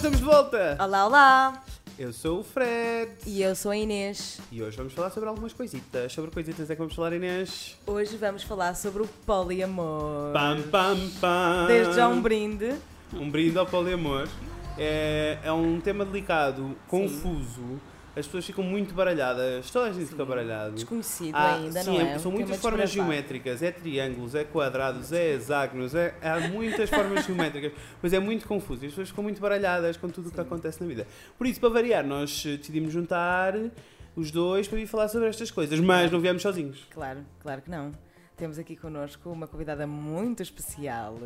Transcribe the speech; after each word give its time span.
estamos 0.00 0.18
de 0.18 0.24
volta! 0.24 0.78
Olá, 0.80 1.06
olá! 1.06 1.64
Eu 1.98 2.10
sou 2.10 2.40
o 2.40 2.42
Fred 2.42 3.12
E 3.26 3.42
eu 3.42 3.54
sou 3.54 3.70
a 3.70 3.76
Inês. 3.76 4.40
e 4.50 4.62
hoje 4.62 4.74
vamos 4.74 4.94
falar 4.94 5.10
sobre 5.10 5.28
algumas 5.28 5.52
coisitas. 5.52 6.10
Sobre 6.10 6.30
coisitas 6.30 6.70
é 6.70 6.74
que 6.74 6.78
vamos 6.78 6.94
falar, 6.94 7.12
Inês. 7.12 7.76
Hoje 7.86 8.16
vamos 8.16 8.42
falar 8.42 8.74
sobre 8.76 9.02
o 9.02 9.06
poliamor. 9.26 10.32
Pam, 10.32 10.62
pam, 10.70 10.96
pam! 11.20 11.66
Desde 11.66 11.96
já 11.96 12.08
um 12.08 12.22
brinde. 12.22 12.74
Um 13.12 13.30
brinde 13.30 13.58
ao 13.58 13.66
poliamor. 13.66 14.26
É, 14.78 15.36
é 15.44 15.52
um 15.52 15.78
tema 15.78 16.06
delicado, 16.06 16.74
confuso. 16.88 17.78
As 18.16 18.26
pessoas 18.26 18.44
ficam 18.44 18.64
muito 18.64 18.92
baralhadas. 18.92 19.70
Toda 19.70 19.88
a 19.88 19.92
gente 19.92 20.06
fica 20.06 20.24
baralhado. 20.24 20.74
Desconhecido 20.74 21.34
Ah, 21.34 21.54
ainda, 21.54 21.82
sim, 21.82 21.98
não 21.98 22.06
é? 22.06 22.18
são 22.18 22.32
muitas 22.32 22.56
formas 22.58 22.90
geométricas, 22.90 23.62
é 23.62 23.70
triângulos, 23.70 24.34
é 24.34 24.42
quadrados, 24.44 25.12
é 25.12 25.34
hexágonos, 25.34 25.94
é, 25.94 26.14
há 26.20 26.40
muitas 26.48 26.90
formas 26.90 27.24
geométricas, 27.24 27.72
mas 28.02 28.12
é 28.12 28.18
muito 28.18 28.46
confuso 28.48 28.82
e 28.82 28.86
as 28.86 28.92
pessoas 28.92 29.08
ficam 29.10 29.22
muito 29.22 29.40
baralhadas 29.40 29.96
com 29.96 30.08
tudo 30.08 30.28
o 30.28 30.32
que 30.32 30.40
acontece 30.40 30.80
na 30.80 30.88
vida. 30.88 31.06
Por 31.38 31.46
isso, 31.46 31.60
para 31.60 31.68
variar, 31.68 32.04
nós 32.04 32.44
eh, 32.46 32.56
decidimos 32.56 32.92
juntar 32.92 33.54
os 34.16 34.30
dois 34.32 34.66
para 34.66 34.78
vir 34.78 34.86
falar 34.88 35.06
sobre 35.08 35.28
estas 35.28 35.50
coisas, 35.50 35.78
mas 35.78 36.10
não 36.10 36.20
viemos 36.20 36.42
sozinhos. 36.42 36.86
Claro, 36.90 37.20
claro 37.40 37.62
que 37.62 37.70
não. 37.70 37.92
Temos 38.36 38.58
aqui 38.58 38.74
connosco 38.74 39.30
uma 39.30 39.46
convidada 39.46 39.86
muito 39.86 40.42
especial. 40.42 41.16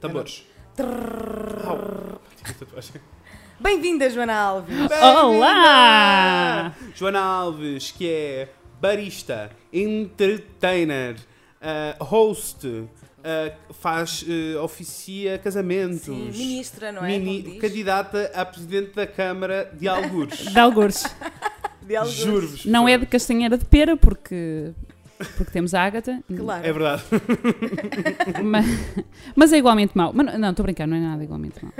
Tambores. 0.00 0.46
Tatuagem. 0.76 3.00
Bem-vinda, 3.60 4.10
Joana 4.10 4.34
Alves! 4.34 4.74
Olá! 5.00 6.72
Bem-vinda! 6.74 6.94
Joana 6.96 7.20
Alves, 7.20 7.92
que 7.92 8.08
é 8.10 8.48
barista, 8.80 9.50
entertainer, 9.72 11.16
eh, 11.60 11.96
host, 12.00 12.66
eh, 13.22 13.52
faz, 13.80 14.24
eh, 14.28 14.58
oficia 14.58 15.38
casamentos. 15.38 16.02
Sim, 16.04 16.30
ministra, 16.32 16.92
não 16.92 17.04
é? 17.04 17.18
Mini- 17.18 17.42
Como 17.42 17.52
diz? 17.54 17.60
candidata 17.60 18.30
a 18.34 18.44
presidente 18.44 18.92
da 18.94 19.06
Câmara 19.06 19.70
de 19.72 19.86
Algures. 19.88 20.40
De 20.52 20.58
algures. 20.58 21.04
Juro-vos. 22.12 22.64
Não 22.66 22.88
é 22.88 22.98
de 22.98 23.06
castanheira 23.06 23.56
de 23.56 23.64
pera, 23.64 23.96
porque, 23.96 24.72
porque 25.36 25.50
temos 25.52 25.72
a 25.74 25.82
Ágata. 25.82 26.22
Claro. 26.36 26.66
É 26.66 26.72
verdade. 26.72 27.02
Mas, 28.42 28.66
mas 29.36 29.52
é 29.52 29.58
igualmente 29.58 29.96
mau. 29.96 30.12
Mas, 30.12 30.38
não, 30.38 30.50
estou 30.50 30.62
a 30.62 30.66
brincar, 30.66 30.86
não 30.86 30.96
é 30.96 31.00
nada 31.00 31.22
igualmente 31.24 31.62
mau. 31.64 31.72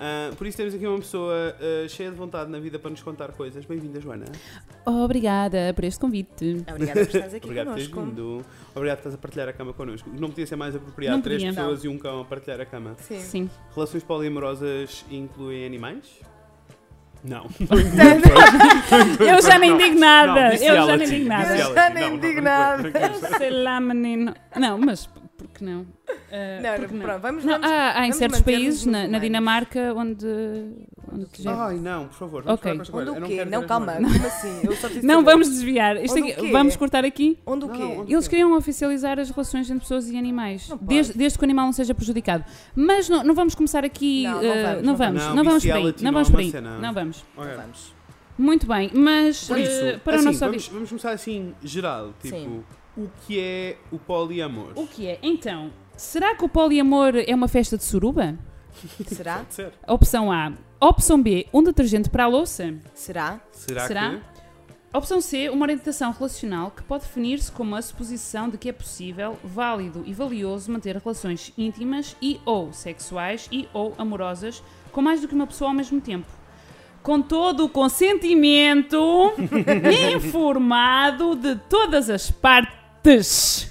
Ah, 0.00 0.30
por 0.36 0.46
isso 0.46 0.56
temos 0.56 0.74
aqui 0.74 0.86
uma 0.86 0.98
pessoa 0.98 1.54
ah, 1.60 1.88
cheia 1.88 2.10
de 2.10 2.16
vontade 2.16 2.50
na 2.50 2.58
vida 2.58 2.78
para 2.78 2.90
nos 2.90 3.02
contar 3.02 3.32
coisas. 3.32 3.64
Bem-vinda, 3.64 4.00
Joana. 4.00 4.24
Obrigada 4.86 5.72
por 5.74 5.84
este 5.84 6.00
convite. 6.00 6.64
Obrigada 6.70 7.00
por 7.00 7.06
estares 7.06 7.34
aqui 7.34 7.44
Obrigado 7.46 7.66
por 7.66 7.74
teres 7.74 7.88
connosco. 7.88 8.14
vindo. 8.16 8.44
Obrigado 8.74 8.96
por 8.98 9.00
estás 9.08 9.14
a 9.14 9.18
partilhar 9.18 9.48
a 9.48 9.52
cama 9.52 9.72
connosco. 9.72 10.08
Não 10.18 10.28
podia 10.28 10.46
ser 10.46 10.56
mais 10.56 10.74
apropriado 10.74 11.16
Não 11.16 11.22
três 11.22 11.42
podia. 11.42 11.54
pessoas 11.54 11.84
e 11.84 11.88
um 11.88 11.98
cão 11.98 12.20
a 12.20 12.24
partilhar 12.24 12.60
a 12.60 12.66
cama. 12.66 12.94
Sim. 13.00 13.20
Sim. 13.20 13.50
Relações 13.74 14.02
poliamorosas 14.04 15.04
incluem 15.10 15.66
animais? 15.66 16.20
Não. 17.24 17.46
Eu 19.20 19.42
já 19.42 19.58
nem 19.58 19.76
digo 19.76 19.98
nada. 19.98 20.54
Eu 20.54 20.86
já 20.86 20.96
nem 20.96 21.06
sim, 21.06 21.14
digo 21.16 21.28
nada. 21.28 21.56
Eu 21.56 21.74
já 21.74 21.90
nem 21.90 22.04
Não, 22.04 22.10
não, 22.10 22.18
digo 22.20 22.36
não, 22.36 22.42
nada. 22.42 22.82
não, 22.82 22.90
não, 22.90 23.30
não. 23.30 23.38
Sei 23.38 23.50
lá, 23.50 23.80
menino. 23.80 24.34
Não, 24.56 24.78
mas 24.78 25.06
por 25.06 25.48
que 25.48 25.64
não? 25.64 25.86
Ah, 26.32 26.60
Não, 26.78 26.88
que 26.88 26.94
pronto, 26.98 27.20
vamos, 27.20 27.44
Não, 27.44 27.52
vamos, 27.54 27.70
há, 27.70 27.90
há 27.98 27.98
em 27.98 28.00
vamos 28.10 28.16
certos 28.16 28.38
manter-nos 28.40 28.62
países, 28.62 28.86
na, 28.86 29.08
na. 29.08 29.18
Dinamarca, 29.18 29.92
onde. 29.94 30.26
Onde 31.12 31.26
já- 31.38 31.66
Ai, 31.66 31.76
não, 31.76 32.06
por 32.08 32.14
favor. 32.14 32.42
vamos 32.42 32.58
Ok. 32.60 32.72
falar 32.72 32.76
com 32.76 32.82
esta 33.00 33.12
Onde 33.12 33.24
o 33.24 33.26
quê? 33.26 33.44
Não, 33.44 33.60
as 33.60 33.66
calma. 33.66 33.92
Como 33.94 34.06
assim? 34.26 34.60
Eu 34.62 34.72
só 34.76 34.86
preciso 34.88 35.06
Não 35.06 35.24
vamos 35.24 35.48
desviar. 35.48 35.96
Aqui- 35.96 36.34
o 36.40 36.52
vamos 36.52 36.76
cortar 36.76 37.04
aqui. 37.04 37.38
Onde 37.46 37.64
o 37.64 37.68
Não, 37.68 37.74
quê? 37.76 37.82
onde- 37.82 38.12
Eles 38.14 38.28
queriam 38.28 38.56
oficializar 38.56 39.18
as 39.18 39.30
relações 39.30 39.68
entre 39.70 39.80
pessoas 39.80 40.08
e 40.08 40.16
animais, 40.16 40.68
Não 40.68 40.76
desde, 40.78 41.12
desde 41.16 41.38
que 41.38 41.44
o 41.44 41.46
animal 41.46 41.66
não 41.66 41.72
seja 41.72 41.94
prejudicado. 41.94 42.44
Mas 42.74 43.08
não, 43.08 43.22
não 43.24 43.34
vamos 43.34 43.54
começar 43.54 43.84
aqui. 43.84 44.24
Não, 44.24 44.34
não 44.34 44.42
eh, 44.42 44.62
vamos, 44.62 44.76
não 44.76 44.82
não 44.82 44.96
vamos, 44.96 45.22
vamos. 45.22 45.34
não 45.34 45.44
vamos 45.44 45.62
por 45.64 45.70
aí. 45.76 45.82
Não 45.84 45.92
não 46.02 46.12
vamos 46.12 46.28
é 46.28 46.30
por 46.32 46.40
aí. 46.40 46.50
cena. 46.50 46.78
Não 46.78 46.92
vamos. 46.92 47.24
Muito 48.36 48.66
bem, 48.68 48.90
mas 48.94 49.48
Por 49.48 49.58
isso, 49.58 49.72
eh, 49.84 49.96
para 49.98 50.14
assim, 50.14 50.22
o 50.22 50.26
nosso 50.26 50.38
vamos, 50.38 50.68
vamos 50.68 50.88
começar 50.90 51.10
assim, 51.10 51.54
geral. 51.62 52.12
Tipo, 52.22 52.36
Sim. 52.36 52.62
o 52.96 53.08
que 53.26 53.40
é 53.40 53.76
o 53.90 53.98
poliamor? 53.98 54.72
O 54.76 54.86
que 54.86 55.08
é? 55.08 55.18
Então, 55.22 55.72
será 55.96 56.36
que 56.36 56.44
o 56.44 56.48
poliamor 56.48 57.14
é 57.16 57.34
uma 57.34 57.48
festa 57.48 57.76
de 57.76 57.82
suruba? 57.82 58.38
Será? 59.06 59.38
Pode 59.38 59.54
ser. 59.54 59.72
Opção 59.86 60.32
A. 60.32 60.52
Opção 60.80 61.20
B, 61.20 61.46
um 61.52 61.62
detergente 61.62 62.08
para 62.08 62.24
a 62.24 62.28
louça. 62.28 62.74
Será? 62.94 63.40
Será, 63.50 63.86
Será? 63.86 64.10
que... 64.10 64.38
Opção 64.90 65.20
C, 65.20 65.50
uma 65.50 65.64
orientação 65.64 66.10
relacional 66.12 66.70
que 66.70 66.82
pode 66.82 67.04
definir-se 67.04 67.52
como 67.52 67.76
a 67.76 67.82
suposição 67.82 68.48
de 68.48 68.56
que 68.56 68.70
é 68.70 68.72
possível, 68.72 69.36
válido 69.44 70.02
e 70.06 70.14
valioso 70.14 70.72
manter 70.72 70.96
relações 70.96 71.52
íntimas 71.58 72.16
e 72.22 72.40
ou 72.46 72.72
sexuais 72.72 73.48
e 73.52 73.68
ou 73.74 73.94
amorosas 73.98 74.62
com 74.90 75.02
mais 75.02 75.20
do 75.20 75.28
que 75.28 75.34
uma 75.34 75.46
pessoa 75.46 75.70
ao 75.70 75.76
mesmo 75.76 76.00
tempo. 76.00 76.26
Com 77.02 77.20
todo 77.20 77.66
o 77.66 77.68
consentimento 77.68 79.32
informado 80.16 81.36
de 81.36 81.54
todas 81.68 82.08
as 82.08 82.30
partes. 82.30 83.70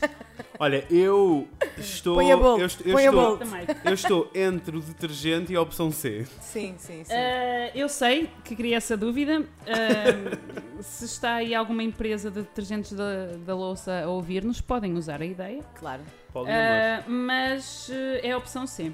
Olha, 0.59 0.85
eu 0.89 1.47
estou... 1.77 2.15
Põe 2.15 2.31
a 2.31 2.37
bolt, 2.37 2.59
eu, 2.59 2.65
est- 2.65 2.81
eu 2.85 2.93
põe 2.93 3.03
a 3.07 3.09
estou, 3.09 3.37
bolt. 3.37 3.39
Também. 3.39 3.65
eu 3.85 3.93
estou 3.93 4.31
entre 4.33 4.77
o 4.77 4.79
detergente 4.81 5.53
e 5.53 5.55
a 5.55 5.61
opção 5.61 5.91
C. 5.91 6.25
Sim, 6.41 6.75
sim, 6.77 7.03
sim. 7.03 7.13
Ah, 7.13 7.71
eu 7.75 7.87
sei 7.87 8.29
que 8.43 8.55
queria 8.55 8.77
essa 8.77 8.97
dúvida. 8.97 9.45
Ah, 9.67 10.81
se 10.81 11.05
está 11.05 11.35
aí 11.35 11.53
alguma 11.55 11.83
empresa 11.83 12.29
de 12.31 12.41
detergentes 12.41 12.93
da, 12.93 13.27
da 13.45 13.55
louça 13.55 14.01
a 14.03 14.07
ouvir-nos, 14.09 14.59
podem 14.61 14.93
usar 14.93 15.21
a 15.21 15.25
ideia. 15.25 15.61
Claro. 15.75 16.01
Ah, 16.47 17.03
mas 17.07 17.89
é 18.23 18.31
a 18.31 18.37
opção 18.37 18.65
C. 18.67 18.91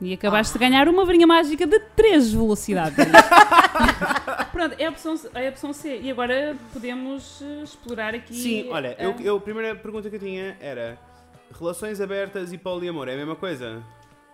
E 0.00 0.12
acabaste 0.12 0.52
de 0.52 0.58
ganhar 0.60 0.88
uma 0.88 1.04
varinha 1.04 1.26
mágica 1.26 1.66
de 1.66 1.78
3 1.96 2.32
velocidades. 2.32 2.96
Pronto, 4.52 4.76
é 4.78 4.86
a, 4.86 4.90
opção, 4.90 5.14
é 5.34 5.46
a 5.46 5.50
opção 5.50 5.72
C. 5.72 5.98
E 6.02 6.10
agora 6.10 6.56
podemos 6.72 7.42
eh, 7.42 7.62
explorar 7.64 8.14
aqui. 8.14 8.34
Sim, 8.34 8.68
olha, 8.70 8.96
ah, 8.98 9.02
eu, 9.02 9.14
eu- 9.20 9.36
a 9.36 9.40
primeira 9.40 9.74
pergunta 9.74 10.08
que 10.08 10.16
eu 10.16 10.20
tinha 10.20 10.56
era... 10.60 10.98
Relações 11.58 11.98
abertas 12.00 12.52
e 12.52 12.58
poliamor 12.58 13.08
é 13.08 13.14
a 13.14 13.16
mesma 13.16 13.34
coisa? 13.34 13.82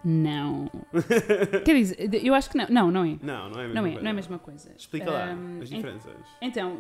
Não. 0.05 0.69
Quer 1.65 1.75
dizer, 1.77 2.11
eu 2.27 2.35
acho 2.35 2.51
que 2.51 2.59
não. 2.59 2.67
Não, 2.69 2.91
não 2.91 3.05
é. 3.05 3.17
Não, 3.23 3.49
não 3.49 3.61
é 3.61 3.65
a 3.65 3.69
mesma 3.69 3.75
Não 3.81 3.87
é, 3.87 3.91
coisa. 3.91 4.01
não 4.03 4.09
é 4.09 4.11
a 4.11 4.15
mesma 4.15 4.39
coisa. 4.39 4.73
Explica 4.77 5.11
lá 5.11 5.25
as 5.63 5.71
en- 5.71 5.77
diferenças. 5.77 6.13
Então, 6.43 6.77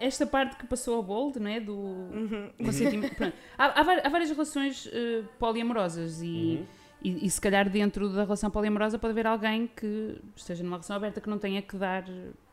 esta 0.00 0.26
parte 0.26 0.56
que 0.56 0.66
passou 0.66 0.98
a 0.98 1.02
bold, 1.02 1.38
não 1.38 1.50
é? 1.50 1.60
Do 1.60 1.74
Uhum. 1.76 2.50
consentimento. 2.64 3.14
Há, 3.58 3.80
há 3.80 4.08
várias 4.08 4.30
relações 4.30 4.88
eh, 4.90 5.22
poliamorosas 5.38 6.22
e, 6.22 6.26
Uhum. 6.60 6.66
E, 7.02 7.26
e 7.26 7.30
se 7.30 7.40
calhar 7.40 7.68
dentro 7.68 8.08
da 8.08 8.22
relação 8.24 8.50
poliamorosa 8.50 8.98
pode 8.98 9.12
haver 9.12 9.26
alguém 9.26 9.66
que 9.66 10.16
esteja 10.36 10.62
numa 10.62 10.76
relação 10.76 10.96
aberta 10.96 11.20
que 11.20 11.28
não 11.28 11.38
tenha 11.38 11.60
que 11.62 11.76
dar. 11.76 12.04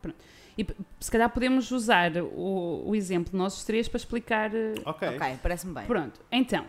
pronto. 0.01 0.17
E 0.57 0.65
se 0.99 1.09
calhar 1.09 1.29
podemos 1.29 1.71
usar 1.71 2.11
o, 2.17 2.83
o 2.85 2.95
exemplo 2.95 3.31
de 3.31 3.37
nós 3.37 3.63
três 3.63 3.87
para 3.87 3.97
explicar. 3.97 4.53
eh, 4.53 4.73
Ok. 4.85 5.07
Ok, 5.07 5.39
parece-me 5.41 5.73
bem. 5.73 5.85
Pronto, 5.85 6.19
então, 6.31 6.65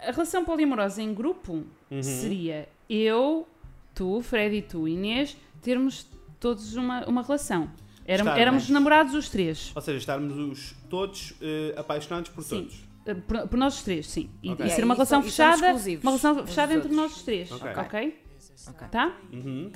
a 0.00 0.10
relação 0.10 0.44
poliamorosa 0.44 1.02
em 1.02 1.12
grupo 1.12 1.64
Uhum. 1.90 2.02
seria 2.02 2.68
eu, 2.88 3.46
tu, 3.94 4.20
Fred 4.22 4.56
e 4.56 4.62
tu, 4.62 4.88
Inês, 4.88 5.36
termos 5.60 6.06
todos 6.40 6.74
uma, 6.74 7.04
uma 7.06 7.22
relação. 7.22 7.70
Éramos, 8.06 8.32
Estarmos. 8.32 8.40
éramos 8.40 8.68
namorados 8.70 9.14
os 9.14 9.28
três. 9.30 9.72
Ou 9.74 9.80
seja, 9.82 9.98
estarmos 9.98 10.36
os, 10.36 10.74
todos 10.90 11.34
eh, 11.40 11.74
apaixonados 11.76 12.30
por 12.30 12.42
Sim. 12.44 12.60
todos. 12.62 12.84
Uh, 13.06 13.20
Por, 13.22 13.48
por 13.48 13.56
nós 13.58 13.76
os 13.76 13.82
três, 13.82 14.06
sim. 14.06 14.30
E, 14.42 14.50
Ok. 14.52 14.66
e 14.66 14.70
ser 14.70 14.84
uma 14.84 14.94
relação 14.94 15.20
e 15.20 15.24
fechada. 15.24 15.72
Uma 15.72 16.10
relação 16.10 16.46
fechada 16.46 16.74
entre 16.74 16.92
nós 16.92 17.16
os 17.16 17.22
três. 17.22 17.50
Ok. 17.52 17.70
Ok? 17.76 18.20
Ok. 18.68 18.88
Tá? 18.90 19.18
Uhum. 19.32 19.70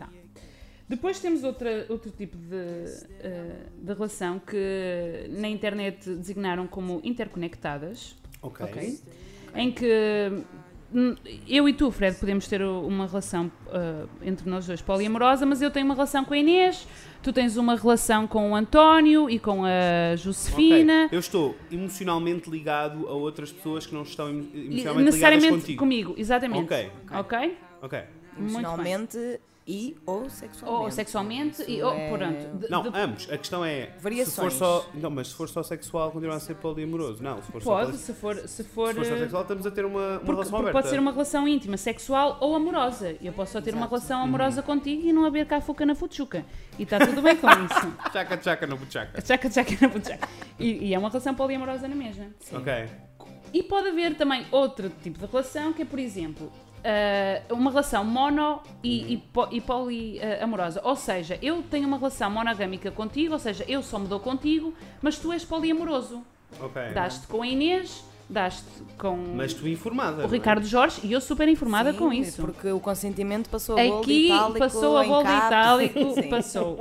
Depois 0.88 1.20
temos 1.20 1.44
outra, 1.44 1.84
outro 1.90 2.10
tipo 2.10 2.36
de, 2.38 2.54
uh, 2.54 3.84
de 3.84 3.92
relação 3.92 4.38
que 4.38 5.26
na 5.28 5.48
internet 5.48 6.08
designaram 6.08 6.66
como 6.66 7.00
interconectadas, 7.04 8.16
Ok. 8.40 8.64
Ok. 8.64 8.98
em 9.54 9.70
que 9.70 10.42
eu 11.46 11.68
e 11.68 11.72
tu, 11.72 11.90
Fred, 11.90 12.16
podemos 12.18 12.48
ter 12.48 12.62
uma 12.62 13.06
relação 13.06 13.50
uh, 13.66 14.08
entre 14.22 14.48
nós 14.48 14.66
dois 14.66 14.80
poliamorosa, 14.80 15.44
mas 15.44 15.60
eu 15.60 15.70
tenho 15.70 15.84
uma 15.84 15.94
relação 15.94 16.24
com 16.24 16.32
a 16.32 16.38
Inês, 16.38 16.86
tu 17.22 17.32
tens 17.32 17.56
uma 17.58 17.76
relação 17.76 18.26
com 18.26 18.52
o 18.52 18.54
António 18.54 19.28
e 19.28 19.38
com 19.38 19.64
a 19.64 20.16
Josefina. 20.16 21.04
Ok. 21.06 21.16
Eu 21.16 21.20
estou 21.20 21.56
emocionalmente 21.70 22.48
ligado 22.50 23.06
a 23.06 23.12
outras 23.12 23.52
pessoas 23.52 23.86
que 23.86 23.94
não 23.94 24.02
estão 24.02 24.28
emo- 24.30 24.38
emocionalmente 24.54 24.74
ligadas 24.76 25.04
necessariamente 25.04 25.54
contigo. 25.60 25.78
comigo, 25.78 26.14
exatamente. 26.16 26.64
Ok. 26.64 26.90
Ok? 27.12 27.56
Ok. 27.82 27.98
Muito 27.98 28.06
bem. 28.36 28.38
Emocionalmente 28.38 29.40
e 29.68 29.94
ou 30.06 30.30
sexualmente. 30.30 30.82
Ou 30.84 30.90
sexualmente 30.90 31.62
e 31.68 31.76
Isso 31.76 31.86
ou, 31.86 31.92
é- 31.94 32.08
pronto. 32.16 32.56
de- 32.58 32.70
Não, 32.70 32.82
de- 32.82 32.98
ambos. 32.98 33.30
A 33.30 33.36
questão 33.36 33.62
é. 33.64 33.90
Variações. 34.00 34.54
Se 34.54 34.58
for 34.58 34.82
só. 34.84 34.90
Não, 34.94 35.10
mas 35.10 35.28
se 35.28 35.34
for 35.34 35.48
só 35.48 35.62
sexual, 35.62 36.10
continua 36.10 36.36
a 36.36 36.40
ser 36.40 36.54
poliamoroso. 36.54 37.22
Não, 37.22 37.42
se 37.42 37.52
for 37.52 37.62
só. 37.62 37.70
pode, 37.76 37.86
poli- 37.92 37.98
se 37.98 38.12
for, 38.14 38.36
se 38.36 38.48
Se 38.48 38.64
for, 38.64 38.94
for 38.94 39.04
só 39.04 39.14
eh, 39.14 39.18
sexual, 39.18 39.42
estamos 39.42 39.66
a 39.66 39.70
ter 39.70 39.84
uma, 39.84 39.98
uma 40.00 40.18
porque, 40.20 40.30
relação 40.32 40.50
porque 40.50 40.62
aberta. 40.70 40.72
pode 40.78 40.88
ser 40.88 40.98
uma 40.98 41.12
relação 41.12 41.46
íntima, 41.46 41.76
sexual 41.76 42.38
ou 42.40 42.56
amorosa. 42.56 43.14
Eu 43.22 43.32
posso 43.34 43.52
só 43.52 43.60
ter 43.60 43.74
uma 43.74 43.80
Exato. 43.80 43.94
relação 43.94 44.22
amorosa 44.22 44.62
contigo 44.62 45.06
e 45.06 45.12
não 45.12 45.26
haver 45.26 45.44
cá 45.46 45.60
fuca 45.60 45.84
na 45.84 45.94
fuchuca. 45.94 46.44
E 46.78 46.84
está 46.84 46.98
tudo 46.98 47.20
bem 47.20 47.36
com 47.36 47.46
isso. 47.48 47.92
Tchaca, 48.10 48.36
tchaca, 48.38 48.66
no 48.66 48.76
buchaca. 48.78 49.20
Tchaca, 49.20 49.50
tchaca 49.50 49.70
na 49.82 49.90
fuchuca. 49.90 50.18
E, 50.58 50.86
e 50.88 50.94
é 50.94 50.98
uma 50.98 51.10
relação 51.10 51.34
poliamorosa 51.34 51.86
na 51.86 51.94
mesma. 51.94 52.26
Ok. 52.52 52.72
E 53.52 53.62
pode 53.62 53.88
haver 53.88 54.14
também 54.16 54.46
outro 54.50 54.90
tipo 55.02 55.18
de 55.18 55.26
relação 55.26 55.72
que 55.72 55.82
é, 55.82 55.84
por 55.84 55.98
exemplo, 55.98 56.50
uh, 56.78 57.54
uma 57.54 57.70
relação 57.70 58.04
mono 58.04 58.60
e, 58.82 59.14
e, 59.14 59.16
po- 59.18 59.48
e 59.50 59.60
poliamorosa. 59.60 60.80
Ou 60.84 60.96
seja, 60.96 61.38
eu 61.42 61.62
tenho 61.62 61.86
uma 61.86 61.96
relação 61.98 62.30
monogâmica 62.30 62.90
contigo, 62.90 63.32
ou 63.34 63.38
seja, 63.38 63.64
eu 63.68 63.82
só 63.82 63.98
me 63.98 64.06
dou 64.08 64.20
contigo, 64.20 64.72
mas 65.02 65.18
tu 65.18 65.32
és 65.32 65.44
poliamoroso. 65.44 66.22
Ok. 66.60 66.82
Daste 66.94 67.26
com 67.26 67.42
a 67.42 67.46
Inês, 67.46 68.02
daste 68.28 68.64
com 68.98 69.16
Mas 69.34 69.52
tu 69.54 69.68
informada. 69.68 70.22
o 70.22 70.26
é? 70.26 70.28
Ricardo 70.30 70.64
Jorge 70.66 71.00
e 71.04 71.12
eu 71.12 71.20
super 71.20 71.46
informada 71.48 71.92
Sim, 71.92 71.98
com 71.98 72.12
isso. 72.12 72.40
Porque 72.42 72.70
o 72.70 72.80
consentimento 72.80 73.48
passou 73.50 73.76
a 73.76 73.82
Aqui 74.00 74.26
itálico 74.26 74.58
passou 74.58 74.96
a 74.96 75.04
bola 75.04 75.22
itálico, 75.46 76.12
Sim. 76.14 76.28
passou. 76.28 76.78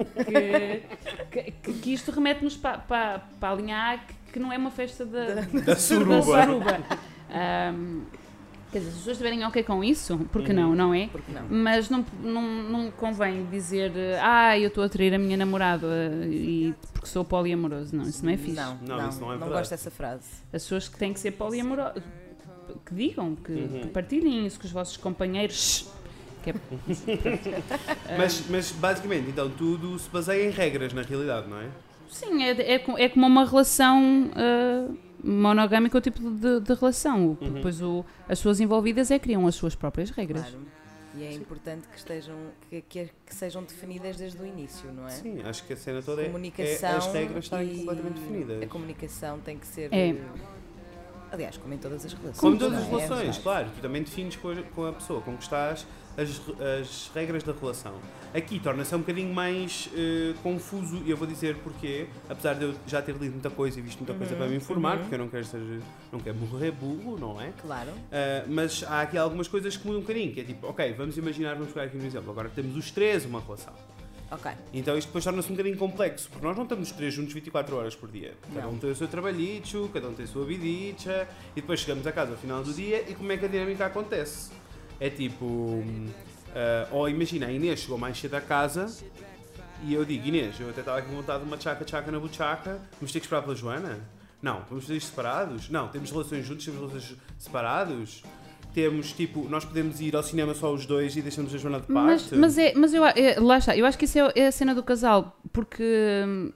Que, 1.31 1.51
que, 1.61 1.73
que 1.73 1.93
isto 1.93 2.11
remete-nos 2.11 2.55
para 2.57 2.77
pa, 2.79 3.21
pa 3.39 3.51
a 3.51 3.55
linha 3.55 3.77
A, 3.93 3.97
que, 3.97 4.13
que 4.33 4.39
não 4.39 4.51
é 4.53 4.57
uma 4.57 4.71
festa 4.71 5.05
da, 5.05 5.25
Da 5.65 5.75
suruba. 5.75 6.15
da 6.15 6.43
suruba. 6.45 6.79
Ahm, 7.29 8.03
quer 8.71 8.79
dizer, 8.79 8.91
se 8.91 8.95
as 8.95 8.99
pessoas 8.99 9.17
estiverem 9.17 9.45
ok 9.45 9.63
com 9.63 9.83
isso, 9.83 10.17
porque 10.31 10.51
não, 10.53 10.75
não 10.75 10.93
é? 10.93 11.07
Porque 11.07 11.31
não? 11.31 11.43
Mas 11.49 11.89
não, 11.89 12.05
não, 12.21 12.41
não 12.41 12.91
convém 12.91 13.45
dizer, 13.45 13.91
ah, 14.21 14.57
eu 14.57 14.67
estou 14.67 14.83
a 14.83 14.89
trair 14.89 15.13
a 15.13 15.17
minha 15.19 15.37
namorada 15.37 15.87
e, 16.25 16.73
porque 16.93 17.07
sou 17.07 17.23
poliamoroso. 17.25 17.95
Não, 17.95 18.03
isso 18.03 18.25
não 18.25 18.31
é 18.31 18.37
fixe. 18.37 18.55
Não, 18.55 18.77
Não, 18.85 18.97
não, 18.97 19.09
isso 19.09 19.21
não 19.21 19.33
é 19.33 19.37
não 19.37 19.47
gosto 19.49 19.71
dessa 19.71 19.89
frase. 19.91 20.23
As 20.53 20.63
pessoas 20.63 20.87
que 20.89 20.97
têm 20.97 21.13
que 21.13 21.19
ser 21.19 21.31
poliamorosas, 21.31 22.03
que 22.85 22.93
digam, 22.93 23.35
que, 23.35 23.51
Uhum. 23.51 23.81
que 23.81 23.87
partilhem 23.87 24.45
isso 24.45 24.59
com 24.59 24.65
os 24.65 24.71
vossos 24.71 24.97
companheiros. 24.97 25.87
Que 26.43 26.51
é, 26.51 26.53
Mas, 28.17 28.43
mas 28.49 28.71
basicamente, 28.71 29.29
então 29.29 29.49
tudo 29.49 29.97
se 29.99 30.09
baseia 30.09 30.47
em 30.47 30.51
regras 30.51 30.93
na 30.93 31.01
realidade, 31.01 31.47
não 31.49 31.59
é? 31.59 31.67
Sim, 32.09 32.43
é, 32.43 32.51
é, 32.51 32.83
é 32.97 33.09
como 33.09 33.27
uma 33.27 33.45
relação 33.45 34.31
ah, 35.17 35.27
monogâmica, 35.27 35.97
o 35.97 36.01
tipo 36.01 36.29
de, 36.29 36.59
de 36.59 36.73
relação. 36.73 37.37
Uhum. 37.39 37.53
Depois 37.53 37.81
o, 37.81 38.05
as 38.27 38.39
pessoas 38.39 38.59
envolvidas 38.59 39.11
é 39.11 39.19
que 39.19 39.23
criam 39.23 39.47
as 39.47 39.55
suas 39.55 39.75
próprias 39.75 40.09
regras. 40.09 40.49
Claro. 40.49 40.77
E 41.17 41.23
é 41.23 41.33
importante 41.33 41.87
que, 41.87 41.97
estejam, 41.97 42.35
que, 42.69 42.81
que, 42.81 43.09
que 43.25 43.33
sejam 43.33 43.63
definidas 43.63 44.17
desde 44.17 44.39
o 44.39 44.45
início, 44.45 44.91
não 44.93 45.07
é? 45.07 45.09
Sim, 45.09 45.41
acho 45.41 45.65
que 45.65 45.73
a 45.73 45.77
cena 45.77 45.99
toda 45.99 46.21
é, 46.21 46.25
é 46.25 46.27
comunicação 46.27 46.97
as 46.97 47.07
regras 47.07 47.45
estarem 47.45 47.77
completamente 47.79 48.19
definidas. 48.19 48.61
A 48.61 48.67
comunicação 48.67 49.39
tem 49.39 49.57
que 49.57 49.65
ser. 49.65 49.91
É. 49.91 50.15
Aliás, 51.31 51.57
como 51.57 51.73
em 51.73 51.77
todas 51.77 52.05
as 52.05 52.13
relações. 52.13 52.39
Como 52.39 52.51
não 52.53 52.59
todas 52.59 52.77
é? 52.77 52.81
as 52.81 52.87
É 52.87 52.89
relações, 52.89 53.19
verdade. 53.19 53.41
claro, 53.41 53.67
tu 53.75 53.81
também 53.81 54.03
defines 54.03 54.35
com 54.35 54.49
a, 54.49 54.55
com 54.63 54.85
a 54.85 54.93
pessoa 54.93 55.21
com 55.21 55.35
que 55.35 55.43
estás 55.43 55.85
as, 56.17 56.41
as 56.81 57.11
regras 57.13 57.43
da 57.43 57.53
relação. 57.53 57.93
Aqui 58.33 58.59
torna-se 58.59 58.93
um 58.95 58.99
bocadinho 58.99 59.33
mais 59.33 59.89
eh, 59.95 60.33
confuso 60.41 61.01
e 61.05 61.11
eu 61.11 61.15
vou 61.17 61.27
dizer 61.27 61.55
porquê, 61.57 62.07
apesar 62.29 62.55
de 62.55 62.65
eu 62.65 62.75
já 62.87 63.01
ter 63.01 63.15
lido 63.15 63.33
muita 63.33 63.49
coisa 63.49 63.79
e 63.79 63.81
visto 63.81 63.99
muita 63.99 64.13
coisa 64.13 64.33
Uhum, 64.33 64.39
para 64.39 64.47
me 64.47 64.55
informar, 64.55 64.95
uhum. 64.95 64.99
porque 65.01 65.15
eu 65.15 65.19
não 65.19 65.27
quero 65.29 65.45
ser, 65.45 65.79
não 66.11 66.19
quero 66.19 66.35
morrer 66.37 66.71
burro, 66.71 67.17
não 67.19 67.39
é? 67.39 67.51
Claro. 67.61 67.89
Uh, 67.91 67.93
mas 68.47 68.83
há 68.83 69.01
aqui 69.01 69.17
algumas 69.17 69.47
coisas 69.47 69.77
que 69.77 69.85
mudam 69.85 69.99
um 69.99 70.03
bocadinho, 70.03 70.33
que 70.33 70.41
é 70.41 70.43
tipo, 70.43 70.67
ok, 70.67 70.93
vamos 70.93 71.17
imaginar, 71.17 71.53
vamos 71.53 71.71
pegar 71.71 71.85
aqui 71.85 71.97
um 71.97 72.05
exemplo, 72.05 72.31
agora 72.31 72.49
temos 72.49 72.75
os 72.75 72.89
três 72.91 73.23
uma 73.25 73.39
relação. 73.39 73.73
Ok. 74.29 74.51
Então 74.73 74.97
isto 74.97 75.07
depois 75.07 75.23
torna-se 75.23 75.47
um 75.47 75.51
bocadinho 75.51 75.77
complexo, 75.77 76.29
porque 76.29 76.45
nós 76.45 76.55
não 76.55 76.63
estamos 76.63 76.89
os 76.89 76.95
três 76.95 77.13
juntos 77.13 77.33
24 77.33 77.75
horas 77.75 77.95
por 77.95 78.09
dia. 78.09 78.33
Cada 78.53 78.61
Não. 78.61 78.73
um 78.73 78.77
tem 78.77 78.91
o 78.91 78.95
seu 78.95 79.07
trabalhicho, 79.07 79.89
cada 79.93 80.09
um 80.09 80.13
tem 80.13 80.25
a 80.25 80.27
sua 80.27 80.45
vidicha, 80.45 81.27
e 81.55 81.61
depois 81.61 81.79
chegamos 81.79 82.05
a 82.05 82.11
casa 82.11 82.31
ao 82.31 82.37
final 82.37 82.63
do 82.63 82.73
dia 82.73 83.09
e 83.09 83.15
como 83.15 83.31
é 83.31 83.37
que 83.37 83.45
a 83.45 83.47
dinâmica 83.47 83.85
acontece? 83.85 84.51
É 84.99 85.09
tipo, 85.09 85.83
ah, 86.53 86.87
ou 86.91 87.07
imagina, 87.07 87.47
a 87.47 87.51
Inês 87.51 87.79
chegou 87.81 87.97
mais 87.97 88.19
cedo 88.19 88.33
a 88.35 88.41
casa 88.41 88.93
e 89.83 89.93
eu 89.93 90.03
digo, 90.03 90.27
Inês, 90.27 90.59
eu 90.59 90.69
até 90.69 90.79
estava 90.81 90.97
aqui 90.97 91.09
de 91.09 91.43
uma 91.43 91.57
tchaca-tchaca 91.57 92.11
na 92.11 92.19
buchaca, 92.19 92.81
vamos 92.99 93.11
ter 93.11 93.19
que 93.19 93.25
esperar 93.25 93.43
pela 93.43 93.55
Joana? 93.55 93.99
Não, 94.41 94.63
vamos 94.69 94.85
fazer 94.85 94.97
isto 94.97 95.09
separados? 95.09 95.69
Não, 95.69 95.87
temos 95.87 96.11
relações 96.11 96.45
juntos, 96.45 96.65
temos 96.65 96.79
relações 96.79 97.15
separados? 97.37 98.23
Temos, 98.77 99.11
tipo, 99.11 99.47
nós 99.49 99.65
podemos 99.65 99.99
ir 99.99 100.15
ao 100.15 100.21
cinema 100.21 100.53
só 100.53 100.71
os 100.71 100.85
dois 100.85 101.17
e 101.17 101.21
deixamos 101.23 101.51
a 101.55 101.57
Joana 101.57 101.79
de 101.79 101.87
parte? 101.87 102.27
Mas, 102.29 102.31
mas, 102.31 102.57
é, 102.59 102.73
mas 102.75 102.93
eu, 102.93 103.03
é, 103.03 103.39
lá 103.39 103.57
está, 103.57 103.75
eu 103.75 103.87
acho 103.87 103.97
que 103.97 104.05
isso 104.05 104.19
é, 104.19 104.31
é 104.35 104.45
a 104.45 104.51
cena 104.51 104.75
do 104.75 104.83
casal, 104.83 105.35
porque 105.51 105.83
hum, 106.27 106.51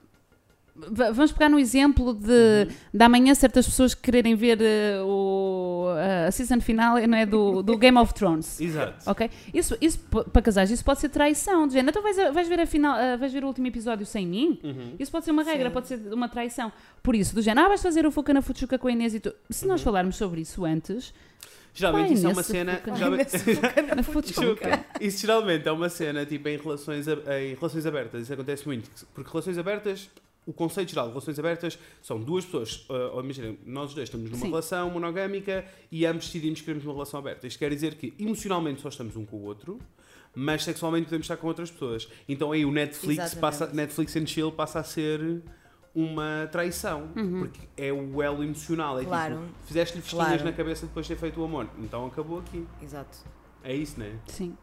va- 0.76 1.10
vamos 1.10 1.32
pegar 1.32 1.48
no 1.48 1.58
exemplo 1.58 2.14
de, 2.14 2.68
de 2.94 3.04
amanhã 3.04 3.34
certas 3.34 3.66
pessoas 3.66 3.92
quererem 3.92 4.36
ver 4.36 4.58
eh, 4.62 5.00
o, 5.02 5.86
a 6.26 6.30
season 6.30 6.60
final 6.60 6.96
não 7.08 7.18
é, 7.18 7.26
do, 7.26 7.60
do 7.60 7.76
Game 7.76 7.98
of 7.98 8.14
Thrones. 8.14 8.60
Exato. 8.60 9.10
Ok? 9.10 9.28
Isso, 9.52 9.76
isso 9.80 9.98
para 10.32 10.40
casais, 10.42 10.70
isso 10.70 10.84
pode 10.84 11.00
ser 11.00 11.08
traição. 11.08 11.66
De 11.66 11.72
género, 11.74 11.90
então 11.90 12.02
vais, 12.04 12.32
vais 12.32 12.46
ver 12.48 12.60
a 12.60 12.66
final, 12.66 12.96
ah, 12.96 13.16
vais 13.16 13.32
ver 13.32 13.42
o 13.42 13.48
último 13.48 13.66
episódio 13.66 14.06
sem 14.06 14.24
mim? 14.24 14.60
Uhum. 14.62 14.94
Isso 14.96 15.10
pode 15.10 15.24
ser 15.24 15.32
uma 15.32 15.42
regra, 15.42 15.68
Sim. 15.70 15.72
pode 15.74 15.88
ser 15.88 16.00
uma 16.12 16.28
traição. 16.28 16.70
Por 17.02 17.16
isso, 17.16 17.34
do 17.34 17.42
género, 17.42 17.66
ah, 17.66 17.68
vais 17.70 17.82
fazer 17.82 18.06
o 18.06 18.12
Fuca 18.12 18.32
na 18.32 18.42
Fuchuca 18.42 18.78
com 18.78 18.86
a 18.86 18.92
Inês 18.92 19.12
e 19.12 19.18
tu. 19.18 19.34
Se 19.50 19.66
nós 19.66 19.82
falarmos 19.82 20.14
sobre 20.16 20.40
isso 20.40 20.64
antes, 20.64 21.12
Geralmente 21.74 22.14
isso 22.14 22.26
é 22.26 22.30
uma 22.30 22.42
cena. 22.42 22.82
geralmente-. 22.94 23.36
Isso 25.00 25.20
geralmente 25.22 25.66
é 25.66 25.72
uma 25.72 25.88
cena 25.88 26.26
tipo 26.26 26.48
em 26.48 26.56
relações, 26.58 27.06
em 27.08 27.54
relações 27.54 27.86
abertas. 27.86 28.22
Isso 28.22 28.32
acontece 28.32 28.66
muito. 28.66 28.90
Porque 29.14 29.30
relações 29.30 29.56
abertas, 29.56 30.10
o 30.46 30.52
conceito 30.52 30.90
geral 30.90 31.06
de 31.06 31.12
relações 31.12 31.38
abertas 31.38 31.78
são 32.02 32.20
duas 32.20 32.44
pessoas. 32.44 32.84
uh, 32.90 33.14
ou 33.14 33.20
imagina, 33.22 33.56
nós 33.64 33.94
dois 33.94 34.08
estamos 34.08 34.30
numa 34.30 34.42
Sim. 34.42 34.48
relação 34.48 34.90
monogâmica 34.90 35.64
e 35.90 36.04
ambos 36.04 36.26
decidimos 36.26 36.60
que 36.60 36.66
queremos 36.66 36.84
uma 36.84 36.92
relação 36.92 37.18
aberta. 37.18 37.46
Isto 37.46 37.58
quer 37.58 37.70
dizer 37.70 37.94
que 37.94 38.12
emocionalmente 38.18 38.80
só 38.82 38.88
estamos 38.88 39.16
um 39.16 39.24
com 39.24 39.36
o 39.36 39.44
outro. 39.44 39.78
Mas 40.34 40.64
sexualmente 40.64 41.04
podemos 41.04 41.26
estar 41.26 41.36
com 41.36 41.46
outras 41.46 41.70
pessoas. 41.70 42.08
Então 42.26 42.52
aí 42.52 42.64
o 42.64 42.72
Netflix, 42.72 43.22
Exatamente. 43.22 43.40
passa, 43.40 43.66
Netflix 43.66 44.16
and 44.16 44.26
Chill 44.26 44.50
passa 44.50 44.80
a 44.80 44.84
ser 44.84 45.42
uma 45.94 46.48
traição. 46.50 47.08
Uhum. 47.16 47.40
Porque 47.40 47.60
é 47.76 47.92
o 47.92 48.22
elo 48.22 48.42
emocional. 48.42 48.98
É 48.98 49.04
Claro. 49.04 49.36
tipo, 49.36 49.48
fizeste-lhe 49.66 50.02
festinhas 50.02 50.26
Claro. 50.28 50.44
na 50.44 50.52
cabeça 50.52 50.86
depois 50.86 51.06
de 51.06 51.14
ter 51.14 51.20
feito 51.20 51.40
o 51.40 51.44
amor. 51.44 51.66
Então 51.78 52.06
acabou 52.06 52.38
aqui. 52.38 52.66
Exato. 52.82 53.18
É 53.62 53.74
isso, 53.74 53.98
né? 54.00 54.12
Sim. 54.26 54.56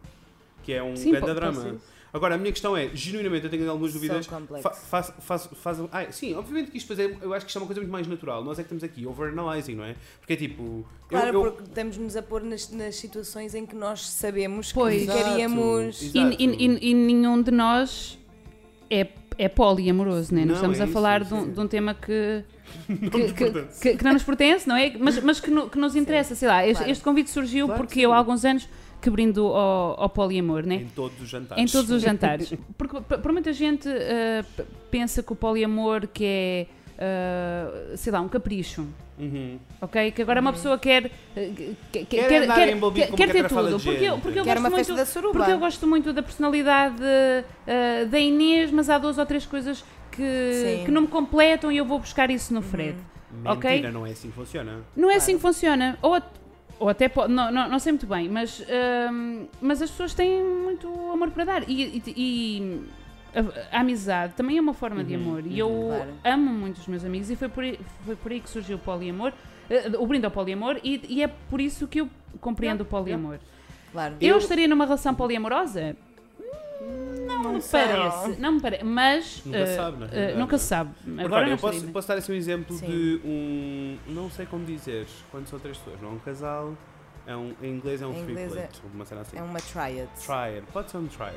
Que 0.63 0.73
é 0.73 0.83
um 0.83 0.95
Sim, 0.95 1.11
grande 1.11 1.33
drama. 1.33 1.77
Agora, 2.11 2.33
a 2.33 2.37
minha 2.39 2.51
questão 2.51 2.75
é, 2.75 2.89
genuinamente, 2.91 3.45
eu 3.45 3.51
tenho 3.51 3.69
algumas 3.69 3.93
dúvidas. 3.93 4.25
So 4.25 4.31
complexo. 4.31 4.63
Fa 4.63 4.71
faz, 4.73 5.13
faz, 5.19 5.49
faz, 5.53 5.79
ah, 5.91 6.11
sim, 6.11 6.33
obviamente 6.33 6.71
que 6.71 6.77
isto 6.77 6.93
depois 6.95 7.21
é, 7.21 7.23
eu 7.23 7.31
acho 7.35 7.45
que 7.45 7.51
isto 7.51 7.57
é 7.59 7.61
uma 7.61 7.67
coisa 7.67 7.79
muito 7.81 7.91
mais 7.91 8.07
natural. 8.07 8.43
Nós 8.43 8.57
é 8.57 8.63
que 8.63 8.73
estamos 8.73 8.83
aqui, 8.83 9.05
overanalyzing, 9.05 9.75
não 9.75 9.83
é? 9.83 9.95
Porque 10.19 10.33
é 10.33 10.35
tipo. 10.35 10.83
Claro, 11.07 11.27
eu, 11.27 11.33
eu, 11.45 11.51
porque 11.51 11.69
estamos-nos 11.69 12.15
a 12.15 12.23
pôr 12.23 12.41
nas, 12.41 12.67
nas 12.71 12.95
situações 12.95 13.53
em 13.53 13.63
que 13.63 13.75
nós 13.75 14.09
sabemos 14.09 14.73
Pois. 14.73 15.03
que. 15.03 15.11
Exato. 15.11 15.39
E, 16.39 16.45
e- 16.45 16.65
e- 16.65 16.89
e 16.89 16.93
nenhum 16.95 17.43
de 17.43 17.51
nós 17.51 18.17
é, 18.89 19.07
é 19.37 19.47
poliamoroso, 19.47 20.33
né? 20.33 20.41
Não, 20.41 20.47
Nós 20.47 20.57
estamos 20.57 20.79
é 20.79 20.81
a 20.81 20.85
isso, 20.85 20.93
falar 20.93 21.21
isso, 21.21 21.29
de, 21.29 21.41
um, 21.41 21.45
sim. 21.45 21.51
de 21.53 21.59
um 21.59 21.67
tema 21.67 21.93
que, 21.93 22.43
não 22.89 23.09
que, 23.09 23.17
nos 23.19 23.31
que, 23.31 23.43
pertence. 23.51 23.81
que- 23.81 23.97
que 23.97 24.03
não 24.03 24.13
nos 24.13 24.23
pertence, 24.23 24.67
não 24.67 24.75
é? 24.75 24.93
Mas, 24.99 25.21
mas 25.23 25.39
que, 25.39 25.49
no- 25.51 25.69
que 25.69 25.77
nos 25.77 25.95
interessa, 25.95 26.35
sei 26.35 26.47
lá. 26.47 26.65
Este, 26.65 26.77
Claro. 26.79 26.91
este 26.91 27.03
convite 27.03 27.29
surgiu 27.29 27.65
Claro 27.67 27.81
que 27.81 27.87
porque 27.87 27.99
sim. 27.99 28.05
eu 28.05 28.13
há 28.13 28.17
alguns 28.17 28.43
anos 28.45 28.67
que 29.01 29.09
brindo 29.09 29.45
ao, 29.47 30.01
ao 30.03 30.09
poliamor, 30.09 30.63
né? 30.65 30.75
Em 30.75 30.87
todos 30.87 31.21
os 31.21 31.29
jantares. 31.29 31.63
Em 31.63 31.67
todos 31.71 31.89
os 31.89 32.01
jantares. 32.03 32.53
Porque 32.77 32.99
para 33.01 33.31
muita 33.31 33.53
gente 33.53 33.87
p- 34.57 34.63
pensa 34.91 35.23
que 35.23 35.31
o 35.31 35.35
poliamor 35.35 36.05
que 36.07 36.25
é, 36.25 36.67
ah, 36.99 37.95
sei 37.95 38.11
lá, 38.11 38.19
um 38.21 38.27
capricho. 38.27 38.85
Uhum. 39.17 39.57
Ok? 39.81 40.11
Que 40.11 40.21
agora 40.21 40.39
uma 40.41 40.53
pessoa 40.53 40.77
quer. 40.77 41.11
eh, 41.35 41.51
quer, 41.91 42.05
Quer 42.05 42.47
com 42.47 42.75
uma 42.77 43.17
quer 43.17 43.31
ter 43.31 43.47
tudo. 43.49 43.79
Porque, 43.79 44.03
eu- 44.05 44.17
porque 44.19 44.39
eu 44.39 44.45
gosto 44.45 44.61
muito. 44.69 45.31
Porque 45.33 45.51
eu 45.51 45.59
gosto 45.59 45.87
muito 45.87 46.13
da 46.13 46.23
personalidade 46.23 47.01
eh, 47.67 48.05
da 48.05 48.19
Inês, 48.19 48.71
mas 48.71 48.89
há 48.89 48.97
duas 48.97 49.17
ou 49.17 49.25
três 49.25 49.45
coisas 49.45 49.83
que, 50.11 50.83
que 50.85 50.91
não 50.91 51.01
me 51.01 51.07
completam 51.07 51.71
e 51.71 51.77
eu 51.77 51.85
vou 51.85 51.99
buscar 51.99 52.29
isso 52.29 52.53
no 52.53 52.61
Fred. 52.61 52.97
Mentira, 53.31 53.53
Ok. 53.53 53.91
não 53.91 54.05
é 54.07 54.11
assim 54.11 54.29
que 54.29 54.35
funciona. 54.35 54.71
Não 54.95 55.09
é 55.09 55.13
Claro. 55.13 55.17
assim 55.17 55.35
que 55.35 55.41
funciona. 55.41 55.97
Ou, 56.01 56.21
ou 56.79 56.89
até 56.89 57.07
pode, 57.09 57.31
não, 57.31 57.51
não, 57.51 57.69
não 57.69 57.77
sei 57.79 57.91
muito 57.91 58.07
bem, 58.07 58.27
mas, 58.29 58.63
mas 59.61 59.81
as 59.81 59.91
pessoas 59.91 60.13
têm 60.13 60.43
muito 60.43 60.87
amor 61.11 61.29
para 61.31 61.43
dar. 61.43 61.69
E, 61.69 62.01
e- 62.07 62.13
e 62.17 62.81
a, 63.33 63.77
a 63.77 63.81
amizade 63.81 64.33
também 64.33 64.57
é 64.57 64.61
uma 64.61 64.73
forma 64.73 65.03
de 65.03 65.15
Uhum, 65.15 65.21
amor. 65.21 65.43
E 65.45 65.61
uhum. 65.63 65.69
eu 65.69 65.87
Claro. 65.97 66.13
amo 66.23 66.51
muito 66.51 66.77
os 66.77 66.87
meus 66.87 67.03
amigos 67.05 67.29
e 67.29 67.35
foi 67.35 67.49
por 67.49 67.63
aí, 67.63 67.79
foi 68.05 68.15
por 68.15 68.31
aí 68.31 68.39
que 68.39 68.49
surgiu 68.49 68.77
o 68.77 68.79
poliamor. 68.79 69.31
eh, 69.69 69.91
o 69.97 70.05
brinde 70.07 70.25
ao 70.25 70.31
poliamor 70.31 70.79
e, 70.83 71.01
e 71.07 71.21
é 71.23 71.27
por 71.27 71.61
isso 71.61 71.87
que 71.87 72.01
eu 72.01 72.09
compreendo 72.41 72.81
o 72.81 72.85
poliamor. 72.85 73.37
Claro. 73.91 74.15
Eu, 74.19 74.29
Eu- 74.29 74.37
estaria 74.39 74.67
numa 74.67 74.85
relação 74.85 75.13
poliamorosa? 75.13 75.95
Não, 77.27 77.53
me 77.53 77.61
sei. 77.61 77.79
parece, 77.87 78.39
não 78.41 78.51
me 78.53 78.61
parece, 78.61 78.83
mas 78.83 79.41
Nunca 79.45 79.57
eh, 79.59 79.65
sabe, 79.75 79.97
realidade, 80.05 80.37
nunca 80.39 80.51
não 80.51 80.55
é? 80.55 80.57
se 80.57 80.65
sabe. 80.65 80.91
Porque, 81.03 81.21
Agora 81.21 81.35
olha, 81.35 81.45
não 81.45 81.51
eu 81.53 81.57
posso, 81.57 81.87
posso 81.87 82.07
dar 82.07 82.17
assim 82.17 82.31
um 82.31 82.35
exemplo 82.35 82.75
Sim. 82.75 82.85
de 82.87 83.21
um. 83.23 83.97
Não 84.07 84.29
sei 84.29 84.45
como 84.45 84.65
dizer 84.65 85.05
quando 85.31 85.47
são 85.47 85.59
três 85.59 85.77
pessoas. 85.77 86.01
Não 86.01 86.09
é 86.09 86.11
um 86.13 86.19
casal, 86.19 86.73
é 87.27 87.35
um, 87.35 87.53
em 87.61 87.69
inglês 87.75 88.01
é 88.01 88.07
um 88.07 88.11
Em 88.11 88.25
triplet. 88.25 88.81
Uma 88.93 89.05
cena 89.05 89.21
assim. 89.21 89.37
É 89.37 89.41
uma 89.43 89.59
triad. 89.59 90.09
Triad, 90.25 90.65
pode 90.73 90.89
ser 90.91 90.97
um 90.97 91.07
triad. 91.07 91.35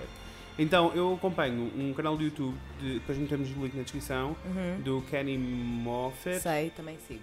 Então, 0.59 0.92
eu 0.94 1.14
acompanho 1.14 1.71
um 1.78 1.94
canal 1.94 2.16
do 2.16 2.23
YouTube, 2.23 2.54
de, 2.80 2.94
depois 2.94 3.16
metemos 3.16 3.49
o 3.50 3.54
link 3.62 3.75
na 3.75 3.82
descrição, 3.82 4.37
Uhum. 4.44 4.80
do 4.82 5.00
Kenny 5.11 5.38
Moffat. 5.38 6.40
Sei, 6.40 6.71
também 6.71 6.99
sigo. 7.09 7.23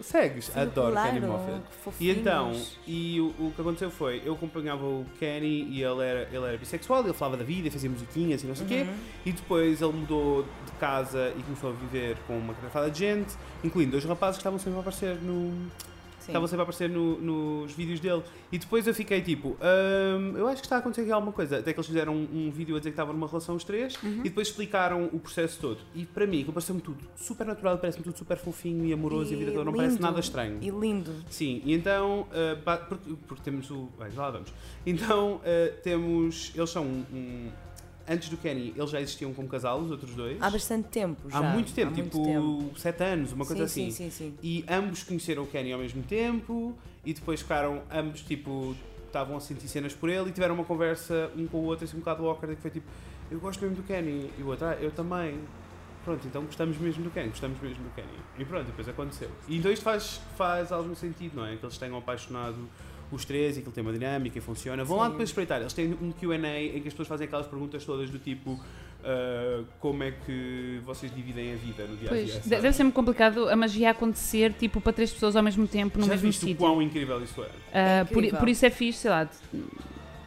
Segues? 0.00 0.46
Sigo, 0.46 0.58
Adoro 0.60 0.92
claro, 0.92 1.12
Kenny 1.12 1.26
Moffat. 1.26 1.60
E 2.00 2.10
então, 2.10 2.52
e 2.86 3.20
o, 3.20 3.26
o 3.38 3.52
que 3.54 3.60
aconteceu 3.60 3.90
foi, 3.90 4.22
eu 4.24 4.32
acompanhava 4.32 4.84
o 4.84 5.04
Kenny 5.18 5.64
e 5.70 5.82
ele 5.82 6.02
era, 6.02 6.28
ele 6.32 6.44
era 6.44 6.56
bissexual, 6.56 7.04
ele 7.04 7.12
falava 7.12 7.36
da 7.36 7.44
vida, 7.44 7.70
fazia 7.70 7.90
musiquinhas 7.90 8.42
e 8.42 8.46
não 8.46 8.54
sei 8.56 8.64
o 8.64 8.68
quê, 8.68 8.80
Uhum. 8.82 8.94
e 9.26 9.32
depois 9.32 9.82
ele 9.82 9.92
mudou 9.92 10.42
de 10.64 10.72
casa 10.80 11.32
e 11.38 11.42
começou 11.42 11.70
a 11.70 11.72
viver 11.74 12.16
com 12.26 12.38
uma 12.38 12.54
carafada 12.54 12.90
de 12.90 12.98
gente, 12.98 13.34
incluindo 13.62 13.90
dois 13.92 14.04
rapazes 14.04 14.36
que 14.36 14.40
estavam 14.40 14.58
sempre 14.58 14.78
a 14.78 14.80
aparecer 14.80 15.16
no, 15.16 15.70
estavam 16.30 16.48
sempre 16.48 16.60
a 16.60 16.64
aparecer 16.64 16.88
no- 16.88 17.18
nos 17.20 17.72
vídeos 17.72 18.00
dele. 18.00 18.22
E 18.50 18.58
depois 18.58 18.86
eu 18.86 18.94
fiquei 18.94 19.20
tipo, 19.20 19.56
"Hum, 19.60 20.34
eu 20.36 20.46
acho 20.48 20.56
que 20.62 20.66
está 20.66 20.76
a 20.76 20.78
acontecer 20.78 21.02
aqui 21.02 21.12
alguma 21.12 21.32
coisa. 21.32 21.58
Até 21.58 21.72
que 21.72 21.78
eles 21.78 21.86
fizeram 21.86 22.14
um, 22.14 22.46
um 22.46 22.50
vídeo 22.50 22.74
a 22.76 22.78
dizer 22.78 22.90
que 22.90 22.94
estavam 22.94 23.12
numa 23.14 23.26
relação 23.26 23.54
os 23.56 23.64
três 23.64 23.94
Uhum. 24.02 24.20
e 24.20 24.22
depois 24.24 24.48
explicaram 24.48 25.08
o 25.12 25.18
processo 25.18 25.58
todo. 25.60 25.78
E 25.94 26.04
para 26.06 26.26
mim, 26.26 26.38
aquilo 26.38 26.52
pareceu-me 26.52 26.80
tudo 26.80 26.98
super 27.16 27.46
natural, 27.46 27.78
parece-me 27.78 28.04
tudo 28.04 28.16
super 28.18 28.36
fofinho 28.38 28.84
e 28.86 28.92
amoroso 28.92 29.32
e, 29.32 29.34
a 29.34 29.38
vida 29.38 29.52
toda 29.52 29.64
não 29.64 29.72
parece 29.72 30.00
nada 30.00 30.20
estranho. 30.20 30.58
E 30.60 30.70
lindo. 30.70 31.12
Sim, 31.28 31.60
e 31.64 31.72
então, 31.74 32.26
uh, 32.30 32.78
porque, 32.88 33.14
porque 33.28 33.42
temos 33.42 33.70
o. 33.70 33.88
Bem, 33.98 34.10
já 34.10 34.22
lá 34.22 34.30
vamos. 34.30 34.52
Então, 34.86 35.36
uh, 35.36 35.40
temos. 35.82 36.52
Eles 36.54 36.70
são 36.70 36.84
um. 36.84 37.04
um- 37.12 37.50
antes 38.08 38.28
do 38.28 38.36
Kenny, 38.36 38.72
eles 38.76 38.90
já 38.90 39.00
existiam 39.00 39.32
como 39.32 39.48
casal, 39.48 39.80
os 39.80 39.90
outros 39.90 40.14
dois. 40.14 40.40
Há 40.40 40.50
bastante 40.50 40.88
tempo 40.88 41.28
já. 41.28 41.38
Há 41.38 41.42
muito 41.42 41.72
tempo, 41.72 41.92
há 41.92 41.94
tipo 41.94 42.18
muito 42.18 42.64
tempo. 42.68 42.78
sete 42.78 43.02
anos, 43.02 43.32
uma 43.32 43.46
coisa 43.46 43.66
sim, 43.68 43.88
assim. 43.88 43.90
Sim, 43.90 44.10
sim, 44.10 44.30
sim. 44.30 44.38
E 44.42 44.64
ambos 44.68 45.02
conheceram 45.02 45.42
o 45.42 45.46
Kenny 45.46 45.72
ao 45.72 45.78
mesmo 45.78 46.02
tempo 46.02 46.76
e 47.04 47.12
depois 47.14 47.40
ficaram 47.40 47.82
ambos 47.90 48.22
tipo. 48.22 48.74
Estavam 49.06 49.36
a 49.36 49.40
sentir 49.40 49.66
cenas 49.66 49.92
por 49.92 50.08
ele 50.08 50.28
e 50.28 50.32
tiveram 50.32 50.54
uma 50.54 50.62
conversa 50.62 51.32
um 51.36 51.44
com 51.48 51.58
o 51.58 51.64
outro 51.64 51.84
assim 51.84 51.96
um 51.96 51.98
bocado 51.98 52.24
awkward 52.28 52.54
que 52.54 52.62
foi 52.62 52.70
tipo, 52.70 52.86
eu 53.28 53.40
gosto 53.40 53.60
mesmo 53.60 53.74
do 53.74 53.82
Kenny 53.82 54.30
e 54.38 54.42
o 54.42 54.46
outro, 54.46 54.66
ah, 54.66 54.74
eu 54.74 54.92
também. 54.92 55.36
Pronto, 56.04 56.26
então 56.26 56.44
gostamos 56.44 56.78
mesmo 56.78 57.02
do 57.02 57.10
Kenny, 57.10 57.28
gostamos 57.28 57.60
mesmo 57.60 57.82
do 57.82 57.90
Kenny. 57.94 58.08
E 58.38 58.44
pronto, 58.44 58.66
depois 58.66 58.88
aconteceu. 58.88 59.28
E 59.48 59.58
então 59.58 59.70
isto 59.70 59.82
faz, 59.82 60.20
faz 60.36 60.70
algum 60.70 60.94
sentido, 60.94 61.34
não 61.36 61.46
é? 61.46 61.56
Que 61.56 61.64
eles 61.64 61.76
tenham 61.76 61.98
apaixonado 61.98 62.56
os 63.16 63.24
três 63.24 63.56
e 63.56 63.60
que 63.60 63.66
ele 63.68 63.74
tem 63.74 63.82
uma 63.82 63.92
dinâmica 63.92 64.38
e 64.38 64.40
funciona. 64.40 64.84
Vão 64.84 64.98
lá 64.98 65.04
Sim. 65.06 65.10
depois 65.12 65.28
espreitar. 65.30 65.60
Eles 65.60 65.72
têm 65.72 65.96
um 66.00 66.12
QA 66.12 66.36
em 66.36 66.80
que 66.80 66.88
as 66.88 66.94
pessoas 66.94 67.08
fazem 67.08 67.26
aquelas 67.26 67.46
perguntas 67.46 67.84
todas 67.84 68.08
do 68.10 68.18
tipo 68.18 68.58
ah, 69.04 69.62
como 69.80 70.02
é 70.02 70.12
que 70.12 70.80
vocês 70.84 71.14
dividem 71.14 71.52
a 71.54 71.56
vida 71.56 71.84
no 71.86 71.96
dia 71.96 72.10
a 72.10 72.14
dia. 72.14 72.34
sabe? 72.34 72.48
deve 72.48 72.72
ser 72.72 72.82
muito 72.84 72.94
complicado 72.94 73.48
a 73.48 73.56
magia 73.56 73.90
acontecer 73.90 74.52
tipo 74.52 74.80
para 74.80 74.92
três 74.92 75.10
pessoas 75.12 75.34
ao 75.36 75.42
mesmo 75.42 75.66
tempo 75.66 75.98
no 75.98 76.04
Já 76.04 76.10
mesmo 76.12 76.26
viste 76.26 76.44
o 76.44 76.48
sítio. 76.48 76.58
quão 76.58 76.82
incrível 76.82 77.22
isso 77.22 77.42
é? 77.42 77.48
Ah, 77.72 78.04
por, 78.04 78.18
incrível. 78.18 78.38
por 78.38 78.48
isso 78.48 78.66
é 78.66 78.70
fixe, 78.70 78.98
sei 79.00 79.10
lá. 79.10 79.28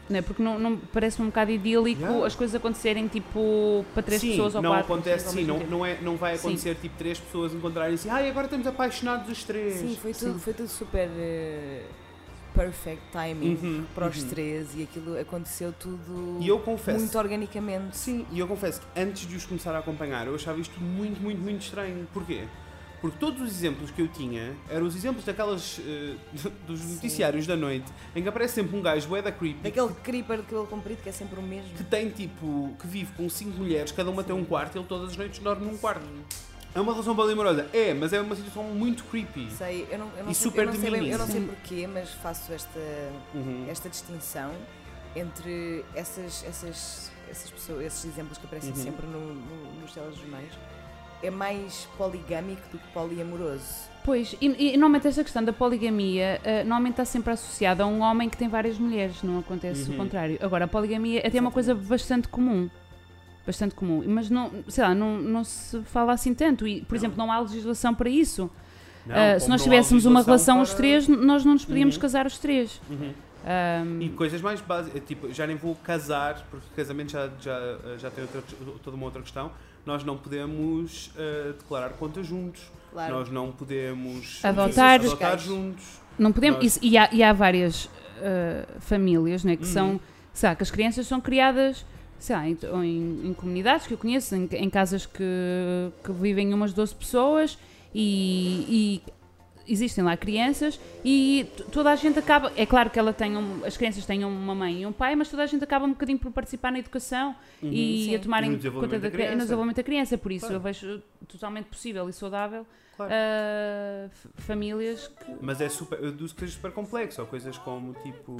Não 0.09 0.17
é? 0.17 0.21
Porque 0.21 0.43
não, 0.43 0.59
não- 0.59 0.77
parece 0.77 1.21
um 1.21 1.27
bocado 1.27 1.49
idílico 1.51 2.01
Yeah. 2.01 2.25
as 2.25 2.35
coisas 2.35 2.53
acontecerem 2.55 3.07
tipo 3.07 3.85
para 3.93 4.03
três 4.03 4.19
sim, 4.19 4.31
pessoas 4.31 4.53
ou 4.55 4.61
não 4.61 4.71
quatro 4.71 4.85
acontece, 4.93 5.25
pessoas 5.25 5.27
ao 5.27 5.33
sim, 5.33 5.39
mesmo 5.45 5.53
não, 5.53 5.59
tempo. 5.59 5.71
não, 5.71 5.85
é, 5.85 5.97
não 6.01 6.17
vai 6.17 6.37
Sim. 6.37 6.47
acontecer 6.47 6.75
tipo 6.75 6.97
três 6.97 7.19
pessoas 7.19 7.53
encontrarem-se, 7.53 8.09
ai 8.09 8.29
agora 8.29 8.45
estamos 8.47 8.67
apaixonados 8.67 9.31
os 9.31 9.43
três. 9.43 9.75
Sim, 9.75 9.95
foi 10.01 10.11
tudo, 10.13 10.33
Sim. 10.33 10.39
foi 10.39 10.53
tudo 10.53 10.67
super 10.67 11.09
eh, 11.15 11.83
perfect 12.53 13.01
timing 13.11 13.55
Uhum, 13.61 13.83
para 13.95 14.07
os 14.07 14.21
uhum. 14.21 14.29
três 14.29 14.69
e 14.75 14.83
aquilo 14.83 15.19
aconteceu 15.19 15.73
tudo 15.73 16.37
E 16.39 16.47
eu 16.47 16.59
confesso, 16.59 16.99
muito 16.99 17.17
organicamente. 17.17 17.97
sim, 17.97 18.25
e 18.31 18.39
eu 18.39 18.47
confesso 18.47 18.81
que 18.81 18.99
antes 18.99 19.27
de 19.27 19.35
os 19.35 19.45
começar 19.45 19.73
a 19.75 19.79
acompanhar, 19.79 20.27
eu 20.27 20.35
achava 20.35 20.59
isto 20.59 20.79
muito, 20.79 21.21
muito, 21.21 21.41
muito 21.41 21.61
estranho. 21.61 22.07
Porquê? 22.13 22.43
Porque 23.01 23.17
todos 23.19 23.41
os 23.41 23.49
exemplos 23.49 23.91
que 23.91 24.01
eu 24.01 24.07
tinha 24.07 24.55
eram 24.69 24.85
os 24.85 24.95
exemplos 24.95 25.25
daquelas 25.25 25.77
eh, 25.85 26.15
dos 26.65 26.79
Sim. 26.79 26.93
noticiários 26.95 27.45
da 27.45 27.55
noite 27.57 27.91
em 28.15 28.23
que 28.23 28.29
aparece 28.29 28.53
sempre 28.55 28.77
um 28.77 28.81
gajo 28.81 29.09
bué 29.09 29.21
da 29.21 29.29
creepy 29.29 29.59
Daquele 29.61 29.93
creeper 30.01 30.37
de 30.37 30.43
cabelo 30.43 30.67
comprido 30.67 31.01
que 31.03 31.09
é 31.09 31.11
sempre 31.11 31.37
o 31.37 31.43
mesmo. 31.43 31.69
que 31.75 31.83
tem 31.83 32.09
tipo, 32.09 32.73
que 32.79 32.87
vive 32.87 33.11
com 33.11 33.27
cinco 33.29 33.57
mulheres, 33.57 33.91
cada 33.91 34.09
uma 34.09 34.23
tem 34.23 34.33
um 34.33 34.45
quarto 34.45 34.75
e 34.75 34.79
ele 34.79 34.87
todas 34.87 35.09
as 35.11 35.17
noites 35.17 35.39
dorme 35.39 35.65
num 35.65 35.77
quarto. 35.77 36.05
É 36.75 36.79
uma 36.81 36.91
relação 36.91 37.15
polimorosa? 37.15 37.67
É, 37.71 37.93
mas 37.93 38.13
é 38.13 38.19
uma 38.21 38.35
situação 38.35 38.63
muito 38.63 39.03
creepy. 39.05 39.47
Sei, 39.51 39.87
eu 39.91 39.99
não, 39.99 40.07
eu 40.17 40.23
não 40.23 40.31
E 40.31 40.35
sei, 40.35 40.43
super 40.43 40.61
eu 40.61 40.73
não 40.73 40.73
sei, 40.81 40.89
bem- 40.91 41.07
eu 41.09 41.17
não 41.19 41.27
sei 41.27 41.41
porquê, 41.41 41.87
mas 41.87 42.09
faço 42.15 42.51
esta, 42.51 42.79
Uhum. 43.33 43.65
esta 43.69 43.89
distinção 43.89 44.51
entre 45.15 45.85
essas, 45.93 46.43
essas, 46.47 47.11
essas 47.29 47.51
pessoas, 47.51 47.85
esses 47.85 48.05
exemplos 48.05 48.39
que 48.39 48.45
aparecem 48.47 48.71
Uhum. 48.71 48.75
sempre 48.83 49.05
no- 49.05 49.35
no- 49.35 49.81
nos 49.81 49.91
telejornais. 49.93 50.51
É 51.21 51.29
mais 51.29 51.87
poligâmico 51.97 52.61
do 52.71 52.77
que 52.79 52.87
poliamoroso. 52.91 53.93
Pois, 54.03 54.35
e, 54.41 54.47
e 54.47 54.71
normalmente 54.71 55.07
esta 55.07 55.23
questão 55.23 55.41
da 55.43 55.53
poligamia 55.53 56.41
eh, 56.43 56.63
normalmente 56.63 56.93
está 56.93 57.05
sempre 57.05 57.31
associada 57.31 57.83
a 57.83 57.85
um 57.85 58.01
homem 58.01 58.27
que 58.29 58.35
tem 58.35 58.49
várias 58.49 58.77
mulheres, 58.77 59.23
não 59.23 59.39
acontece 59.39 59.87
Uhum. 59.89 59.93
o 59.93 59.97
contrário. 59.99 60.37
Agora, 60.41 60.65
a 60.65 60.67
poligamia 60.67 61.21
é 61.21 61.27
até 61.27 61.39
uma 61.39 61.51
coisa 61.51 61.73
bastante 61.73 62.27
comum. 62.27 62.69
Bastante 63.45 63.75
comum, 63.75 64.03
mas 64.07 64.29
não, 64.29 64.49
sei 64.69 64.83
lá, 64.83 64.95
não, 64.95 65.17
não 65.19 65.43
se 65.43 65.81
fala 65.83 66.13
assim 66.13 66.33
tanto. 66.33 66.65
E, 66.65 66.81
por 66.81 66.93
Não. 66.93 66.99
exemplo, 66.99 67.17
não 67.17 67.29
há 67.31 67.39
legislação 67.41 67.93
para 67.93 68.09
isso. 68.09 68.49
Não, 69.05 69.13
como 69.15 69.39
se 69.41 69.49
nós 69.49 69.61
tivéssemos 69.63 70.05
uma 70.05 70.21
relação 70.21 70.61
os 70.61 70.69
para- 70.69 70.77
três, 70.77 71.07
nós 71.09 71.43
não 71.43 71.53
nos 71.53 71.65
podíamos 71.65 71.95
Uhum. 71.95 72.01
casar 72.01 72.25
os 72.25 72.37
três. 72.37 72.79
Uhum. 72.89 73.11
Ahm, 73.45 74.01
E 74.01 74.07
coisas 74.09 74.41
mais 74.41 74.61
básicas, 74.61 75.01
tipo, 75.05 75.29
já 75.33 75.45
nem 75.45 75.57
vou 75.57 75.75
casar, 75.75 76.45
porque 76.49 76.65
casamento 76.73 77.11
já, 77.11 77.29
já, 77.41 77.59
já 77.97 78.09
tem 78.09 78.23
outra, 78.23 78.41
toda 78.81 78.95
uma 78.95 79.05
outra 79.05 79.21
questão. 79.21 79.51
Nós 79.85 80.05
não 80.05 80.15
podemos 80.15 81.11
eh, 81.17 81.51
declarar 81.59 81.89
contas 81.89 82.25
juntos, 82.25 82.71
Claro. 82.93 83.13
nós 83.15 83.29
não 83.29 83.51
podemos 83.51 84.39
Adotar. 84.41 85.01
adotar 85.01 85.37
juntos. 85.37 85.83
não 86.17 86.31
podemos. 86.31 86.59
nós- 86.59 86.65
isso- 86.67 86.79
e, 86.81 86.97
há, 86.97 87.09
e 87.11 87.21
há 87.21 87.33
várias 87.33 87.89
ah, 88.21 88.65
famílias 88.79 89.43
né, 89.43 89.57
que 89.57 89.65
Uhum. 89.65 89.69
são. 89.73 89.99
Lá, 90.41 90.55
que 90.55 90.63
as 90.63 90.71
crianças 90.71 91.05
são 91.07 91.19
criadas. 91.19 91.85
Sei 92.23 92.33
lá, 92.33 92.47
em, 92.47 92.55
em- 93.25 93.33
comunidades 93.33 93.85
que 93.85 93.93
eu 93.93 93.97
conheço, 93.97 94.33
em, 94.33 94.47
em 94.53 94.69
casas 94.69 95.05
que, 95.05 95.21
que 96.01 96.11
vivem 96.13 96.53
umas 96.53 96.71
12 96.71 96.95
pessoas 96.95 97.57
e, 97.93 99.01
e 99.07 99.11
existem 99.67 100.03
lá 100.03 100.15
crianças 100.17 100.79
e 101.05 101.45
toda 101.71 101.91
a 101.91 101.95
gente 101.95 102.19
acaba. 102.19 102.51
É 102.57 102.65
claro 102.65 102.89
que 102.89 102.99
ela 102.99 103.13
tem 103.13 103.37
um- 103.37 103.63
as 103.65 103.77
crianças 103.77 104.05
têm 104.05 104.23
uma 104.25 104.53
mãe 104.55 104.81
e 104.81 104.85
um 104.85 104.91
pai, 104.91 105.15
mas 105.15 105.29
toda 105.29 105.43
a 105.43 105.45
gente 105.45 105.63
acaba 105.63 105.85
um 105.85 105.89
bocadinho 105.91 106.19
por 106.19 106.31
participar 106.31 106.71
na 106.71 106.79
educação 106.79 107.35
Uhum. 107.61 107.69
e 107.71 108.05
Sim. 108.05 108.15
a 108.15 108.19
tomarem 108.19 108.53
E 108.53 108.55
no 108.57 108.71
conta 108.73 108.87
da 108.87 108.97
da 108.97 108.99
cri- 108.99 109.07
e 109.07 109.09
no 109.11 109.11
criança. 109.29 109.37
desenvolvimento 109.37 109.77
da 109.77 109.83
criança. 109.83 110.17
Por 110.17 110.31
isso 110.31 110.41
Claro. 110.47 110.55
eu 110.55 110.59
vejo 110.59 111.01
totalmente 111.27 111.65
possível 111.65 112.09
e 112.09 112.13
saudável 112.13 112.65
Claro. 112.97 113.11
f- 114.11 114.29
famílias 114.35 115.07
que. 115.07 115.31
Mas 115.41 115.61
é 115.61 115.69
super, 115.69 115.97
eu 115.99 116.11
deduzo 116.11 116.35
coisas 116.35 116.55
super 116.55 116.71
complexas, 116.71 117.19
ou 117.19 117.25
coisas 117.25 117.57
como 117.57 117.93
tipo, 118.03 118.37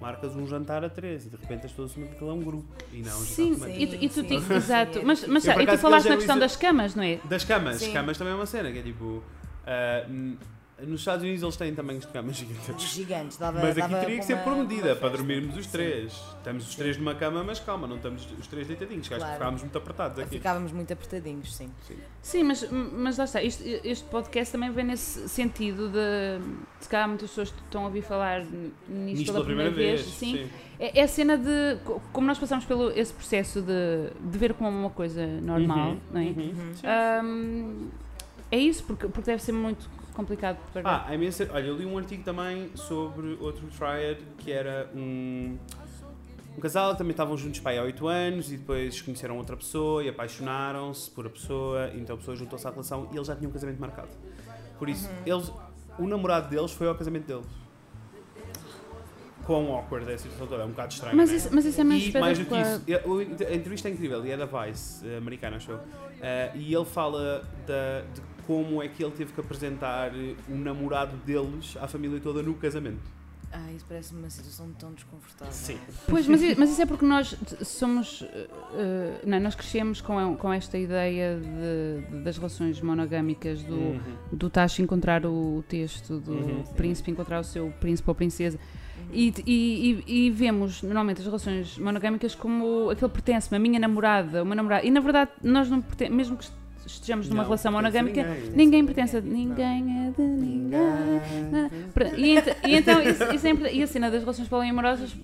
marcas 0.00 0.36
um 0.36 0.46
jantar 0.46 0.84
a 0.84 0.88
três 0.90 1.26
e 1.26 1.30
de 1.30 1.36
repente 1.36 1.66
as 1.66 1.72
pessoas 1.72 1.90
assumem 1.90 2.08
que 2.10 2.14
aquilo 2.16 2.30
é 2.30 2.34
um 2.34 2.42
grupo 2.42 2.68
e 2.92 2.98
não 3.02 3.16
um 3.16 3.20
Sim, 3.22 3.54
jantar 3.54 3.68
e, 3.70 3.72
romântico. 3.72 3.98
tu- 3.98 4.04
e 4.04 4.08
tu 4.08 4.14
Sim, 4.14 4.40
sim, 4.40 4.54
exato. 4.54 4.98
sim, 5.00 5.04
Mas, 5.04 5.26
mas 5.26 5.46
Eu, 5.46 5.60
e 5.60 5.66
tu 5.66 5.78
falaste 5.78 6.08
na 6.08 6.16
questão 6.16 6.36
isso- 6.36 6.40
das 6.40 6.56
camas, 6.56 6.94
não 6.94 7.02
é? 7.02 7.16
Das 7.24 7.44
camas, 7.44 7.76
Sim. 7.78 7.92
camas 7.92 8.16
também 8.18 8.32
é 8.32 8.36
uma 8.36 8.46
cena, 8.46 8.70
que 8.70 8.78
é 8.78 8.82
tipo. 8.82 9.22
n- 10.08 10.36
nos 10.86 11.00
Estados 11.00 11.22
Unidos 11.24 11.42
eles 11.42 11.56
têm 11.56 11.74
tamanhos 11.74 12.06
de 12.06 12.12
camas 12.12 12.36
gigantes. 12.36 12.88
Gigantes, 12.90 13.36
dava 13.36 13.58
Mas 13.60 13.70
aqui 13.76 13.80
dava 13.80 13.98
teria 14.00 14.18
que 14.18 14.24
ser 14.24 14.34
uma- 14.34 14.42
por 14.44 14.56
medida, 14.56 14.94
para 14.94 15.08
dormirmos 15.08 15.56
os 15.56 15.64
Sim. 15.66 15.72
três. 15.72 16.12
Estamos 16.36 16.68
os 16.68 16.74
três 16.76 16.96
numa 16.96 17.14
cama, 17.16 17.42
mas 17.42 17.58
calma, 17.58 17.86
não 17.88 17.96
estamos 17.96 18.26
os 18.38 18.46
três 18.46 18.66
deitadinhos, 18.68 19.08
que 19.08 19.14
acho 19.14 19.24
que 19.24 19.28
Claro. 19.28 19.38
ficámos 19.42 19.62
muito 19.62 19.76
apertados 19.78 20.18
aqui. 20.20 20.36
Ficávamos 20.36 20.70
muito 20.72 20.92
apertadinhos, 20.92 21.54
sim. 21.54 21.68
Sim, 22.22 22.44
mas, 22.44 22.68
mas 22.70 23.18
lá 23.18 23.24
está. 23.24 23.42
Este, 23.42 23.80
este 23.82 24.04
podcast 24.08 24.52
também 24.52 24.70
vem 24.70 24.84
nesse 24.84 25.28
sentido 25.28 25.88
de. 25.88 26.40
Se 26.80 26.88
calhar 26.88 27.08
muitas 27.08 27.28
pessoas 27.30 27.48
estão 27.48 27.82
a 27.82 27.86
ouvir 27.86 28.02
falar 28.02 28.40
nisto, 28.44 28.62
Nisto 28.88 29.32
pela 29.32 29.44
primeira, 29.44 29.70
vez. 29.72 30.02
sim. 30.02 30.48
É, 30.78 31.00
é 31.00 31.02
a 31.02 31.08
cena 31.08 31.36
de. 31.36 31.76
co- 31.84 32.00
Como 32.12 32.26
nós 32.26 32.38
passamos 32.38 32.64
pelo 32.64 32.90
esse 32.92 33.12
processo 33.12 33.60
de, 33.62 34.10
de 34.30 34.38
ver 34.38 34.54
como 34.54 34.68
uma 34.70 34.90
coisa 34.90 35.26
normal, 35.26 35.90
Uhum, 35.90 36.00
não 36.12 36.20
é? 36.20 36.24
uhum. 36.24 36.72
Ahm, 36.84 37.88
é 38.50 38.58
isso, 38.58 38.84
porque, 38.84 39.08
porque 39.08 39.30
deve 39.30 39.42
ser 39.42 39.52
muito 39.52 39.90
complicado 40.18 40.58
para. 40.72 40.82
Ah, 40.84 41.04
há 41.06 41.14
imensa- 41.14 41.48
olha, 41.52 41.66
eu 41.66 41.76
li 41.76 41.86
um 41.86 41.96
artigo 41.96 42.24
também 42.24 42.70
sobre 42.74 43.38
outro 43.40 43.66
triad 43.68 44.18
que 44.38 44.50
era 44.50 44.90
um, 44.94 45.56
um 46.56 46.60
casal 46.60 46.90
que 46.92 46.98
também 46.98 47.12
estavam 47.12 47.36
juntos 47.36 47.60
pai 47.60 47.78
há 47.78 47.82
8 47.84 48.06
anos 48.08 48.50
e 48.52 48.56
depois 48.56 49.00
conheceram 49.00 49.38
outra 49.38 49.56
pessoa 49.56 50.02
e 50.02 50.08
apaixonaram-se 50.08 51.08
por 51.12 51.26
a 51.26 51.30
pessoa, 51.30 51.90
então 51.94 52.16
a 52.16 52.18
pessoa 52.18 52.36
juntou-se 52.36 52.66
à 52.66 52.70
relação 52.70 53.08
e 53.12 53.16
eles 53.16 53.28
já 53.28 53.36
tinham 53.36 53.48
um 53.50 53.52
casamento 53.52 53.78
marcado. 53.80 54.08
Por 54.78 54.88
isso, 54.88 55.08
eles, 55.24 55.52
o 55.98 56.06
namorado 56.06 56.48
deles 56.50 56.72
foi 56.72 56.88
ao 56.88 56.94
casamento 56.96 57.26
deles. 57.26 57.46
Quão 59.46 59.72
awkward 59.72 60.10
é 60.10 60.14
a 60.14 60.18
situação 60.18 60.46
toda, 60.46 60.62
é 60.62 60.66
um 60.66 60.70
bocado 60.70 60.92
estranho. 60.92 61.16
mas, 61.16 61.30
né? 61.30 61.36
isso, 61.36 61.48
mas 61.52 61.64
isso 61.64 61.80
é 61.80 61.84
mais 61.84 62.06
E 62.06 62.18
mais 62.18 62.38
do 62.38 62.44
que 62.44 62.54
isso, 62.54 62.82
a 63.50 63.54
entrevista 63.54 63.88
é 63.88 63.92
incrível 63.92 64.26
e 64.26 64.30
é 64.30 64.36
da 64.36 64.44
Vice, 64.44 65.08
eh, 65.08 65.16
americana, 65.16 65.56
acho 65.56 65.70
eu. 65.70 65.80
Eh, 66.20 66.52
e 66.54 66.74
ele 66.74 66.84
fala 66.84 67.48
da- 67.66 68.02
de 68.12 68.20
como 68.48 68.82
é 68.82 68.88
que 68.88 69.04
ele 69.04 69.12
teve 69.12 69.32
que 69.32 69.40
apresentar 69.40 70.08
eh, 70.12 70.34
o 70.48 70.54
namorado 70.56 71.14
deles 71.18 71.76
à 71.80 71.86
família 71.86 72.18
toda 72.18 72.42
no 72.42 72.54
casamento. 72.54 72.98
Ah, 73.52 73.70
isso 73.74 73.84
parece-me 73.88 74.20
uma 74.20 74.28
situação 74.30 74.70
tão 74.78 74.92
desconfortável. 74.92 75.52
Sim. 75.54 75.78
Pois, 76.06 76.26
mas, 76.26 76.40
mas 76.58 76.70
isso 76.70 76.82
é 76.82 76.86
porque 76.86 77.04
nós 77.06 77.34
somos. 77.62 78.20
uh, 78.22 78.26
não, 79.26 79.40
nós 79.40 79.54
crescemos 79.54 80.00
com, 80.02 80.18
a- 80.18 80.36
com 80.36 80.52
esta 80.52 80.76
ideia 80.76 81.38
de- 81.40 82.10
de- 82.18 82.24
das 82.24 82.36
relações 82.36 82.78
monogâmicas, 82.82 83.62
do, 83.62 83.74
Uhum. 83.74 84.00
do 84.32 84.50
Tacho 84.50 84.82
encontrar 84.82 85.24
o 85.24 85.64
texto, 85.68 86.18
do 86.20 86.32
Uhum. 86.32 86.62
príncipe 86.76 87.10
encontrar 87.10 87.40
o 87.40 87.44
seu 87.44 87.70
príncipe 87.80 88.08
ou 88.10 88.14
princesa. 88.14 88.58
E, 89.12 89.32
e- 89.46 90.02
e- 90.06 90.26
e 90.26 90.30
vemos 90.30 90.82
normalmente 90.82 91.20
as 91.20 91.24
relações 91.24 91.78
monogâmicas 91.78 92.34
como 92.34 92.90
aquele 92.90 93.10
pertence-me, 93.10 93.56
a 93.56 93.60
minha 93.60 93.78
namorada, 93.80 94.42
uma 94.42 94.54
namorada. 94.54 94.84
E 94.86 94.90
na 94.90 95.00
verdade, 95.00 95.30
nós 95.42 95.70
não 95.70 95.82
mesmo 96.10 96.36
que 96.36 96.44
estejamos 96.92 97.28
numa 97.28 97.38
Não 97.42 97.44
relação 97.44 97.72
monogâmica, 97.72 98.22
ninguém. 98.22 98.50
ninguém 98.54 98.84
Pertence 98.86 99.16
a 99.16 99.20
ninguém. 99.20 100.06
é 100.06 100.10
de 100.10 100.22
ninguém. 100.22 100.80
E, 102.16 102.36
ent- 102.36 102.56
e 102.66 102.74
então, 102.76 103.00
isso, 103.02 103.22
isso 103.34 103.46
é. 103.46 103.72
E 103.74 103.82
a 103.82 103.86
cena 103.86 104.10
das 104.10 104.20
relações 104.20 104.48
poliamorosas, 104.48 105.14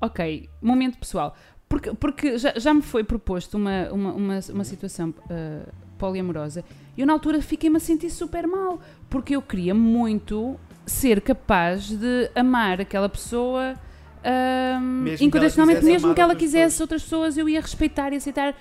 ok, 0.00 0.48
momento 0.60 0.98
pessoal. 0.98 1.34
Porque, 1.68 1.92
porque 1.94 2.36
já, 2.38 2.52
já 2.56 2.74
me 2.74 2.82
foi 2.82 3.04
proposto 3.04 3.54
uma, 3.56 3.88
uma, 3.92 4.12
uma, 4.12 4.40
uma 4.52 4.64
situação 4.64 5.14
ah, 5.30 5.68
poliamorosa 5.96 6.64
e 6.96 7.00
eu 7.00 7.06
na 7.06 7.12
altura 7.12 7.40
fiquei-me 7.40 7.76
a 7.76 7.80
sentir 7.80 8.10
super 8.10 8.46
mal. 8.46 8.80
Porque 9.08 9.36
eu 9.36 9.42
queria 9.42 9.74
muito 9.74 10.58
ser 10.84 11.20
capaz 11.20 11.88
de 11.88 12.28
amar 12.34 12.80
aquela 12.80 13.08
pessoa 13.08 13.74
que 14.22 14.28
ela 14.28 15.24
incondicionalmente, 15.24 15.84
mesmo 15.84 16.14
que 16.14 16.20
ela 16.20 16.34
quisesse 16.34 16.64
pessoas. 16.74 16.80
outras 16.80 17.02
pessoas, 17.04 17.38
eu 17.38 17.48
ia 17.48 17.60
respeitar 17.60 18.12
e 18.12 18.16
aceitar. 18.16 18.54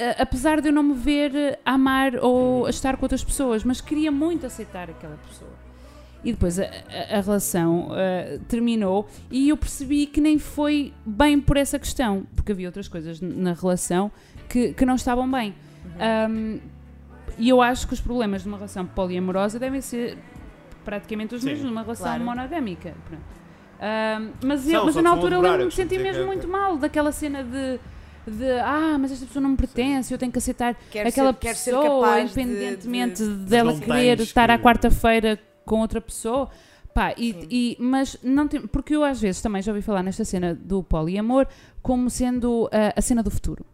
Ah, 0.00 0.22
apesar 0.22 0.60
de 0.60 0.68
eu 0.68 0.72
não 0.72 0.82
me 0.82 0.94
ver 0.94 1.34
eh, 1.34 1.58
a 1.64 1.72
amar 1.74 2.16
ou 2.16 2.66
a 2.66 2.70
estar 2.70 2.96
com 2.96 3.04
outras 3.04 3.22
pessoas, 3.24 3.62
mas 3.64 3.80
queria 3.80 4.10
muito 4.10 4.46
aceitar 4.46 4.88
aquela 4.90 5.16
pessoa. 5.28 5.50
E 6.22 6.32
depois 6.32 6.58
a, 6.58 6.64
a- 6.64 7.18
a 7.18 7.20
relação 7.20 7.88
ah, 7.92 8.38
terminou 8.48 9.08
e 9.30 9.48
eu 9.48 9.56
percebi 9.56 10.06
que 10.06 10.20
nem 10.20 10.38
foi 10.38 10.92
bem 11.06 11.40
por 11.40 11.56
essa 11.56 11.78
questão, 11.78 12.26
porque 12.36 12.52
havia 12.52 12.68
outras 12.68 12.88
coisas 12.88 13.20
na 13.20 13.52
relação 13.54 14.10
que, 14.48 14.72
que 14.74 14.84
não 14.84 14.94
estavam 14.96 15.30
bem. 15.30 15.54
Um, 16.28 16.58
e 17.38 17.48
eu 17.48 17.62
acho 17.62 17.86
que 17.88 17.94
os 17.94 18.00
problemas 18.00 18.42
de 18.42 18.48
uma 18.48 18.56
relação 18.58 18.84
poliamorosa 18.84 19.58
devem 19.58 19.80
ser 19.80 20.18
praticamente 20.84 21.34
os 21.34 21.40
Sim. 21.42 21.48
mesmos 21.48 21.66
numa 21.70 21.82
relação 21.82 22.06
Claro. 22.06 22.24
monogâmica. 22.24 22.94
Um, 23.80 24.30
mas 24.44 24.60
São, 24.60 24.72
eu, 24.72 24.84
mas 24.84 24.96
na 24.96 25.10
altura 25.10 25.36
eu 25.36 25.40
lembro-me 25.40 25.64
costumo 25.66 25.88
dizer 25.88 26.02
mesmo 26.02 26.20
que- 26.22 26.26
muito 26.26 26.48
mal 26.48 26.76
daquela 26.76 27.12
cena 27.12 27.42
de, 27.42 27.80
de 28.26 28.50
ah, 28.60 28.96
mas 28.98 29.12
esta 29.12 29.26
pessoa 29.26 29.42
não 29.42 29.50
me 29.50 29.56
pertence, 29.56 30.12
eu 30.12 30.18
tenho 30.18 30.30
que 30.32 30.38
aceitar 30.38 30.76
Quer 30.90 31.06
aquela 31.06 31.32
ser, 31.32 31.38
pessoa, 31.38 31.82
capaz 32.02 32.32
de- 32.34 32.40
independentemente 32.40 33.22
de- 33.24 33.34
dela 33.46 33.78
querer 33.78 34.20
estar 34.20 34.50
à 34.50 34.56
que- 34.58 34.64
quarta-feira 34.64 35.38
com 35.64 35.80
outra 35.80 36.00
pessoa. 36.00 36.48
Pá, 36.92 37.14
e, 37.16 37.46
e- 37.50 37.76
mas 37.80 38.16
não 38.22 38.48
tem, 38.48 38.60
porque 38.66 38.94
eu 38.96 39.04
às 39.04 39.20
vezes 39.20 39.40
também 39.40 39.62
já 39.62 39.70
ouvi 39.72 39.80
falar 39.82 40.02
nesta 40.02 40.24
cena 40.24 40.54
do 40.54 40.82
poliamor 40.82 41.46
como 41.80 42.10
sendo 42.10 42.68
ah, 42.72 42.92
a 42.96 43.00
cena 43.00 43.22
do 43.22 43.30
futuro. 43.30 43.64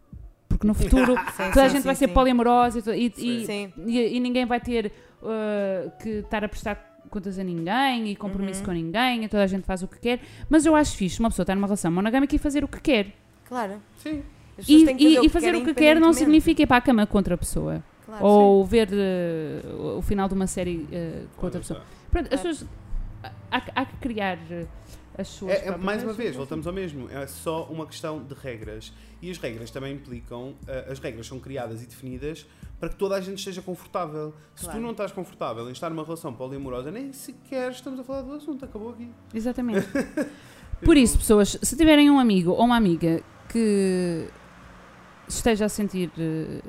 Porque 0.47 0.65
no 0.65 0.73
futuro 0.73 1.15
Sim, 1.35 1.49
toda 1.51 1.63
a 1.63 1.67
sim, 1.69 1.73
gente 1.75 1.81
sim, 1.81 1.87
vai 1.87 1.95
ser 1.95 2.07
sim. 2.07 2.13
poliamorosa 2.13 2.95
e, 2.95 3.11
e- 3.17 4.15
e 4.15 4.19
ninguém 4.19 4.45
vai 4.45 4.59
ter 4.59 4.91
uh, 5.21 5.91
que 6.01 6.09
estar 6.19 6.43
a 6.43 6.47
prestar 6.47 6.97
contas 7.09 7.37
a 7.39 7.43
ninguém 7.43 8.09
e 8.09 8.15
compromisso 8.15 8.59
Uhum. 8.61 8.65
com 8.67 8.71
ninguém 8.71 9.23
e 9.23 9.27
toda 9.27 9.43
a 9.43 9.47
gente 9.47 9.63
faz 9.65 9.81
o 9.83 9.87
que 9.87 9.99
quer. 9.99 10.19
Mas 10.49 10.65
eu 10.65 10.75
acho 10.75 10.95
fixe 10.95 11.19
uma 11.19 11.29
pessoa 11.29 11.43
estar 11.43 11.55
numa 11.55 11.67
relação 11.67 11.91
monogâmica 11.91 12.35
e 12.35 12.39
fazer 12.39 12.63
o 12.63 12.67
que 12.67 12.79
quer. 12.81 13.07
Claro. 13.47 13.81
Sim. 14.03 14.21
As 14.57 14.67
E, 14.67 14.85
e- 14.97 15.25
e 15.25 15.29
fazer 15.29 15.55
o 15.55 15.63
que 15.63 15.73
quer 15.73 15.99
não 15.99 16.11
significa 16.13 16.61
ir 16.63 16.67
para 16.67 16.77
a 16.77 16.81
cama 16.81 17.05
com 17.05 17.17
outra 17.17 17.37
pessoa. 17.37 17.83
Claro, 18.05 18.25
ou 18.25 18.65
ver 18.65 18.89
uh, 18.91 19.97
o 19.97 20.01
final 20.01 20.27
de 20.29 20.33
uma 20.33 20.47
série 20.47 20.77
uh, 20.91 21.27
com 21.35 21.45
outra 21.47 21.59
pessoa. 21.59 21.81
Pronto, 22.09 22.33
as 22.33 22.39
Claro. 22.41 22.55
pessoas. 22.57 22.69
Há, 23.51 23.61
há 23.75 23.85
que 23.85 23.95
criar 23.97 24.37
uh, 24.37 24.67
as 25.17 25.27
suas. 25.27 25.51
É, 25.51 25.67
é, 25.67 25.77
mais 25.77 26.03
uma 26.03 26.13
vez, 26.13 26.35
voltamos 26.35 26.65
ao 26.65 26.71
mesmo. 26.73 27.09
É 27.11 27.27
só 27.27 27.65
uma 27.65 27.85
questão 27.85 28.23
de 28.23 28.33
regras. 28.33 28.93
E 29.21 29.29
as 29.31 29.37
regras 29.37 29.71
também 29.71 29.93
implicam. 29.95 30.53
eh, 30.67 30.87
as 30.91 30.99
regras 30.99 31.25
são 31.27 31.39
criadas 31.39 31.81
e 31.81 31.87
definidas 31.87 32.45
para 32.79 32.87
que 32.89 32.95
toda 32.95 33.15
a 33.15 33.19
gente 33.21 33.39
esteja 33.39 33.61
confortável. 33.63 34.31
Se 34.55 34.63
Claro. 34.65 34.79
tu 34.79 34.83
não 34.83 34.91
estás 34.91 35.11
confortável 35.11 35.67
em 35.67 35.71
estar 35.71 35.89
numa 35.89 36.03
relação 36.03 36.31
poliamorosa, 36.31 36.91
nem 36.91 37.11
sequer 37.11 37.71
estamos 37.71 37.99
a 37.99 38.03
falar 38.03 38.21
do 38.21 38.33
assunto, 38.33 38.63
acabou 38.63 38.91
aqui. 38.91 39.09
Exatamente. 39.33 39.87
Por 40.85 40.95
isso, 40.95 41.17
pessoas, 41.17 41.57
se 41.61 41.75
tiverem 41.75 42.11
um 42.11 42.19
amigo 42.19 42.51
ou 42.51 42.63
uma 42.63 42.77
amiga 42.77 43.21
que 43.49 44.27
esteja 45.27 45.65
a 45.65 45.69
sentir, 45.69 46.11
eh, 46.17 46.61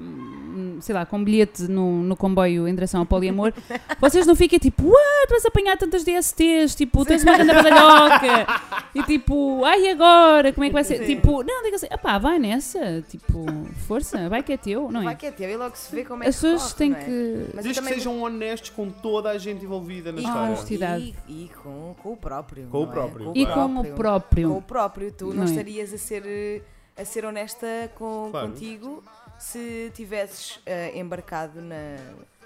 hum, 0.00 0.78
sei 0.80 0.92
lá, 0.94 1.06
com 1.06 1.16
um 1.18 1.22
bilhete 1.24 1.62
no, 1.68 2.02
no 2.02 2.16
comboio 2.16 2.66
em 2.66 2.74
direção 2.74 3.00
ao 3.00 3.06
poliamor, 3.06 3.52
vocês 4.00 4.26
não 4.26 4.34
fiquem 4.34 4.58
tipo, 4.58 4.84
what, 4.88 5.30
vais 5.30 5.44
apanhar 5.46 5.76
tantas 5.76 6.02
DSTs, 6.02 6.74
tipo, 6.74 7.04
tens 7.04 7.22
uma 7.22 7.36
grande 7.36 7.52
badalhoca, 7.52 8.46
e 8.94 9.02
tipo, 9.04 9.64
ai 9.64 9.82
e 9.82 9.90
agora, 9.90 10.52
como 10.52 10.64
é 10.64 10.68
que 10.68 10.72
vai 10.72 10.82
ser? 10.82 10.98
Sim. 10.98 11.06
Tipo, 11.14 11.44
não, 11.44 11.62
diga 11.62 11.76
assim, 11.76 11.86
pá, 12.02 12.18
vai 12.18 12.40
nessa, 12.40 13.00
tipo, 13.08 13.44
força, 13.86 14.28
vai 14.28 14.42
que 14.42 14.52
é 14.54 14.56
teu, 14.56 14.90
não 14.90 15.04
Vai 15.04 15.12
é? 15.14 15.16
que 15.16 15.26
é 15.26 15.30
teu 15.30 15.48
e 15.48 15.56
logo 15.56 15.76
se 15.76 15.94
vê 15.94 16.04
como 16.04 16.24
é 16.24 16.28
As 16.28 16.34
que 16.34 16.42
pessoas 16.42 16.72
corre, 16.72 16.74
têm 16.74 16.92
é? 16.92 17.04
que... 17.04 17.46
Mas 17.54 17.64
Desde 17.64 17.68
que 17.68 17.74
também- 17.86 17.94
sejam 17.94 18.22
honestos 18.22 18.70
com 18.70 18.90
toda 18.90 19.30
a 19.30 19.38
gente 19.38 19.64
envolvida 19.64 20.10
na 20.10 20.20
E, 20.20 20.24
Ah, 20.24 20.28
história. 20.28 20.48
honestidade. 20.48 21.14
e, 21.28 21.44
e 21.44 21.48
com, 21.62 21.94
com 22.02 22.12
o 22.12 22.16
próprio. 22.16 22.66
Com 22.66 22.78
o 22.80 22.82
é? 22.82 22.86
próprio, 22.86 23.32
E 23.36 23.46
claro. 23.46 23.60
com 23.68 23.80
o 23.80 23.94
próprio. 23.94 24.48
Com 24.50 24.58
o 24.58 24.62
próprio. 24.62 25.12
Tu 25.12 25.26
não, 25.28 25.34
Não 25.34 25.42
é? 25.44 25.46
estarias 25.46 25.92
a 25.94 25.98
ser, 25.98 26.24
eh, 26.26 26.60
a 27.00 27.04
ser 27.04 27.24
honesta 27.24 27.66
com, 27.94 28.28
Claro. 28.30 28.48
contigo 28.48 29.02
se 29.38 29.90
tivesses 29.94 30.60
eh, 30.66 30.98
embarcado 30.98 31.60
na, 31.62 31.96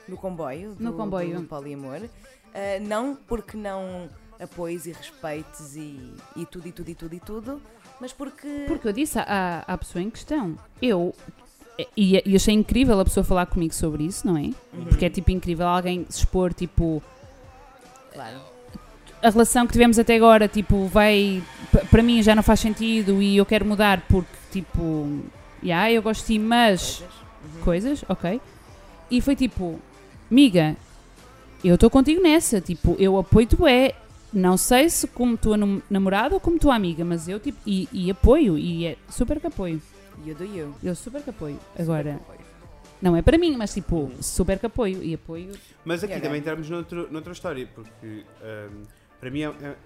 no 0.09 0.17
comboio 0.17 0.75
do, 0.75 0.85
No 0.85 0.93
comboio. 0.93 1.41
do 1.41 1.45
poliamor. 1.47 2.01
Eh, 2.55 2.79
não 2.81 3.17
porque 3.17 3.57
não 3.57 4.09
apoies 4.41 4.87
e 4.87 4.93
respeites 4.93 5.75
e, 5.77 6.13
e 6.37 6.47
tudo, 6.47 6.69
e 6.69 6.73
tudo, 6.73 6.89
e 6.91 6.95
tudo, 6.95 7.15
e 7.15 7.21
tudo, 7.21 7.63
mas 8.01 8.13
porque... 8.13 8.65
Porque 8.69 8.87
eu 8.89 8.93
disse 8.93 9.19
à, 9.19 9.65
à 9.67 9.77
pessoa 9.79 10.03
em 10.03 10.11
questão, 10.11 10.57
eu. 10.81 11.15
E, 11.97 12.23
e 12.25 12.37
achei 12.37 12.55
incrível 12.55 13.01
a 13.01 13.05
pessoa 13.05 13.25
falar 13.25 13.47
comigo 13.47 13.75
sobre 13.75 14.05
isso, 14.05 14.25
não 14.25 14.37
é? 14.37 14.43
Uhum. 14.73 14.85
Porque 14.89 15.05
é 15.07 15.11
tipo 15.11 15.33
incrível 15.33 15.67
alguém 15.67 16.07
se 16.09 16.19
expor, 16.19 16.53
tipo, 16.55 17.03
Claro. 18.13 18.39
a 19.21 19.31
relação 19.31 19.67
que 19.67 19.73
tivemos 19.73 19.99
até 19.99 20.15
agora, 20.15 20.47
tipo, 20.47 20.87
vai. 20.87 21.43
Para 21.91 22.03
mim 22.03 22.23
já 22.23 22.35
não 22.35 22.43
faz 22.45 22.61
sentido 22.61 23.21
e 23.21 23.37
eu 23.37 23.45
quero 23.45 23.65
mudar 23.65 24.03
porque, 24.09 24.31
tipo, 24.61 25.21
já, 25.63 25.91
eu 25.91 26.03
gosto 26.03 26.21
de 26.27 26.35
ti, 26.35 26.39
mas. 26.39 26.99
Coisas. 26.99 27.15
Uhum. 27.55 27.61
Coisas, 27.63 28.05
ok. 28.09 28.41
E 29.11 29.21
foi 29.21 29.37
tipo, 29.37 29.79
miga, 30.31 30.77
eu 31.63 31.75
estou 31.75 31.91
contigo 31.91 32.23
nessa, 32.23 32.61
tipo, 32.61 32.97
eu 32.99 33.19
apoio-te, 33.19 33.57
é. 33.67 33.95
Não 34.33 34.57
sei 34.57 34.91
se 34.91 35.07
como 35.07 35.37
tua 35.37 35.57
nam- 35.57 35.81
namorada 35.89 36.35
ou 36.35 36.41
como 36.41 36.59
tua 36.59 36.75
amiga, 36.75 37.05
mas 37.05 37.29
eu, 37.29 37.39
tipo, 37.39 37.57
e, 37.65 37.89
e 37.93 38.11
apoio, 38.11 38.59
e 38.59 38.85
é 38.87 38.97
super 39.09 39.39
que 39.39 39.47
apoio. 39.47 39.81
You 40.27 40.35
do 40.35 40.45
you. 40.45 40.75
Eu 40.83 40.95
super 40.97 41.23
que 41.23 41.31
apoio. 41.31 41.57
Agora, 41.79 42.19
não 43.01 43.15
é 43.15 43.23
para 43.23 43.39
mim, 43.39 43.57
mas 43.57 43.73
tipo, 43.73 44.11
super 44.21 44.59
que 44.59 44.67
apoio. 44.67 45.05
E 45.05 45.15
apoio. 45.15 45.53
Mas 45.85 46.03
aqui 46.03 46.15
E 46.15 46.21
também 46.21 46.41
entramos 46.41 46.69
noutro, 46.69 47.07
noutra 47.13 47.33
história, 47.33 47.69
porque 47.73 48.25
hum, 48.43 48.83
para 49.21 49.31
mim, 49.31 49.43
é, 49.43 49.47
é- 49.63 49.77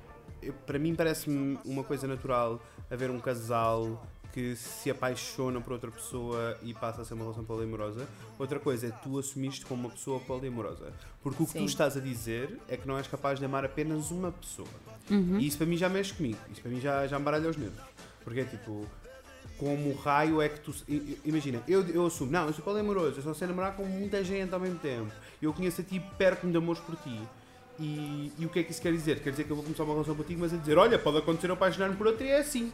eu- 0.43 0.55
para 0.67 0.79
mim 0.79 0.95
parece-me 0.95 1.59
uma 1.65 1.85
coisa 1.85 2.07
natural 2.07 2.59
haver 2.91 3.11
um 3.11 3.21
casal 3.21 4.03
que 4.33 4.55
se 4.57 4.91
apaixona 4.91 5.61
por 5.61 5.73
outra 5.73 5.91
pessoa 5.91 6.59
e 6.63 6.75
passa 6.75 7.03
a 7.03 7.05
ser 7.05 7.15
uma 7.15 7.25
relação 7.25 7.45
poliamorosa. 7.45 8.07
Outra 8.39 8.59
coisa 8.59 8.89
é 8.89 8.91
tu 8.91 9.19
assumiste 9.19 9.65
como 9.65 9.87
uma 9.87 9.91
pessoa 9.91 10.21
poliamorosa. 10.21 10.93
Porque 11.23 11.43
o 11.43 11.47
que 11.47 11.53
Sim. 11.53 11.59
tu 11.61 11.65
estás 11.65 11.97
a 11.97 12.01
dizer 12.01 12.59
é 12.69 12.77
que 12.77 12.87
não 12.87 12.99
és 12.99 13.07
capaz 13.07 13.39
de 13.39 13.45
amar 13.45 13.65
apenas 13.65 14.11
uma 14.11 14.31
pessoa. 14.31 14.69
Uhum. 15.11 15.39
E 15.41 15.47
isso 15.47 15.57
para 15.57 15.67
mim 15.67 15.77
já 15.77 15.89
mexe 15.89 16.13
comigo. 16.13 16.39
Isso 16.51 16.61
para 16.61 16.71
mim 16.71 16.81
já, 16.81 17.07
já 17.07 17.19
me 17.19 17.25
baralha 17.25 17.49
os 17.49 17.57
nervos. 17.57 17.81
Porque 18.23 18.41
é 18.41 18.45
tipo, 18.45 18.87
como 19.59 19.93
raio 19.95 20.41
é 20.41 20.49
que 20.49 20.61
tu. 20.61 20.75
Imagina, 21.25 21.63
eu, 21.67 21.87
eu 21.89 22.07
assumo, 22.07 22.31
não, 22.31 22.47
eu 22.47 22.53
sou 22.53 22.65
poliamoroso, 22.65 23.19
eu 23.19 23.23
só 23.23 23.35
sei 23.35 23.49
namorar 23.49 23.75
com 23.75 23.85
muita 23.85 24.23
gente 24.23 24.55
ao 24.55 24.61
mesmo 24.61 24.79
tempo. 24.79 25.11
Eu 25.43 25.53
conheço 25.53 25.81
a 25.81 25.85
ti, 25.85 26.01
perco-me 26.17 26.53
de 26.53 26.59
amores 26.59 26.81
por 26.81 26.97
ti. 26.97 27.21
E, 27.81 28.33
e 28.39 28.45
o 28.45 28.49
que 28.49 28.59
é 28.59 28.63
que 28.63 28.73
isso 28.73 28.83
quer 28.83 28.93
dizer? 28.93 29.21
Quer 29.21 29.31
dizer 29.31 29.45
que 29.45 29.51
eu 29.51 29.57
vou 29.57 29.65
começar 29.65 29.85
uma 29.85 29.93
relação 29.93 30.15
contigo, 30.15 30.41
mas 30.41 30.53
a 30.53 30.57
dizer, 30.57 30.77
olha, 30.79 30.99
pode 30.99 31.19
acontecer 31.19 31.49
eu 31.49 31.55
apaixonar-me 31.55 31.97
por 31.97 32.09
outra 32.09 32.25
e 32.25 32.31
é 32.31 32.41
assim. 32.41 32.73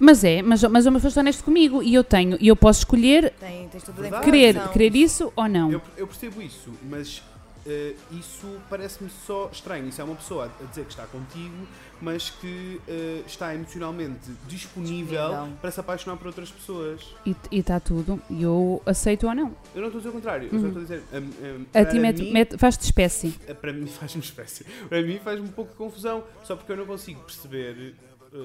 Mas 0.00 0.24
é, 0.24 0.42
mas, 0.42 0.62
mas 0.64 0.86
uma 0.86 0.94
pessoa 0.98 1.08
está 1.08 1.20
honesto 1.20 1.44
comigo 1.44 1.82
e 1.82 1.94
eu 1.94 2.02
tenho, 2.04 2.36
e 2.40 2.48
eu 2.48 2.56
posso 2.56 2.80
escolher 2.80 3.32
Tem, 3.38 3.68
tens 3.68 3.82
toda 3.84 3.98
a 3.98 4.02
Verdade. 4.02 4.24
querer, 4.24 4.48
informação. 4.50 4.72
querer 4.72 4.96
isso 4.96 5.32
ou 5.36 5.48
não. 5.48 5.70
Eu, 5.72 5.82
eu 5.96 6.06
percebo 6.06 6.42
isso, 6.42 6.72
mas 6.90 7.22
eh, 7.66 7.94
isso 8.12 8.46
parece-me 8.68 9.08
só 9.26 9.48
estranho. 9.52 9.88
Isso 9.88 10.00
é 10.00 10.04
uma 10.04 10.16
pessoa 10.16 10.50
a 10.60 10.64
dizer 10.66 10.84
que 10.84 10.90
está 10.90 11.06
contigo, 11.06 11.54
mas 12.02 12.28
que 12.28 12.80
eh, 12.88 13.22
está 13.26 13.54
emocionalmente 13.54 14.18
disponível, 14.48 15.28
Disponível. 15.28 15.56
para 15.62 15.70
se 15.70 15.80
apaixonar 15.80 16.16
por 16.16 16.26
outras 16.26 16.50
pessoas. 16.50 17.00
E 17.24 17.34
está 17.52 17.78
tudo, 17.78 18.20
e 18.28 18.42
eu 18.42 18.82
aceito 18.84 19.26
ou 19.28 19.34
não. 19.34 19.54
Eu 19.74 19.80
não 19.82 19.86
estou 19.88 19.98
a 19.98 20.02
dizer 20.02 20.08
o 20.08 20.12
contrário, 20.12 20.48
eu 20.52 20.60
só 20.60 20.66
estou 20.66 20.80
a 20.80 20.82
dizer. 20.82 21.02
hum, 21.12 21.30
hum, 21.40 21.64
A 21.70 21.72
para 21.72 21.84
ti 21.86 21.98
mete, 22.00 22.22
mim- 22.22 22.32
mete- 22.32 22.58
faz-te 22.58 22.82
espécie. 22.84 23.34
Eh, 23.46 23.54
Para 23.54 23.72
mim 23.72 23.86
faz-me 24.00 24.20
espécie. 24.20 24.64
Para 24.88 25.00
mim 25.02 25.20
faz-me 25.22 25.46
um 25.46 25.52
pouco 25.52 25.70
de 25.70 25.76
confusão, 25.76 26.24
só 26.42 26.56
porque 26.56 26.72
eu 26.72 26.76
não 26.76 26.84
consigo 26.86 27.20
perceber. 27.20 27.94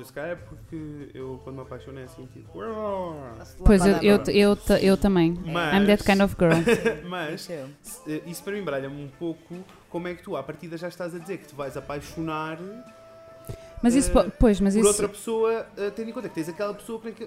Se 0.05 0.13
calhar 0.13 0.31
é 0.31 0.35
porque 0.35 1.09
eu, 1.15 1.41
quando 1.43 1.55
me 1.55 1.61
apaixono, 1.63 1.99
é 1.99 2.03
assim, 2.03 2.27
tipo. 2.27 2.59
Pois 3.65 3.83
eu, 3.83 3.95
eu, 4.03 4.23
eu, 4.27 4.57
eu 4.81 4.97
também. 4.97 5.31
Mas- 5.45 5.73
I'm 5.73 5.87
that 5.87 6.03
kind 6.03 6.21
of 6.21 6.35
girl. 6.37 6.53
Mas 7.09 7.49
eh, 7.49 7.65
isso 8.27 8.43
para 8.43 8.53
mim 8.53 8.61
baralha-me 8.63 9.03
um 9.03 9.07
pouco. 9.17 9.55
Como 9.89 10.07
é 10.07 10.13
que 10.13 10.21
tu, 10.21 10.37
à 10.37 10.43
partida, 10.43 10.77
já 10.77 10.87
estás 10.87 11.15
a 11.15 11.17
dizer 11.17 11.39
que 11.39 11.47
te 11.47 11.55
vais 11.55 11.75
apaixonar 11.75 12.59
Mas 13.81 13.95
isso, 13.95 14.11
po- 14.11 14.29
pois, 14.39 14.59
mas 14.61 14.75
por 14.75 14.79
isso. 14.81 14.87
outra 14.89 15.09
pessoa, 15.09 15.65
eh, 15.75 15.89
tendo 15.89 16.09
em 16.11 16.13
conta 16.13 16.29
que 16.29 16.35
tens 16.35 16.49
aquela 16.49 16.75
pessoa 16.75 17.01
que, 17.01 17.11
que 17.11 17.25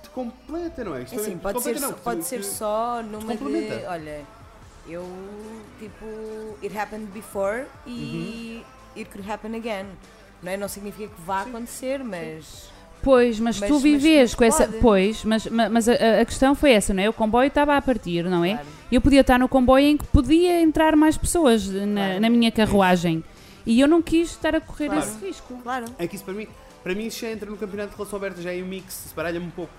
te 0.00 0.08
completa, 0.10 0.84
não 0.84 0.94
é? 0.94 1.02
Isto 1.02 1.14
É 1.14 1.18
assim, 1.18 1.24
também- 1.36 1.38
pode 1.52 1.60
ser, 1.62 1.80
não, 1.80 1.92
pode 1.94 2.20
te- 2.20 2.26
ser 2.26 2.36
que- 2.38 2.46
só 2.46 3.02
numa 3.02 3.34
de. 3.34 3.84
Olha, 3.88 4.24
eu 4.88 5.04
tipo. 5.80 6.06
It 6.62 6.78
happened 6.78 7.06
before 7.12 7.66
e 7.84 8.62
it 8.96 9.10
could 9.10 9.28
happen 9.28 9.56
again. 9.56 9.86
Não 10.42 10.52
é? 10.52 10.56
Não 10.56 10.68
significa 10.68 11.08
que 11.08 11.20
vá 11.22 11.42
Sim. 11.44 11.50
acontecer, 11.50 12.04
mas. 12.04 12.70
Pois, 13.02 13.38
mas, 13.38 13.60
Mas- 13.60 13.68
tu 13.70 13.78
vives 13.78 14.30
mas 14.30 14.34
com 14.34 14.44
essa. 14.44 14.66
pode. 14.66 14.78
Pois, 14.80 15.24
mas, 15.24 15.46
ma- 15.46 15.68
mas 15.68 15.88
a, 15.88 15.92
a 16.20 16.24
questão 16.24 16.54
foi 16.54 16.72
essa, 16.72 16.92
não 16.94 17.02
é? 17.02 17.08
O 17.08 17.12
comboio 17.12 17.46
estava 17.46 17.76
a 17.76 17.82
partir, 17.82 18.24
não 18.24 18.44
é? 18.44 18.52
Claro. 18.54 18.68
Eu 18.90 19.00
podia 19.00 19.20
estar 19.20 19.38
no 19.38 19.48
comboio 19.48 19.86
em 19.86 19.96
que 19.96 20.06
podia 20.06 20.60
entrar 20.60 20.96
mais 20.96 21.16
pessoas 21.16 21.68
na, 21.68 21.86
Claro. 22.06 22.20
na 22.20 22.30
minha 22.30 22.50
carruagem. 22.50 23.22
E 23.64 23.80
eu 23.80 23.86
não 23.86 24.00
quis 24.02 24.30
estar 24.30 24.54
a 24.54 24.60
correr 24.60 24.86
Claro. 24.88 25.02
esse 25.04 25.24
risco. 25.24 25.54
Claro. 25.62 25.84
É 25.98 26.06
que 26.08 26.16
isso 26.16 26.24
para 26.24 26.34
mim, 26.34 26.48
para 26.82 26.94
mim 26.94 27.06
isso 27.06 27.20
já 27.20 27.30
entra 27.30 27.48
no 27.50 27.56
campeonato 27.56 27.90
de 27.90 27.96
relação 27.96 28.16
aberta, 28.16 28.40
já 28.42 28.52
é 28.52 28.62
um 28.62 28.66
mix, 28.66 28.92
se 28.94 29.14
baralha-me 29.14 29.46
um 29.46 29.50
pouco. 29.50 29.72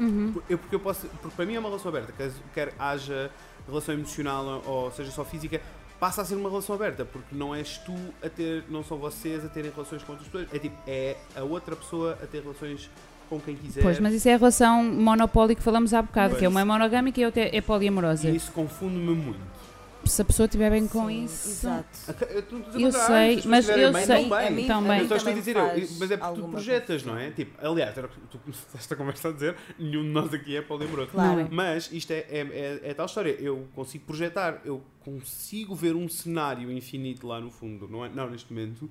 Uhum. 0.00 0.34
Eu, 0.48 0.58
porque 0.58 0.74
eu 0.74 0.80
posso, 0.80 1.06
porque 1.22 1.34
para 1.36 1.46
mim 1.46 1.54
é 1.54 1.58
uma 1.58 1.68
relação 1.68 1.88
aberta, 1.88 2.12
quer, 2.16 2.30
quer 2.54 2.72
haja 2.78 3.30
relação 3.66 3.94
emocional 3.94 4.62
ou 4.66 4.90
seja 4.92 5.10
só 5.10 5.24
física, 5.24 5.60
passa 5.98 6.22
a 6.22 6.24
ser 6.24 6.34
uma 6.34 6.48
relação 6.48 6.74
aberta, 6.74 7.04
porque 7.04 7.34
não 7.34 7.54
és 7.54 7.78
tu 7.78 7.94
a 8.22 8.28
ter, 8.28 8.64
não 8.68 8.84
são 8.84 8.98
vocês 8.98 9.44
a 9.44 9.48
terem 9.48 9.70
relações 9.70 10.02
com 10.02 10.12
outras 10.12 10.28
pessoas, 10.28 10.48
é 10.52 10.58
tipo, 10.58 10.76
é 10.86 11.16
a 11.34 11.42
outra 11.42 11.74
pessoa 11.74 12.18
a 12.22 12.26
ter 12.26 12.42
relações 12.42 12.90
com 13.28 13.40
quem 13.40 13.56
quiser. 13.56 13.82
Pois, 13.82 13.98
mas 13.98 14.14
isso 14.14 14.28
é 14.28 14.34
a 14.34 14.36
relação 14.36 14.84
monopólio 14.84 15.56
que 15.56 15.62
falamos 15.62 15.92
há 15.92 16.02
bocado, 16.02 16.30
Pois. 16.30 16.38
que 16.38 16.44
é 16.44 16.48
uma 16.48 16.60
é 16.60 16.64
monogâmica 16.64 17.20
e 17.20 17.24
a 17.24 17.26
outra 17.26 17.56
é 17.56 17.60
poliamorosa. 17.60 18.28
E 18.28 18.36
isso 18.36 18.52
confunde-me 18.52 19.14
muito. 19.14 19.65
Se 20.06 20.22
a 20.22 20.24
pessoa 20.24 20.46
estiver 20.46 20.70
bem 20.70 20.86
com 20.86 21.06
Sim, 21.08 21.24
isso. 21.24 21.48
Exato. 21.48 21.86
Eu, 22.30 22.44
não 22.50 22.60
estou 22.60 22.80
Eu 22.80 22.92
sei, 22.92 23.42
mas 23.46 23.64
estiverem 23.64 23.84
eu 23.84 23.92
bem, 23.92 24.04
sei- 24.06 24.28
bem. 24.28 24.32
a 24.32 24.50
mim, 24.50 24.66
Também. 24.66 25.00
Eu 25.00 25.08
só 25.08 25.16
estou 25.16 25.32
a 25.32 25.34
dizer, 25.36 25.56
eu, 25.56 25.88
mas 25.98 26.10
é 26.10 26.16
porque 26.16 26.40
tu 26.40 26.48
projetas, 26.48 27.02
confusão. 27.02 27.14
não 27.14 27.20
é? 27.20 27.30
Tipo, 27.30 27.66
aliás, 27.66 27.96
era 27.98 28.06
o 28.06 28.10
que 28.10 28.20
tu 28.30 28.38
começaste 28.44 28.92
a 28.92 28.96
conversa 28.96 29.28
a 29.28 29.32
dizer, 29.32 29.56
nenhum 29.78 30.02
de 30.02 30.08
nós 30.10 30.32
aqui 30.32 30.56
é 30.56 30.62
poliamoroso. 30.62 31.10
Claro. 31.10 31.40
É. 31.40 31.48
Mas 31.50 31.90
isto 31.92 32.10
é, 32.12 32.18
é, 32.30 32.40
é, 32.40 32.80
é 32.90 32.94
tal 32.94 33.06
história, 33.06 33.30
eu 33.40 33.66
consigo 33.74 34.04
projetar, 34.04 34.60
eu 34.64 34.82
consigo 35.00 35.74
ver 35.74 35.94
um 35.94 36.08
cenário 36.08 36.70
infinito 36.70 37.26
lá 37.26 37.40
no 37.40 37.50
fundo, 37.50 37.88
não 37.88 38.04
é? 38.04 38.08
Não, 38.08 38.30
neste 38.30 38.52
momento, 38.52 38.88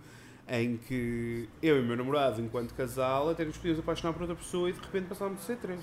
em 0.47 0.77
que 0.77 1.49
eu 1.61 1.77
e 1.77 1.81
o 1.81 1.83
meu 1.83 1.97
namorado, 1.97 2.41
enquanto 2.41 2.73
casal, 2.73 3.29
até 3.29 3.43
nos 3.43 3.57
podíamos 3.57 3.79
apaixonar 3.79 4.13
por 4.13 4.21
outra 4.21 4.35
pessoa 4.35 4.69
e 4.69 4.73
de 4.73 4.79
repente 4.79 5.05
passávamos 5.07 5.41
a 5.41 5.43
ser 5.43 5.57
três. 5.57 5.79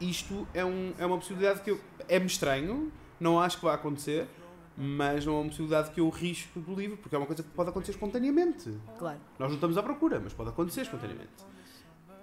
Isto 0.00 0.48
é, 0.54 0.64
um, 0.64 0.92
é 0.98 1.04
uma 1.04 1.18
possibilidade 1.18 1.60
que 1.60 1.70
eu. 1.70 1.80
É-me 2.08 2.26
estranho, 2.26 2.90
não 3.20 3.38
acho 3.40 3.58
que 3.58 3.64
vá 3.64 3.74
acontecer, 3.74 4.26
mas 4.76 5.26
não 5.26 5.34
é 5.34 5.40
uma 5.40 5.48
possibilidade 5.48 5.90
que 5.90 6.00
eu 6.00 6.08
risco 6.08 6.58
do 6.58 6.74
livro, 6.74 6.96
porque 6.96 7.14
é 7.14 7.18
uma 7.18 7.26
coisa 7.26 7.42
que 7.42 7.50
pode 7.50 7.68
acontecer 7.68 7.92
espontaneamente. 7.92 8.72
Claro. 8.98 9.18
Nós 9.38 9.48
não 9.48 9.54
estamos 9.56 9.76
à 9.76 9.82
procura, 9.82 10.18
mas 10.18 10.32
pode 10.32 10.48
acontecer 10.50 10.82
espontaneamente. 10.82 11.30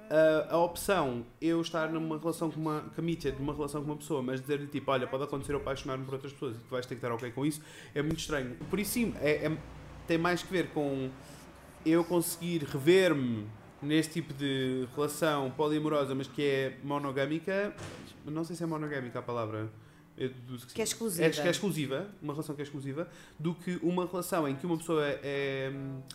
A, 0.10 0.56
a 0.56 0.58
opção, 0.58 1.26
eu 1.42 1.60
estar 1.62 1.90
numa 1.92 2.18
relação 2.18 2.50
com 2.50 2.60
uma 2.60 2.82
committed, 2.96 3.38
numa 3.38 3.54
relação 3.54 3.82
com 3.84 3.92
uma 3.92 3.98
pessoa, 3.98 4.22
mas 4.24 4.40
dizer-lhe 4.42 4.68
tipo, 4.68 4.90
olha, 4.90 5.06
pode 5.06 5.24
acontecer 5.24 5.54
eu 5.54 5.58
apaixonar-me 5.58 6.06
por 6.06 6.14
outras 6.14 6.32
pessoas 6.32 6.56
e 6.56 6.60
tu 6.60 6.70
vais 6.70 6.86
ter 6.86 6.96
que 6.96 7.00
estar 7.06 7.14
ok 7.14 7.30
com 7.32 7.46
isso, 7.46 7.62
é 7.94 8.02
muito 8.02 8.20
estranho. 8.20 8.56
Por 8.70 8.80
isso 8.80 8.92
sim, 8.92 9.14
é, 9.20 9.46
é- 9.48 9.58
tem 10.08 10.18
mais 10.18 10.42
que 10.42 10.52
ver 10.52 10.70
com 10.70 11.10
eu 11.86 12.04
conseguir 12.06 12.64
rever-me 12.64 13.46
neste 13.82 14.14
tipo 14.14 14.34
de 14.34 14.88
relação 14.96 15.52
poliamorosa, 15.52 16.16
mas 16.16 16.28
que 16.28 16.42
é 16.42 16.78
monogâmica. 16.84 17.76
Não 18.26 18.44
sei 18.44 18.56
se 18.56 18.64
é 18.64 18.66
monogâmica 18.66 19.20
a 19.20 19.22
palavra. 19.22 19.70
Deduzo 20.18 20.68
Que 20.68 20.82
é 20.82 20.84
exclusiva. 20.84 21.26
É, 21.28 21.30
que 21.30 21.40
é 21.42 21.52
exclusiva, 21.52 22.08
uma 22.22 22.34
relação 22.34 22.56
que 22.56 22.62
é 22.62 22.64
exclusiva, 22.64 23.08
do 23.38 23.54
que 23.54 23.78
uma 23.84 24.06
relação 24.08 24.48
em 24.48 24.56
que 24.56 24.66
uma 24.66 24.78
pessoa 24.78 25.06
é- 25.06 25.20
é 25.24 25.72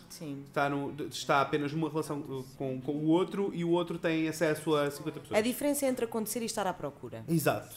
Sim. 0.09 0.43
está, 0.47 0.69
no- 0.69 0.93
está 1.09 1.41
apenas 1.41 1.71
numa 1.71 1.89
relação 1.89 2.21
com, 2.57 2.81
com 2.81 2.91
o 2.91 3.05
outro 3.07 3.51
e 3.53 3.63
o 3.63 3.69
outro 3.69 3.97
tem 3.97 4.27
acesso 4.27 4.75
a 4.75 4.91
50 4.91 5.19
pessoas. 5.21 5.39
A 5.39 5.41
diferença 5.41 5.85
entre 5.85 6.03
acontecer 6.05 6.41
e 6.41 6.45
estar 6.45 6.67
à 6.67 6.73
procura. 6.73 7.23
Exato. 7.29 7.73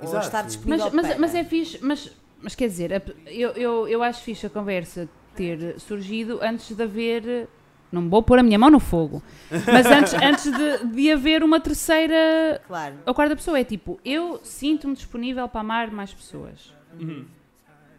Ou 0.00 0.04
Exato. 0.08 0.26
estar 0.26 0.42
disponível 0.42 0.90
Mas, 0.92 1.06
mas, 1.06 1.18
mas 1.18 1.34
é 1.34 1.44
fixe, 1.44 1.78
mas, 1.82 2.10
mas 2.42 2.54
quer 2.54 2.66
dizer, 2.68 2.90
eu, 3.26 3.50
eu, 3.50 3.86
eu 3.88 4.02
acho 4.02 4.22
fixe 4.22 4.46
a 4.46 4.50
conversa 4.50 5.08
ter 5.36 5.78
surgido 5.78 6.40
antes 6.42 6.74
de 6.74 6.82
haver. 6.82 7.48
Não 7.92 8.08
vou 8.08 8.22
pôr 8.22 8.38
a 8.38 8.42
minha 8.42 8.58
mão 8.58 8.70
no 8.70 8.78
fogo, 8.78 9.22
mas 9.50 9.86
antes, 9.86 10.14
antes 10.22 10.44
de, 10.52 10.86
de 10.86 11.10
haver 11.12 11.42
uma 11.42 11.58
terceira 11.58 12.60
Claro. 12.66 12.94
A 13.04 13.12
quarta 13.12 13.34
pessoa 13.34 13.58
é 13.58 13.64
tipo, 13.64 13.98
eu 14.04 14.40
sinto-me 14.44 14.94
disponível 14.94 15.48
para 15.48 15.60
amar 15.60 15.90
mais 15.90 16.12
pessoas. 16.14 16.72
Uhum. 16.98 17.24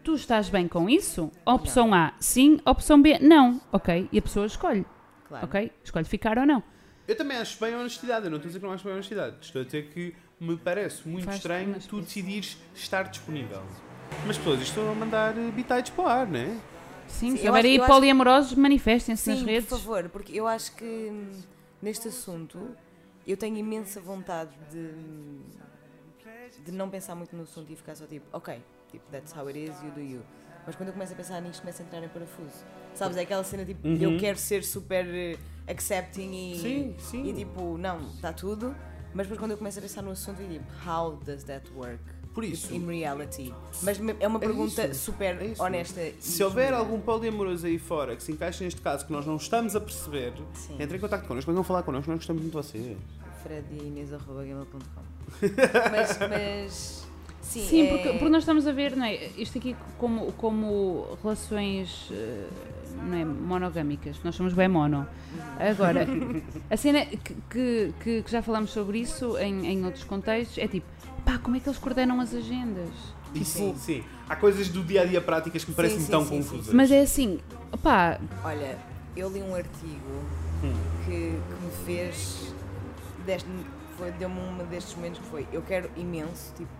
Tu 0.02 0.14
estás 0.14 0.48
bem 0.48 0.66
com 0.66 0.88
isso? 0.88 1.30
Opção 1.46 1.92
A, 1.94 2.12
sim. 2.18 2.58
Opção 2.66 3.00
B, 3.00 3.18
não. 3.20 3.60
Ok. 3.70 4.08
E 4.10 4.18
a 4.18 4.22
pessoa 4.22 4.46
escolhe. 4.46 4.84
Claro. 5.28 5.44
Ok? 5.46 5.70
Escolhe 5.84 6.04
ficar 6.04 6.38
ou 6.38 6.46
não. 6.46 6.62
Eu 7.06 7.16
também 7.16 7.36
acho 7.36 7.60
bem 7.60 7.74
a 7.74 7.78
honestidade. 7.78 8.24
Eu 8.24 8.30
não 8.30 8.38
estou 8.38 8.48
a 8.48 8.50
dizer 8.50 8.58
que 8.60 8.66
não 8.66 8.72
acho 8.72 8.82
bem 8.84 8.92
a 8.92 8.96
honestidade. 8.96 9.36
Estou 9.40 9.62
a 9.62 9.64
dizer 9.64 9.90
que 9.92 10.14
me 10.40 10.56
parece 10.56 11.06
muito 11.08 11.24
Faz- 11.24 11.36
estranho 11.36 11.76
tu 11.88 12.00
decidires 12.00 12.58
estar 12.74 13.04
disponível. 13.04 13.62
Mas 14.26 14.36
pessoas 14.38 14.60
estão 14.62 14.90
a 14.90 14.94
mandar 14.94 15.38
eh, 15.38 15.50
bitites 15.52 15.90
para 15.90 16.04
o 16.04 16.06
ar, 16.08 16.26
não 16.26 16.38
é? 16.40 16.56
Sim, 17.12 17.30
Sim, 17.32 17.36
se 17.36 17.46
eu 17.46 17.52
houver 17.52 17.64
aí 17.64 17.78
poliamorosos, 17.78 18.54
manifestem-se 18.54 19.28
nas 19.30 19.38
Sim, 19.40 19.44
redes. 19.46 19.68
por 19.68 19.78
favor, 19.78 20.08
porque 20.08 20.32
eu 20.38 20.46
acho 20.46 20.74
que 20.74 21.10
neste 21.80 22.08
assunto 22.08 22.70
eu 23.26 23.36
tenho 23.36 23.56
imensa 23.56 24.00
vontade 24.00 24.50
de, 24.70 24.90
de 26.64 26.72
não 26.72 26.88
pensar 26.90 27.14
muito 27.14 27.34
no 27.36 27.42
assunto 27.42 27.70
e 27.72 27.76
ficar 27.76 27.94
só 27.94 28.06
tipo, 28.06 28.26
ok, 28.32 28.60
tipo, 28.90 29.04
that's 29.10 29.32
how 29.36 29.46
it 29.46 29.58
is, 29.58 29.74
you 29.82 29.90
do 29.92 30.00
you. 30.00 30.22
Mas 30.66 30.76
quando 30.76 30.88
eu 30.88 30.92
começo 30.92 31.12
a 31.12 31.16
pensar 31.16 31.40
nisto, 31.40 31.60
começo 31.60 31.82
a 31.82 31.84
entrar 31.84 32.02
em 32.04 32.08
parafuso. 32.08 32.64
Sabes? 32.94 33.16
É 33.16 33.22
aquela 33.22 33.42
cena 33.42 33.64
tipo, 33.64 33.86
Uhum. 33.86 33.96
eu 34.00 34.16
quero 34.16 34.38
ser 34.38 34.62
super 34.64 35.04
eh, 35.06 35.36
accepting 35.66 36.30
e, 36.32 36.56
Sim, 36.58 36.94
sim. 36.98 37.28
e 37.28 37.32
tipo, 37.32 37.76
não, 37.78 38.00
está 38.10 38.32
tudo. 38.32 38.74
Mas 39.12 39.26
depois 39.26 39.38
quando 39.40 39.50
eu 39.52 39.58
começo 39.58 39.78
a 39.78 39.82
pensar 39.82 40.02
no 40.02 40.12
assunto, 40.12 40.40
eu 40.40 40.48
digo, 40.48 40.64
how 40.86 41.16
does 41.16 41.42
that 41.44 41.68
work? 41.74 42.00
Por 42.34 42.44
isso, 42.44 42.74
In 42.74 42.86
reality. 42.86 43.52
Mas 43.82 44.00
é 44.20 44.26
uma 44.26 44.38
É 44.38 44.40
pergunta 44.40 44.86
isso, 44.86 45.04
super 45.12 45.36
é 45.42 45.54
honesta. 45.62 46.00
se 46.18 46.42
houver 46.42 46.68
genuína. 46.68 46.78
algum 46.78 47.00
poliamoroso 47.00 47.66
aí 47.66 47.78
fora 47.78 48.16
que 48.16 48.22
se 48.22 48.32
encaixe 48.32 48.64
neste 48.64 48.80
caso 48.80 49.04
que 49.06 49.12
nós 49.12 49.26
não 49.26 49.36
estamos 49.36 49.76
a 49.76 49.80
perceber, 49.80 50.32
Sim. 50.54 50.76
entre 50.80 50.96
em 50.96 51.00
contato 51.00 51.26
connosco, 51.26 51.50
venham 51.50 51.62
falar 51.62 51.82
connosco, 51.82 52.10
nós 52.10 52.18
gostamos 52.18 52.40
muito 52.42 52.52
de 52.58 52.66
vocês. 52.68 52.96
Fred 53.42 53.66
Inês.gmail.com 53.70 54.78
mas, 55.90 56.18
mas 56.28 57.06
sim, 57.42 57.66
Sim, 57.66 57.82
é- 57.86 57.90
porque, 57.90 58.08
porque 58.10 58.28
nós 58.28 58.42
estamos 58.42 58.66
a 58.66 58.72
ver, 58.72 58.96
não 58.96 59.04
é? 59.04 59.14
Isto 59.36 59.58
aqui 59.58 59.76
como, 59.98 60.32
como 60.32 61.06
relações 61.22 62.08
eh, 62.12 62.46
não 63.04 63.14
é, 63.16 63.24
monogâmicas. 63.24 64.16
Nós 64.24 64.34
somos 64.34 64.52
bem 64.54 64.68
mono. 64.68 65.06
Agora, 65.58 66.06
a 66.70 66.76
cena 66.76 67.00
é 67.00 67.06
que, 67.06 67.34
que, 67.50 67.94
que- 68.02 68.22
que 68.22 68.30
já 68.30 68.42
falamos 68.42 68.70
sobre 68.70 68.98
isso 68.98 69.36
em, 69.38 69.66
em 69.66 69.84
outros 69.84 70.04
contextos 70.04 70.58
é 70.58 70.68
tipo, 70.68 70.86
pá, 71.24 71.38
como 71.38 71.56
é 71.56 71.60
que 71.60 71.68
eles 71.68 71.78
coordenam 71.78 72.20
as 72.20 72.34
agendas? 72.34 72.90
E 73.34 73.44
sim, 73.44 73.74
sim. 73.78 74.04
Há 74.28 74.36
coisas 74.36 74.68
do 74.68 74.82
dia 74.84 75.02
a 75.02 75.04
dia 75.04 75.20
práticas 75.20 75.64
que 75.64 75.70
me 75.70 75.76
parecem 75.76 76.00
sim, 76.00 76.10
tão 76.10 76.22
sim, 76.24 76.42
sim, 76.42 76.48
confusas. 76.50 76.74
Mas 76.74 76.90
é 76.90 77.00
assim, 77.00 77.40
pá, 77.82 78.18
Olha, 78.44 78.78
eu 79.16 79.28
li 79.30 79.42
um 79.42 79.54
artigo 79.54 80.22
Hum. 80.62 80.74
que, 81.04 81.10
que 81.10 81.64
me 81.64 81.70
fez. 81.84 82.52
deste- 83.26 83.48
foi- 83.96 84.10
Deu-me 84.12 84.38
um 84.40 84.58
destes 84.66 84.94
momentos 84.94 85.20
que 85.20 85.26
foi: 85.26 85.46
eu 85.52 85.62
quero 85.62 85.90
imenso, 85.96 86.52
tipo, 86.56 86.70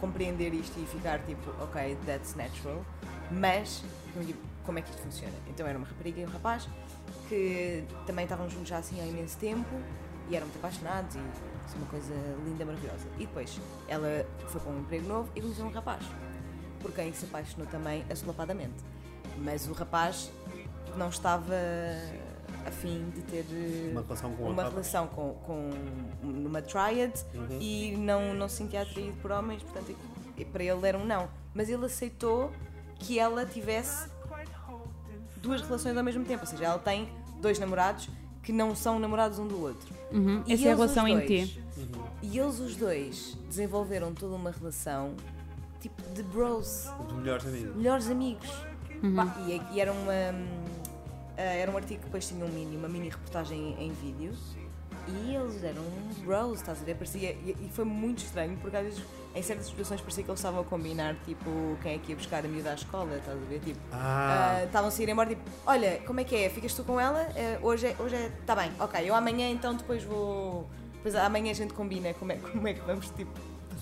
compreender 0.00 0.52
isto 0.54 0.78
e 0.80 0.86
ficar 0.86 1.18
tipo, 1.20 1.50
ok, 1.62 1.96
that's 2.06 2.34
natural, 2.34 2.84
mas 3.30 3.82
tipo, 4.26 4.38
como 4.64 4.78
é 4.78 4.82
que 4.82 4.90
isto 4.90 5.00
funciona? 5.02 5.32
Então 5.48 5.66
era 5.66 5.78
uma 5.78 5.86
rapariga 5.86 6.20
e 6.20 6.24
um 6.24 6.28
rapaz 6.28 6.68
que 7.28 7.82
também 8.06 8.24
estavam 8.24 8.48
juntos 8.50 8.68
já 8.68 8.78
assim 8.78 9.00
há 9.00 9.06
imenso 9.06 9.36
tempo 9.38 9.68
e 10.28 10.36
eram 10.36 10.46
muito 10.46 10.56
apaixonados 10.58 11.14
e 11.14 11.18
isso 11.66 11.74
é 11.74 11.78
uma 11.78 11.86
coisa 11.86 12.14
linda, 12.44 12.64
maravilhosa. 12.64 13.06
E 13.16 13.26
depois 13.26 13.60
ela 13.88 14.24
foi 14.48 14.60
para 14.60 14.70
um 14.72 14.80
emprego 14.80 15.08
novo 15.08 15.28
e 15.34 15.40
conheceu 15.40 15.64
um 15.66 15.70
rapaz, 15.70 16.02
por 16.80 16.92
quem 16.92 17.12
se 17.12 17.24
apaixonou 17.24 17.66
também 17.66 18.04
assolapadamente. 18.10 18.84
Mas 19.38 19.66
o 19.68 19.72
rapaz 19.72 20.30
não 20.96 21.08
estava 21.08 21.54
a 22.66 22.70
fim 22.70 23.10
de 23.10 23.22
ter 23.22 23.44
eh, 23.50 23.90
Uma 23.92 24.02
relação 24.02 24.32
com 24.32 24.50
uma 24.50 24.62
relação 24.62 25.06
com, 25.08 25.34
com 25.44 25.70
numa 26.22 26.62
triad 26.62 27.12
Uhum. 27.34 27.58
e 27.60 27.96
não, 27.96 28.34
não 28.34 28.48
se 28.48 28.56
sentia 28.56 28.82
atraído 28.82 29.16
por 29.20 29.30
homens, 29.30 29.62
portanto, 29.62 29.94
para 30.52 30.64
ele 30.64 30.88
era 30.88 30.98
um 30.98 31.04
não. 31.04 31.28
Mas 31.54 31.68
ele 31.68 31.84
aceitou 31.86 32.52
que 32.98 33.18
ela 33.18 33.44
tivesse 33.44 34.08
duas 35.36 35.60
relações 35.60 35.96
ao 35.96 36.02
mesmo 36.02 36.24
tempo, 36.24 36.42
ou 36.42 36.46
seja, 36.46 36.64
ela 36.64 36.78
tem 36.78 37.08
dois 37.40 37.58
namorados 37.58 38.08
que 38.46 38.52
não 38.52 38.76
são 38.76 39.00
namorados 39.00 39.40
um 39.40 39.46
do 39.48 39.60
outro. 39.60 39.92
uhum, 40.12 40.40
E 40.46 40.52
essa 40.52 40.68
é 40.68 40.72
a 40.72 40.74
relação 40.76 41.08
em 41.08 41.20
T. 41.26 41.60
E 42.22 42.38
eles 42.38 42.60
os 42.60 42.76
dois 42.76 43.36
desenvolveram 43.48 44.14
toda 44.14 44.36
uma 44.36 44.52
relação 44.52 45.14
tipo 45.80 46.00
de 46.14 46.22
bros, 46.22 46.88
De 47.08 47.14
melhores 47.14 47.44
amigos. 47.44 47.76
melhores 47.76 48.08
amigos. 48.10 48.48
Uhum. 49.02 49.16
E, 49.48 49.60
e 49.74 49.80
era 49.80 49.92
uma 49.92 50.12
hum, 50.32 50.64
ah, 51.36 51.42
era 51.42 51.70
um 51.72 51.76
artigo 51.76 51.98
que 51.98 52.06
depois 52.06 52.26
tinha 52.26 52.44
um 52.44 52.48
mini, 52.48 52.76
uma 52.76 52.88
mini 52.88 53.08
reportagem 53.08 53.74
em, 53.80 53.88
em 53.88 53.92
vídeo 53.92 54.32
e 55.08 55.34
eles 55.34 55.62
eram 55.62 55.82
bros, 56.24 56.60
estás 56.60 56.80
a 56.80 56.84
ver? 56.84 56.94
Parecia, 56.96 57.32
e, 57.32 57.56
e 57.60 57.70
foi 57.72 57.84
muito 57.84 58.18
estranho 58.18 58.56
porque 58.60 58.76
às 58.76 58.84
vezes 58.84 59.02
em 59.34 59.42
certas 59.42 59.66
situações 59.66 60.00
parecia 60.00 60.24
que 60.24 60.30
eles 60.30 60.40
estavam 60.40 60.60
a 60.60 60.64
combinar 60.64 61.14
tipo 61.26 61.50
quem 61.82 61.94
é 61.94 61.98
que 61.98 62.10
ia 62.12 62.16
buscar 62.16 62.44
a 62.44 62.48
miúda 62.48 62.70
à 62.70 62.74
escola, 62.74 63.16
estás 63.16 63.36
a 63.36 63.44
ver? 63.46 63.60
Tipo, 63.60 63.78
Ah, 63.92 64.56
ah, 64.60 64.64
estavam 64.64 64.88
a 64.88 64.90
sair 64.90 65.08
embora 65.08 65.28
tipo, 65.28 65.42
olha, 65.66 66.00
como 66.06 66.20
é 66.20 66.24
que 66.24 66.34
é? 66.34 66.48
Ficas 66.48 66.72
tu 66.74 66.82
com 66.84 66.98
ela? 67.00 67.20
Ah, 67.36 67.58
hoje 67.62 67.86
é, 67.88 67.96
hoje 67.98 68.14
é, 68.16 68.30
tá 68.46 68.56
bem, 68.56 68.70
ok, 68.80 69.08
eu 69.08 69.14
amanhã 69.14 69.48
então 69.50 69.74
depois 69.74 70.02
vou. 70.04 70.66
Depois 70.94 71.14
amanhã 71.14 71.50
a 71.50 71.54
gente 71.54 71.72
combina 71.74 72.12
como 72.14 72.32
é, 72.32 72.36
como 72.36 72.66
é 72.66 72.74
que 72.74 72.80
vamos 72.80 73.08
tipo 73.10 73.30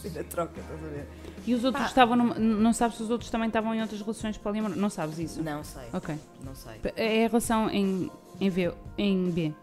fazer 0.03 0.21
a 0.21 0.25
troca, 0.25 0.61
estás 0.61 0.85
a 0.85 0.89
ver? 0.89 1.09
E 1.47 1.55
os 1.55 1.63
outros 1.65 1.85
Pá. 1.85 1.89
estavam, 1.89 2.17
numa- 2.17 2.35
não 2.35 2.73
sabes 2.73 2.97
se 2.97 3.03
os 3.03 3.11
outros 3.11 3.31
também 3.31 3.47
estavam 3.49 3.75
em 3.75 3.81
outras 3.81 4.01
relações 4.01 4.37
poliamorosas? 4.37 4.81
Não 4.83 4.91
sabes 4.91 5.19
isso? 5.19 5.43
Não 5.43 5.63
sei, 5.63 5.85
Ok. 5.93 6.15
não 6.43 6.55
sei. 6.55 6.81
É 6.97 7.25
a 7.25 7.29
relação 7.29 7.71
em, 7.71 8.11
em 8.41 8.51
V, 8.51 8.73
em 8.99 9.31
B. 9.31 9.55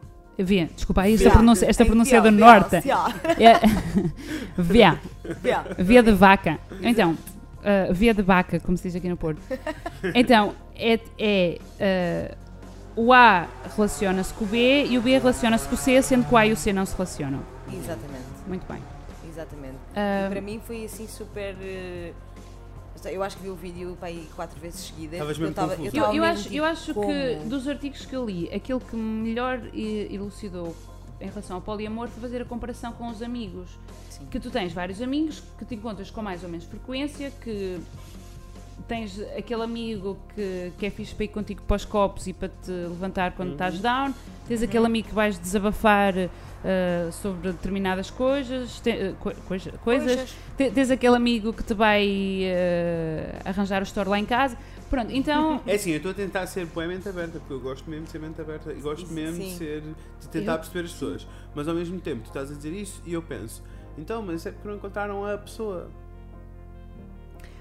V, 0.43 0.69
desculpa, 0.75 1.08
esta 1.08 1.23
Via. 1.23 1.32
pronúncia, 1.32 1.65
esta 1.69 1.86
pronúncia 1.86 2.21
via, 2.21 2.32
do 2.32 2.38
via, 2.38 2.45
norte. 2.45 2.80
via, 2.82 2.95
É, 3.39 3.60
via, 4.58 4.99
via. 5.41 5.65
via 5.77 6.04
de 6.04 6.12
vaca. 6.12 6.60
Então, 6.82 7.12
uh, 7.12 7.93
via 7.93 8.13
de 8.13 8.21
vaca, 8.21 8.60
como 8.60 8.77
se 8.77 8.84
diz 8.84 8.95
aqui 8.95 9.10
no 9.10 9.17
Porto. 9.17 9.41
Então, 10.15 10.54
é, 10.75 10.99
é 11.19 12.36
uh, 12.95 13.04
o 13.04 13.13
A 13.13 13.47
relaciona-se 13.75 14.34
com 14.34 14.45
o 14.45 14.47
B 14.47 14.86
e 14.86 14.97
o 14.97 15.01
B 15.01 15.17
relaciona-se 15.17 15.67
com 15.67 15.75
o 15.75 15.77
C, 15.77 16.01
sendo 16.01 16.25
que 16.25 16.34
o 16.34 16.38
A 16.38 16.45
e 16.45 16.51
o 16.51 16.58
C 16.58 16.73
não 16.73 16.86
se 16.86 16.93
relacionam. 16.93 17.39
Exatamente, 17.71 18.25
Muito 18.47 18.65
bem. 18.67 18.80
exatamente. 19.30 19.75
Uh, 19.91 20.30
para 20.30 20.41
mim 20.41 20.60
foi 20.65 20.86
assim 20.86 21.08
super. 21.08 21.56
Eu 23.05 23.23
acho 23.23 23.37
que 23.37 23.43
vi 23.43 23.49
o 23.49 23.55
vídeo 23.55 23.95
para 23.99 24.09
aí 24.09 24.27
quatro 24.35 24.59
vezes 24.59 24.81
seguidas. 24.81 25.13
Estavas 25.13 25.37
eu 25.37 25.41
mesmo 25.41 25.55
tava-. 25.55 25.73
Eu, 25.73 25.91
tava 25.91 26.15
eu 26.15 26.21
mesmo, 26.21 26.25
acho, 26.25 26.43
tipo, 26.43 26.55
eu 26.55 26.65
acho 26.65 26.85
que 26.87 26.93
como? 26.93 27.49
dos 27.49 27.67
artigos 27.67 28.05
que 28.05 28.15
eu 28.15 28.25
li, 28.25 28.53
aquele 28.53 28.79
que 28.79 28.95
melhor 28.95 29.61
elucidou 29.73 30.75
em 31.19 31.27
relação 31.27 31.57
ao 31.57 31.61
poliamor 31.61 32.07
foi 32.07 32.21
fazer 32.21 32.41
a 32.41 32.45
comparação 32.45 32.91
com 32.93 33.07
os 33.09 33.21
amigos. 33.21 33.69
Sim. 34.09 34.25
Que 34.29 34.39
tu 34.39 34.49
tens 34.49 34.73
vários 34.73 35.01
amigos 35.01 35.41
que 35.57 35.65
te 35.65 35.75
encontras 35.75 36.09
com 36.09 36.21
mais 36.21 36.43
ou 36.43 36.49
menos 36.49 36.65
frequência, 36.65 37.31
que 37.41 37.79
tens 38.87 39.19
aquele 39.37 39.61
amigo 39.61 40.17
que, 40.35 40.71
que 40.77 40.85
é 40.85 40.89
fixe 40.89 41.13
para 41.13 41.25
ir 41.25 41.29
contigo 41.29 41.61
para 41.67 41.75
os 41.75 41.85
copos 41.85 42.27
e 42.27 42.33
para 42.33 42.49
te 42.49 42.71
levantar 42.71 43.33
quando 43.33 43.53
estás 43.53 43.79
down, 43.79 44.13
tens 44.47 44.61
aquele 44.63 44.85
amigo 44.85 45.07
que 45.07 45.13
vais 45.13 45.37
desabafar 45.37 46.13
ah, 46.63 47.12
sobre 47.12 47.52
determinadas 47.52 48.10
coisas, 48.10 48.80
te- 48.80 48.91
ah, 48.91 49.13
co- 49.19 49.34
coisa- 49.47 49.71
coisas, 49.84 50.36
Te- 50.58 50.69
tens 50.71 50.91
aquele 50.91 51.15
amigo 51.15 51.52
que 51.54 51.63
te 51.63 51.74
vai 51.74 52.08
eh, 52.43 53.36
arranjar 53.45 53.82
o 53.82 53.84
store 53.84 54.10
lá 54.10 54.19
em 54.19 54.26
casa. 54.26 54.58
Pronto, 54.89 55.12
então. 55.12 55.62
É 55.65 55.76
assim, 55.76 55.91
eu 55.91 55.97
estou 55.97 56.12
a 56.12 56.13
tentar 56.13 56.45
ser 56.47 56.65
boa 56.65 56.86
mente 56.86 57.08
aberta, 57.08 57.39
porque 57.39 57.54
eu 57.54 57.60
gosto 57.62 57.89
mesmo 57.89 58.06
de 58.06 58.12
ser 58.12 58.19
mente 58.19 58.39
aberta 58.41 58.71
e 58.74 58.82
gosto 58.82 59.12
mesmo 59.12 59.39
de 59.39 59.52
ser 59.54 59.82
de 60.19 60.28
tentar 60.28 60.54
Eu- 60.54 60.58
perceber 60.60 60.86
as 60.86 60.91
pessoas. 60.91 61.28
Mas 61.56 61.67
ao 61.67 61.74
mesmo 61.76 62.00
tempo, 62.00 62.24
tu 62.24 62.28
estás 62.28 62.52
a 62.52 62.54
dizer 62.56 62.74
isso 62.74 63.02
e 63.06 63.13
eu 63.13 63.21
penso, 63.21 63.63
então, 63.97 64.21
mas 64.21 64.45
é 64.45 64.52
porque 64.52 64.67
não 64.67 64.76
encontraram 64.76 65.26
a 65.26 65.38
pessoa. 65.38 65.89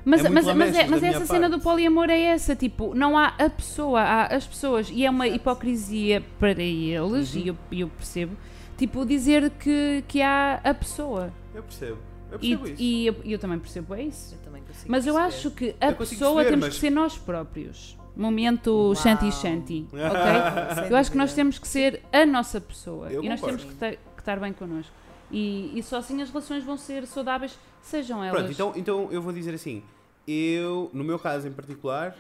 Mas, 0.05 0.25
É 0.25 0.29
mas, 0.31 0.47
mas, 0.47 0.75
é, 0.75 0.87
mas 0.89 1.03
essa 1.03 1.27
cena 1.27 1.41
parte. 1.41 1.53
do 1.53 1.61
poliamor 1.61 2.09
é 2.09 2.19
essa, 2.21 2.57
tipo, 2.57 2.95
não 2.95 3.19
há 3.19 3.35
a 3.39 3.51
pessoa, 3.51 4.01
há 4.01 4.35
as 4.35 4.47
pessoas, 4.47 4.89
e 4.91 5.05
é 5.05 5.11
uma 5.11 5.29
hipocrisia 5.29 6.23
para 6.39 6.53
eles, 6.63 7.35
Uhum. 7.35 7.41
e 7.43 7.49
eu, 7.49 7.57
eu 7.71 7.89
percebo, 7.89 8.35
tipo, 8.81 9.05
dizer 9.07 9.51
que, 9.51 10.03
que 10.09 10.21
há 10.23 10.61
a 10.65 10.75
pessoa. 10.75 11.33
Eu 11.55 11.63
percebo. 11.63 11.99
Eu 12.33 12.39
E, 12.41 12.57
percebo 12.57 12.67
isso. 12.69 12.83
e 12.83 13.07
eu, 13.07 13.17
eu 13.25 13.39
também 13.39 13.59
percebo 13.59 13.95
é 13.95 14.03
isso. 14.03 14.35
Eu 14.35 14.39
também 14.41 14.63
consigo 14.63 14.87
Mas 14.91 15.07
eu 15.07 15.15
perceber. 15.15 15.37
acho 15.37 15.51
que 15.53 15.75
a 15.81 15.91
Eu 15.91 15.95
consigo 15.97 16.19
pessoa 16.21 16.35
perceber, 16.37 16.51
temos 16.51 16.67
mas- 16.67 16.75
que 16.75 16.81
ser 16.81 16.91
nós 16.91 17.19
próprios. 17.19 17.99
Momento 18.17 18.71
Uau. 18.71 18.95
shanty-shanty, 18.97 19.87
ok? 19.93 20.75
Sem 20.75 20.91
Eu 20.91 20.97
acho 20.97 21.11
que 21.11 21.17
nós 21.17 21.31
dúvida. 21.31 21.37
temos 21.37 21.59
que 21.59 21.69
ser 21.69 22.03
a 22.13 22.27
nossa 22.27 22.61
pessoa 22.61 23.11
Eu 23.11 23.23
e 23.23 23.29
nós 23.29 23.41
concordo. 23.41 23.59
temos 23.63 23.73
que, 23.75 23.79
ter- 23.81 23.97
que 24.17 24.21
estar 24.21 24.39
bem 24.41 24.53
connosco. 24.53 24.93
E, 25.31 25.79
e 25.79 25.83
só 25.83 25.99
assim 25.99 26.21
as 26.21 26.29
relações 26.29 26.65
vão 26.65 26.77
ser 26.77 27.07
saudáveis, 27.07 27.57
sejam 27.83 28.23
elas. 28.23 28.37
Pronto, 28.37 28.53
então, 28.53 28.73
então 28.77 29.09
eu 29.13 29.23
vou 29.23 29.33
dizer 29.33 29.55
assim, 29.55 29.83
eu, 30.27 30.91
no 30.93 31.05
meu 31.05 31.19
caso 31.19 31.47
em 31.47 31.53
particular, 31.53 32.17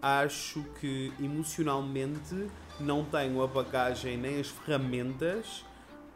acho 0.00 0.62
que 0.80 1.12
emocionalmente 1.22 2.48
não 2.80 3.04
tenho 3.04 3.42
a 3.42 3.46
bagagem 3.46 4.16
nem 4.16 4.40
as 4.40 4.48
ferramentas 4.48 5.64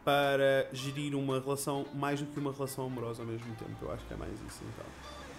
para 0.04 0.66
gerir 0.72 1.14
uma 1.14 1.38
relação 1.40 1.84
mais 1.94 2.20
do 2.20 2.26
que 2.26 2.38
uma 2.40 2.52
relação 2.52 2.86
amorosa 2.86 3.22
ao 3.22 3.28
mesmo 3.28 3.46
tempo. 3.56 3.76
Eu 3.82 3.92
acho 3.92 4.04
que 4.06 4.14
é 4.14 4.16
mais 4.16 4.32
isso 4.32 4.62
então. 4.62 4.86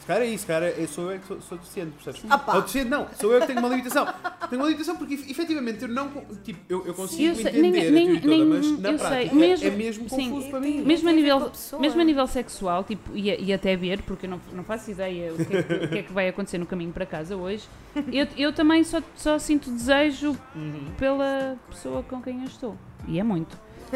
Se 0.02 0.08
calhar 0.08 0.24
é 0.24 0.26
isso, 0.32 0.48
cara, 0.48 0.68
eu 0.72 0.88
sou 0.88 1.12
eu 1.12 1.20
que 1.20 1.28
sou, 1.28 1.40
sou 1.42 1.58
deficiente, 1.60 1.92
percebes? 1.92 2.24
Ah, 2.28 2.36
pá. 2.36 2.56
Ou 2.56 2.62
deficiente 2.62 2.90
não, 2.90 3.08
sou 3.20 3.32
eu 3.32 3.40
que 3.42 3.46
tenho 3.46 3.60
uma 3.60 3.70
limitação. 3.70 4.08
Tenho 4.50 4.60
uma 4.60 4.66
limitação 4.68 4.98
porque 4.98 5.14
ef- 5.14 5.30
efetivamente 5.30 5.84
eu 5.84 5.88
não. 5.88 6.10
Tipo, 6.44 6.60
eu, 6.68 6.88
eu 6.88 6.94
consigo 6.96 7.22
Eu 7.24 7.36
sei, 7.36 7.46
entender 7.52 7.70
nem- 7.72 7.88
a 7.88 7.92
nem- 7.92 8.20
toda, 8.20 8.28
nem- 8.36 8.46
mas 8.46 8.80
na 8.80 8.90
eu 8.92 8.98
sei, 8.98 9.08
prática 9.08 9.36
mesmo- 9.36 9.68
é 9.68 9.70
mesmo 9.70 10.10
sim. 10.10 10.30
confuso 10.32 10.50
para 10.50 10.60
Tem- 10.62 10.78
mim. 10.80 10.86
Mesmo 10.86 11.08
a 11.08 11.12
nível-. 11.14 11.52
Mesmo 11.80 12.02
a 12.02 12.04
nível 12.04 12.26
sexual, 12.26 12.84
tipo, 12.84 13.16
e, 13.16 13.30
e 13.44 13.54
até 13.54 13.76
ver, 13.76 14.02
porque 14.02 14.26
eu 14.26 14.32
não, 14.32 14.42
não 14.54 14.64
faço 14.64 14.90
ideia 14.90 15.34
o 15.34 15.46
que, 15.46 15.56
é 15.56 15.62
que, 15.64 15.74
o 15.74 15.88
que 15.90 15.98
é 16.00 16.04
que 16.04 16.12
vai 16.12 16.28
acontecer 16.30 16.58
no 16.58 16.66
caminho 16.66 16.92
para 16.92 17.06
casa 17.06 17.36
hoje, 17.38 17.64
eu, 18.12 18.28
eu 18.36 18.52
também 18.52 18.84
só, 18.84 19.04
só 19.16 19.38
sinto 19.38 19.70
desejo 19.70 20.36
Uhum. 20.56 20.88
pela 20.98 21.56
pessoa 21.70 22.02
com 22.02 22.20
quem 22.24 22.40
eu 22.40 22.46
estou. 22.48 22.76
E 23.08 23.20
é 23.20 23.24
muito. 23.24 23.56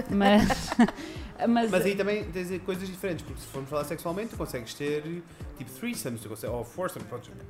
Mas. 0.10 0.70
mas, 1.48 1.70
Mas 1.72 1.86
aí 1.86 1.96
também 1.96 2.24
tens 2.26 2.62
coisas 2.62 2.88
diferentes, 2.88 3.26
porque 3.26 3.42
se 3.42 3.48
formos 3.48 3.70
falar 3.70 3.84
sexualmente, 3.84 4.30
tu 4.30 4.38
consegues 4.38 4.74
ter 4.74 5.04
tipo 5.58 5.70
threesomes, 5.72 6.22
tu 6.22 6.30
consegues, 6.30 6.56
ou 6.56 6.64
foursome, 6.64 7.06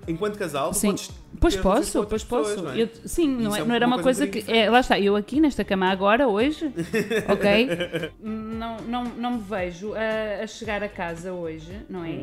enquanto 0.08 0.38
casal, 0.38 0.72
tu 0.72 0.78
Sim. 0.78 0.88
podes 0.90 1.12
Pois 1.40 1.56
posso, 1.56 2.06
pois 2.06 2.24
pessoas, 2.24 2.48
posso. 2.50 2.64
não 2.64 2.72
é? 2.72 2.82
Eu- 2.82 2.90
sim, 3.06 3.28
não, 3.28 3.56
é- 3.56 3.60
é 3.60 3.64
não 3.64 3.76
era 3.76 3.86
uma 3.86 4.02
coisa 4.02 4.26
coisa 4.28 4.46
que. 4.46 4.52
É, 4.52 4.70
lá 4.70 4.80
está, 4.80 5.00
eu 5.00 5.16
aqui 5.16 5.40
nesta 5.40 5.64
cama 5.64 5.90
agora, 5.90 6.28
hoje, 6.28 6.72
ok? 7.30 8.12
não, 8.22 8.78
não, 8.82 9.04
não 9.04 9.32
me 9.34 9.40
vejo 9.44 9.94
a, 9.94 10.44
a 10.44 10.48
chegar 10.48 10.82
a 10.84 10.90
casa 10.90 11.34
hoje, 11.34 11.72
não 11.90 12.04
é? 12.04 12.10
Uhum. 12.10 12.22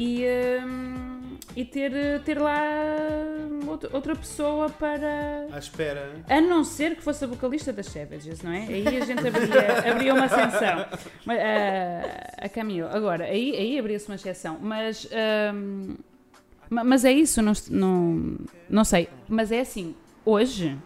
E, 0.00 0.24
hum, 0.64 1.36
e 1.56 1.64
ter, 1.64 1.90
ter 2.24 2.38
lá 2.40 2.56
outra, 3.92 4.14
pessoa 4.14 4.70
para. 4.70 5.48
À 5.52 5.58
espera. 5.58 6.12
A 6.28 6.40
não 6.40 6.62
ser 6.62 6.94
que 6.94 7.02
fosse 7.02 7.24
a 7.24 7.26
vocalista 7.26 7.72
das 7.72 7.86
Savages, 7.86 8.40
não 8.42 8.52
é? 8.52 8.60
Aí 8.68 8.86
a 8.86 9.04
gente 9.04 9.26
abria, 9.26 9.90
abria 9.92 10.14
uma 10.14 10.26
exceção. 10.26 10.86
Mas, 11.26 11.38
ah, 11.40 12.30
a 12.44 12.48
Camille. 12.48 12.82
Agora, 12.82 13.24
aí, 13.24 13.56
aí 13.56 13.76
abria-se 13.78 14.06
uma 14.08 14.14
exceção. 14.14 14.56
Mas, 14.60 15.08
ma- 16.70 16.84
mas 16.84 17.04
é 17.04 17.10
isso, 17.12 17.42
não, 17.42 17.52
não, 17.70 18.36
não 18.70 18.84
sei. 18.84 19.08
Mas 19.28 19.50
é 19.50 19.60
assim, 19.60 19.96
hoje, 20.24 20.78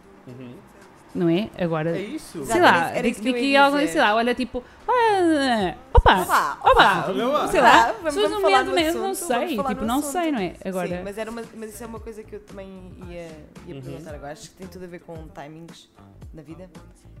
não 1.15 1.29
é? 1.29 1.49
Agora, 1.57 1.97
É 1.97 2.01
isso. 2.01 2.43
sei 2.45 2.61
lá, 2.61 2.69
era 2.69 2.87
isso- 2.89 2.97
era 2.97 3.07
isso 3.07 3.19
daqui 3.21 3.33
que 3.33 3.39
eu 3.39 3.43
ia 3.43 3.43
daqui 3.43 3.55
a 3.57 3.65
algum, 3.65 3.77
dizer. 3.79 3.91
sei 3.91 4.01
lá, 4.01 4.15
olha 4.15 4.35
tipo, 4.35 4.63
ah, 4.87 5.75
opa, 5.93 6.21
Opa, 6.21 6.57
opa, 6.63 7.47
sei 7.47 7.61
lá, 7.61 7.71
Ah, 7.71 7.85
vamos- 7.87 8.03
pessoas 8.03 8.15
vamos 8.15 8.31
no 8.31 8.41
falar 8.41 8.63
meio 8.63 8.65
do 8.65 8.73
mês, 8.73 8.95
não 8.95 9.13
sei, 9.13 9.47
tipo, 9.57 9.85
não 9.85 9.99
assunto. 9.99 10.11
sei, 10.11 10.31
não 10.31 10.39
é? 10.39 10.53
Agora, 10.65 10.87
Sim, 10.87 11.03
mas, 11.03 11.17
era 11.17 11.31
uma, 11.31 11.43
mas 11.55 11.73
isso 11.73 11.83
é 11.83 11.87
uma 11.87 11.99
coisa 11.99 12.23
que 12.23 12.35
eu 12.35 12.39
também 12.41 12.91
ia, 13.09 13.27
ia 13.67 13.75
Uhum. 13.75 13.81
perguntar 13.81 14.15
agora. 14.15 14.31
Acho 14.33 14.49
que 14.49 14.55
tem 14.55 14.67
tudo 14.67 14.85
a 14.85 14.87
ver 14.87 14.99
com 14.99 15.27
timings 15.29 15.89
na 16.33 16.41
vida. 16.41 16.69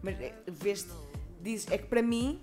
Mas 0.01 0.19
é, 0.19 0.33
vês 0.47 0.87
dizes, 1.41 1.67
é 1.71 1.77
que 1.77 1.85
para 1.85 2.01
mim 2.01 2.41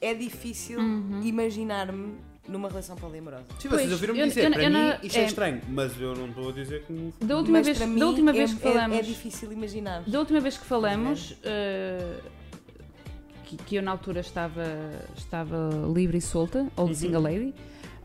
é 0.00 0.14
difícil 0.14 0.78
Uhum. 0.78 1.20
imaginar-me 1.22 2.18
numa 2.48 2.68
relação 2.68 2.96
poliamorosa. 2.96 3.44
Sim, 3.58 3.68
vocês 3.68 3.92
ouviram-me 3.92 4.24
dizer, 4.26 4.44
eu- 4.46 4.50
para 4.52 4.62
eu 4.62 4.70
mim 4.70 4.76
não- 4.76 4.96
isto 5.02 5.16
é, 5.16 5.20
é- 5.22 5.26
estranho, 5.26 5.60
mas 5.68 6.00
eu 6.00 6.14
não 6.16 6.28
estou 6.28 6.48
a 6.48 6.52
dizer 6.52 6.82
que 6.84 6.92
não. 6.92 7.12
da 7.20 7.36
última 7.36 7.58
mas 7.58 7.66
vez, 7.66 7.78
da 7.78 8.06
última 8.06 8.30
é, 8.30 8.34
vez 8.34 8.54
que 8.54 8.66
é- 8.66 8.72
falamos... 8.72 8.98
é 8.98 9.02
difícil 9.02 9.52
imaginar. 9.52 10.02
Da 10.06 10.18
última 10.18 10.40
vez 10.40 10.56
que 10.56 10.64
falamos, 10.64 11.36
eh, 11.44 12.16
que, 13.44 13.56
que 13.56 13.76
eu 13.76 13.82
na 13.82 13.90
altura 13.90 14.20
estava, 14.20 14.64
estava 15.16 15.70
livre 15.94 16.18
e 16.18 16.20
solta, 16.20 16.66
old 16.76 16.94
single 16.96 17.22
lady, 17.22 17.54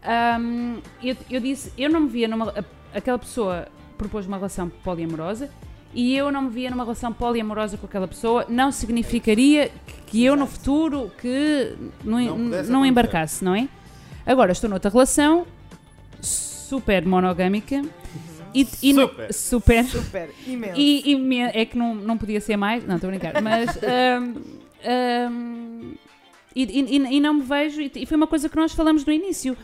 ahm, 0.04 0.80
eu, 1.02 1.16
eu 1.30 1.40
disse, 1.40 1.72
eu 1.78 1.90
não 1.90 2.02
me 2.02 2.10
via 2.10 2.28
numa. 2.28 2.54
Aquela 2.94 3.18
pessoa 3.18 3.68
propôs 3.98 4.26
uma 4.28 4.38
relação 4.38 4.70
poliamorosa 4.70 5.50
e 5.94 6.16
eu 6.16 6.32
não 6.32 6.44
me 6.44 6.50
via 6.50 6.70
numa 6.70 6.84
relação 6.84 7.14
poliamorosa 7.14 7.78
com 7.78 7.86
aquela 7.86 8.08
pessoa, 8.08 8.46
não 8.50 8.72
significaria 8.72 9.70
que, 9.86 9.94
que 10.08 10.24
eu 10.26 10.36
no 10.36 10.46
futuro 10.48 11.12
que 11.20 11.76
não, 12.04 12.20
Não 12.38 12.64
não, 12.64 12.86
embarcasse, 12.86 13.44
não 13.44 13.56
é? 13.56 13.68
Agora 14.26 14.52
estou 14.52 14.70
noutra 14.70 14.90
relação 14.90 15.46
super 16.22 17.06
monogâmica 17.06 17.82
e, 18.54 18.68
e 18.82 18.94
no- 18.94 19.02
Super. 19.10 19.34
super 19.34 19.86
Super, 19.86 20.30
imenso. 20.48 20.80
e, 20.80 21.14
e 21.14 21.40
é 21.42 21.66
que 21.66 21.78
não, 21.78 21.94
não 21.96 22.18
podia 22.18 22.40
ser 22.40 22.56
mais, 22.56 22.86
não 22.86 22.96
estou 22.96 23.10
a 23.10 23.12
brincar, 23.12 23.42
mas. 23.42 23.78
ahm, 23.84 24.36
ahm, 24.86 25.94
e, 26.56 26.64
e- 26.64 27.16
e- 27.16 27.20
não 27.20 27.34
me 27.36 27.42
vejo, 27.42 27.82
e, 27.82 28.06
foi 28.06 28.16
uma 28.16 28.28
coisa 28.28 28.48
que 28.48 28.56
nós 28.56 28.72
falamos 28.74 29.04
no 29.06 29.12
início. 29.12 29.58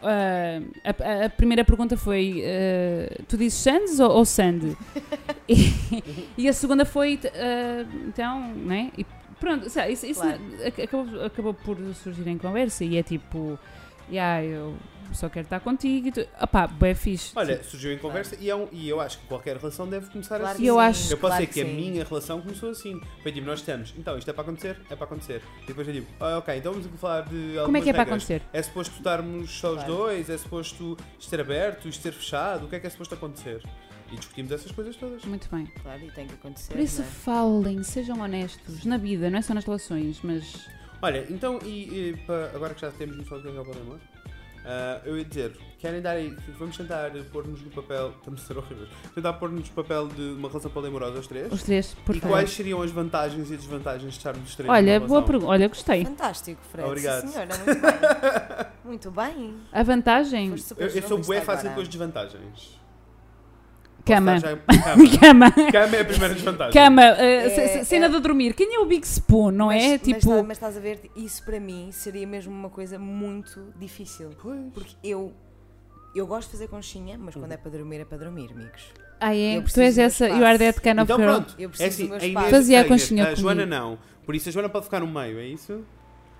Ah, 0.00 0.60
a, 0.84 1.24
a 1.26 1.30
primeira 1.30 1.64
pergunta 1.64 1.96
foi: 1.96 2.42
ah, 2.46 3.22
Tu 3.26 3.36
dizes 3.36 3.58
Sands 3.58 3.98
ou, 3.98 4.10
ou 4.10 4.24
Sand? 4.24 4.76
e, 5.48 5.72
e 6.38 6.48
a 6.48 6.52
segunda 6.52 6.84
foi: 6.84 7.18
ah, 7.34 7.84
Então, 8.06 8.48
né? 8.54 8.92
E 8.96 9.04
pronto, 9.44 9.68
lá, 9.68 9.88
isso, 9.88 10.06
isso 10.06 10.20
Claro. 10.20 10.40
ac- 10.66 10.82
acabou, 10.82 11.24
acabou 11.24 11.54
por 11.54 11.76
surgir 11.94 12.26
em 12.28 12.38
conversa 12.38 12.84
e 12.84 12.96
é 12.96 13.02
tipo: 13.02 13.58
Yeah, 14.10 14.44
eu 14.44 14.76
só 15.12 15.28
quero 15.30 15.46
estar 15.46 15.60
contigo. 15.60 16.08
E 16.08 16.12
tu, 16.12 16.26
opá, 16.40 16.66
bem 16.66 16.94
fixe. 16.94 17.32
Olha, 17.36 17.62
surgiu 17.62 17.92
em 17.92 17.98
conversa 17.98 18.36
e, 18.38 18.50
é 18.50 18.54
um- 18.56 18.68
e 18.72 18.86
eu 18.88 19.00
acho 19.00 19.18
que 19.18 19.26
qualquer 19.26 19.56
relação 19.56 19.88
deve 19.88 20.10
começar 20.10 20.38
Claro 20.38 20.52
assim. 20.54 20.62
que 20.62 20.68
Eu 20.68 20.78
acho- 20.78 21.12
Eu 21.12 21.16
posso 21.16 21.30
claro 21.32 21.46
dizer 21.46 21.52
que, 21.54 21.60
a 21.60 21.64
sim. 21.64 21.74
minha 21.74 22.04
relação 22.04 22.40
começou 22.42 22.70
assim. 22.70 23.00
Foi 23.22 23.32
tipo, 23.32 23.46
nós 23.46 23.60
estamos, 23.60 23.94
então 23.96 24.18
isto 24.18 24.28
é 24.28 24.32
para 24.34 24.42
acontecer, 24.42 24.76
é 24.90 24.94
para 24.96 25.04
acontecer. 25.06 25.42
E 25.62 25.66
depois 25.66 25.86
eu 25.88 25.94
digo, 25.94 26.06
ah, 26.20 26.38
ok, 26.38 26.56
então 26.56 26.72
vamos 26.72 26.86
aqui 26.86 26.98
falar 26.98 27.22
de 27.22 27.34
algumas 27.58 27.64
Como 27.64 27.76
é 27.76 27.80
que 27.80 27.88
é 27.88 27.92
para 27.92 28.02
regras. 28.04 28.22
acontecer? 28.24 28.42
É 28.52 28.62
suposto 28.62 28.94
estarmos 28.96 29.50
só 29.50 29.68
os 29.68 29.74
Claro. 29.76 29.92
dois? 29.94 30.28
É 30.28 30.36
suposto 30.36 30.96
isto 31.18 31.30
ser 31.30 31.40
aberto, 31.40 31.88
isto 31.88 32.02
ser 32.02 32.12
fechado? 32.12 32.66
O 32.66 32.68
que 32.68 32.76
é 32.76 32.80
que 32.80 32.86
é 32.86 32.90
suposto 32.90 33.14
acontecer? 33.14 33.62
E 34.14 34.16
discutimos 34.16 34.52
essas 34.52 34.70
coisas 34.72 34.96
todas. 34.96 35.24
Muito 35.24 35.48
bem. 35.50 35.66
Claro, 35.82 36.00
e 36.04 36.10
tem 36.10 36.26
que 36.26 36.34
acontecer. 36.34 36.72
Por 36.72 36.80
isso 36.80 37.00
não 37.02 37.08
é? 37.08 37.10
falem, 37.10 37.82
sejam 37.82 38.20
honestos 38.20 38.84
na 38.84 38.96
vida, 38.96 39.28
não 39.30 39.38
é 39.38 39.42
só 39.42 39.52
nas 39.54 39.64
relações, 39.64 40.20
mas 40.22 40.66
Olha, 41.02 41.26
então, 41.28 41.58
e, 41.64 42.10
e 42.10 42.16
pa- 42.26 42.50
agora 42.54 42.72
que 42.74 42.80
já 42.80 42.90
temos 42.90 43.16
noção 43.16 43.38
do 43.38 43.42
que 43.42 43.48
é 43.50 43.56
é 43.56 43.60
o 43.60 43.64
poliamor, 43.64 43.98
ah, 44.64 45.02
eu 45.04 45.18
ia 45.18 45.24
dizer, 45.26 45.52
querem 45.78 46.00
dar 46.00 46.12
aí, 46.12 46.34
vamos 46.58 46.74
tentar 46.74 47.10
pôr-nos 47.30 47.60
no 47.60 47.70
papel, 47.70 48.14
estamos 48.16 48.42
a 48.42 48.46
ser 48.46 48.56
horríveis, 48.56 48.88
tentar 49.14 49.34
pôr-nos 49.34 49.68
no 49.68 49.74
papel 49.74 50.08
de 50.08 50.22
uma 50.22 50.48
relação 50.48 50.70
poliamorosa 50.70 51.18
aos 51.18 51.26
três? 51.26 51.52
os 51.52 51.62
três, 51.62 51.92
por 52.06 52.16
e 52.16 52.20
favor. 52.20 52.36
quais 52.36 52.50
seriam 52.50 52.80
as 52.80 52.90
vantagens 52.90 53.50
e 53.50 53.56
desvantagens 53.56 54.12
de 54.12 54.16
estarmos 54.18 54.48
os 54.48 54.54
três 54.56 54.70
Olha, 54.70 54.98
numa 54.98 55.06
boa 55.08 55.20
relação? 55.20 55.26
pergunta. 55.30 55.52
Olha, 55.52 55.68
gostei. 55.68 56.04
Fantástico, 56.06 56.60
Fred. 56.72 56.88
Obrigado. 56.88 57.20
Sim, 57.22 57.28
senhora, 57.28 57.54
muito 57.58 57.80
bem. 57.82 58.66
muito 58.84 59.10
bem. 59.10 59.56
A 59.70 59.82
vantagem, 59.82 60.50
Foste 60.52 60.68
super 60.68 60.80
Eu, 60.82 60.86
eu 60.86 60.92
sou 60.92 61.00
jornalista 61.02 61.32
bué 61.34 61.40
fácil 61.42 61.60
agora. 61.60 61.74
com 61.74 61.80
as 61.82 61.88
desvantagens. 61.88 62.83
Cama. 64.04 64.38
Já- 64.38 64.56
Cama. 65.18 65.50
Cama. 65.50 65.50
Cama 65.72 65.96
é 65.96 66.00
a 66.00 66.04
primeira 66.04 66.34
desvantagem. 66.34 66.72
Cama, 66.72 67.02
uh, 67.02 67.20
É, 67.20 67.84
cena 67.84 68.06
é- 68.06 68.08
de 68.08 68.20
dormir. 68.20 68.54
Quem 68.54 68.74
é 68.74 68.78
o 68.80 68.86
Big 68.86 69.06
Spoon, 69.06 69.50
não 69.50 69.66
mas, 69.66 69.82
é? 69.82 69.88
mas 69.92 70.00
tipo, 70.02 70.28
tá- 70.36 70.42
mas 70.42 70.56
estás 70.56 70.76
a 70.76 70.80
ver, 70.80 71.10
isso 71.16 71.42
para 71.44 71.58
mim 71.58 71.88
seria 71.92 72.26
mesmo 72.26 72.52
uma 72.52 72.70
coisa 72.70 72.98
muito 72.98 73.72
difícil. 73.78 74.30
Pois. 74.40 74.60
Porque 74.72 74.94
eu 75.02 75.32
eu 76.14 76.26
gosto 76.28 76.46
de 76.46 76.52
fazer 76.52 76.68
conchinha, 76.68 77.18
mas 77.18 77.34
quando 77.34 77.50
é 77.50 77.56
para 77.56 77.70
dormir, 77.72 78.00
é 78.00 78.04
para 78.04 78.18
dormir, 78.18 78.48
amigos. 78.52 78.82
Ah, 79.20 79.34
é? 79.34 79.56
Eu 79.56 79.64
Tu 79.64 79.80
és 79.80 79.98
essa, 79.98 80.28
you 80.28 80.44
are 80.44 80.58
that 80.58 80.80
kind 80.80 80.94
of 81.00 81.02
Então 81.02 81.16
girl. 81.16 81.28
pronto, 81.28 81.54
Eu 81.58 81.68
é 81.68 81.72
preciso 81.72 81.88
assim, 81.88 82.02
do 82.04 82.08
meu 82.10 82.18
a 82.20 82.26
espaço. 82.26 82.50
Fazia 82.50 82.80
a 82.80 82.84
conchinha 82.84 83.28
a 83.28 83.34
Joana 83.34 83.66
não. 83.66 83.98
Por 84.24 84.34
isso 84.34 84.48
a 84.48 84.52
Joana 84.52 84.68
pode 84.68 84.84
ficar 84.84 85.00
no 85.00 85.06
meio, 85.08 85.38
é 85.38 85.46
isso? 85.46 85.84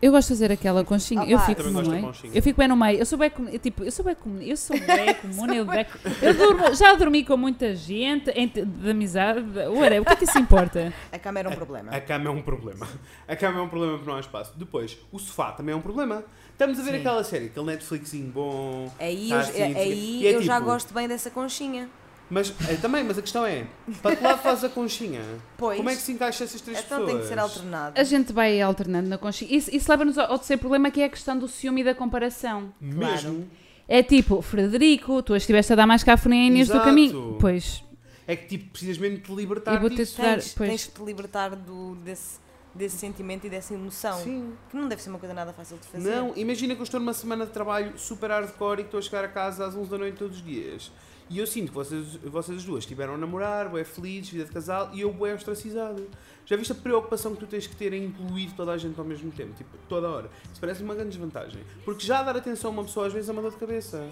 Eu 0.03 0.13
gosto 0.13 0.29
de 0.29 0.35
fazer 0.35 0.53
aquela 0.53 0.85
conchinha. 0.85 1.23
Ah, 1.23 1.27
eu 1.31 1.39
pá. 1.39 1.47
fico 1.47 1.63
Também 1.63 1.73
no 1.73 1.79
gosto 1.81 1.91
meio. 1.93 2.05
conchinha. 2.05 2.33
Eu 2.35 2.43
fico 2.43 2.59
bem 2.59 2.69
no 2.69 2.77
meio. 2.77 2.99
Eu 2.99 3.07
sou 3.07 3.19
bem 3.19 3.31
comum. 3.31 3.59
Tipo, 3.59 3.85
eu 3.85 3.91
sou 3.91 4.05
bem 4.05 4.15
comum. 4.15 4.41
Eu 4.43 4.57
sou 4.57 4.77
bem 4.85 5.15
comum. 5.15 5.55
Eu, 5.55 5.65
bem, 5.65 5.87
eu 6.21 6.35
durmo, 6.35 6.75
já 6.75 6.95
dormi 6.95 7.25
com 7.25 7.37
muita 7.39 7.75
gente, 7.75 8.31
ent- 8.39 8.65
de 8.67 8.91
amizade. 8.91 9.41
Whatever. 9.41 10.03
O 10.03 10.05
que 10.05 10.13
é 10.13 10.17
que 10.17 10.25
isso 10.25 10.39
importa? 10.39 10.93
A 11.11 11.19
cama 11.19 11.39
era 11.39 11.49
um 11.49 11.53
problema. 11.55 11.91
A 11.91 12.01
cama 12.01 12.27
é 12.27 12.31
um 12.31 12.43
problema. 12.43 12.87
A 13.27 13.35
cama 13.35 13.59
é 13.61 13.63
um 13.63 13.69
problema 13.69 13.95
porque 13.95 14.11
não 14.11 14.17
há 14.19 14.21
espaço. 14.21 14.53
Depois, 14.57 14.99
o 15.11 15.19
sofá 15.19 15.53
também 15.53 15.73
é 15.73 15.77
um 15.77 15.81
problema. 15.81 16.23
Estamos 16.53 16.79
a 16.79 16.83
ver 16.83 16.91
Sim. 16.93 16.97
aquela 16.99 17.25
série, 17.25 17.47
aquele 17.47 17.67
Netflixinho 17.67 18.31
bom. 18.31 18.93
Aí, 19.01 19.29
tá 19.31 19.35
eu, 19.37 19.41
assim, 19.41 19.63
aí 19.63 20.21
e 20.23 20.27
é 20.27 20.35
eu 20.37 20.43
já 20.43 20.57
tipo- 20.57 20.67
gosto 20.67 20.93
bem 20.93 21.09
dessa 21.09 21.31
conchinha. 21.31 21.89
Mas 22.35 22.53
é, 22.69 22.75
também, 22.75 23.05
mas 23.05 23.17
a 23.17 23.23
questão 23.23 23.47
é, 23.47 23.65
para 24.03 24.17
que 24.17 24.25
lado 24.25 24.43
faz 24.43 24.65
a 24.65 24.69
conchinha? 24.69 25.21
Pois. 25.57 25.77
Como 25.77 25.89
é 25.89 25.95
que 25.95 26.03
se 26.03 26.11
encaixa 26.11 26.43
essas 26.43 26.61
três 26.61 26.81
Então 26.81 26.99
pessoas? 26.99 27.13
tem 27.13 27.21
que 27.23 27.29
ser 27.29 27.39
alternado. 27.39 28.01
A 28.01 28.03
gente 28.03 28.33
vai 28.33 28.61
alternando 28.61 29.09
na 29.09 29.17
conchinha. 29.17 29.55
Isso, 29.57 29.71
isso 29.73 29.89
leva-nos 29.89 30.19
ao 30.19 30.37
terceiro 30.39 30.59
problema 30.59 30.91
que 30.91 31.01
é 31.01 31.05
a 31.05 31.09
questão 31.09 31.39
do 31.39 31.47
ciúme 31.47 31.83
e 31.83 31.85
da 31.85 31.95
comparação. 31.95 32.75
Mesmo. 32.81 33.49
É 33.87 34.03
tipo, 34.03 34.43
Frederico, 34.43 35.23
tu 35.23 35.37
estiveste 35.37 35.73
a 35.73 35.77
dar 35.77 35.87
mais 35.87 36.03
cafuné 36.03 36.37
a 36.43 36.47
Inês 36.47 36.69
do 36.69 36.81
caminho. 36.81 37.37
Pois, 37.41 37.85
É 38.27 38.35
que 38.35 38.47
tipo, 38.49 38.71
precisas 38.71 38.99
mesmo 38.99 39.19
te 39.19 39.33
libertar 39.33 39.79
vou 39.79 39.89
ter 39.91 39.97
disso. 39.97 40.13
estudar- 40.13 40.35
Tens, 40.35 40.55
pois. 40.55 40.71
tens 40.71 40.81
de 40.87 40.89
te 40.91 41.03
libertar 41.05 41.51
do, 41.55 41.95
desse, 41.97 42.39
desse 42.75 42.97
sentimento 42.97 43.47
e 43.47 43.51
dessa 43.51 43.75
emoção. 43.75 44.19
Sim. 44.25 44.55
Que 44.71 44.77
não 44.77 44.89
deve 44.89 45.01
ser 45.03 45.11
uma 45.11 45.19
coisa 45.21 45.35
nada 45.35 45.53
fácil 45.53 45.77
de 45.77 45.87
fazer. 45.87 46.11
Não, 46.11 46.33
imagina 46.35 46.75
que 46.75 46.81
eu 46.81 46.85
estou 46.85 46.99
numa 46.99 47.13
semana 47.13 47.45
de 47.47 47.53
trabalho 47.53 47.93
super 47.97 48.31
hardcore 48.31 48.81
e 48.81 48.83
que 48.85 48.89
estou 48.89 48.99
a 48.99 49.03
chegar 49.03 49.25
a 49.25 49.29
casa 49.29 49.67
às 49.67 49.77
11 49.77 49.89
da 49.91 49.99
noite 49.99 50.17
todos 50.17 50.39
os 50.39 50.43
dias. 50.45 50.91
E 51.31 51.39
eu 51.39 51.47
sinto 51.47 51.69
que 51.69 51.75
vocês, 51.75 52.17
vocês 52.23 52.59
as 52.59 52.65
duas 52.65 52.85
estiveram 52.85 53.15
a 53.15 53.19
namorar, 53.19 53.69
bué 53.69 53.83
felizes, 53.83 54.31
vida 54.31 54.45
de 54.45 54.53
casal, 54.53 54.91
e 54.93 55.01
eu 55.01 55.13
bué 55.13 55.35
ostracizado. 55.35 56.07
Já 56.45 56.57
viste 56.57 56.73
a 56.73 56.75
preocupação 56.75 57.35
que 57.35 57.41
tu 57.41 57.47
tens 57.47 57.67
que 57.67 57.75
ter 57.75 57.93
em 57.95 58.05
incluir 58.05 58.53
toda 58.53 58.73
a 58.73 58.79
gente 58.79 58.99
ao 58.99 59.07
mesmo 59.07 59.31
tempo? 59.33 59.55
Tipo, 59.55 59.71
toda 59.89 60.09
hora. 60.09 60.31
Isso 60.51 60.61
parece 60.61 60.83
uma 60.83 60.95
grande 60.95 61.11
desvantagem. 61.11 61.63
Porque 61.85 62.07
já 62.07 62.23
dar 62.23 62.37
atenção 62.37 62.71
a 62.71 62.73
uma 62.75 62.85
pessoa 62.85 63.07
às 63.07 63.13
vezes 63.13 63.29
é 63.29 63.33
uma 63.33 63.41
dor 63.41 63.53
de 63.53 63.57
cabeça. 63.57 64.07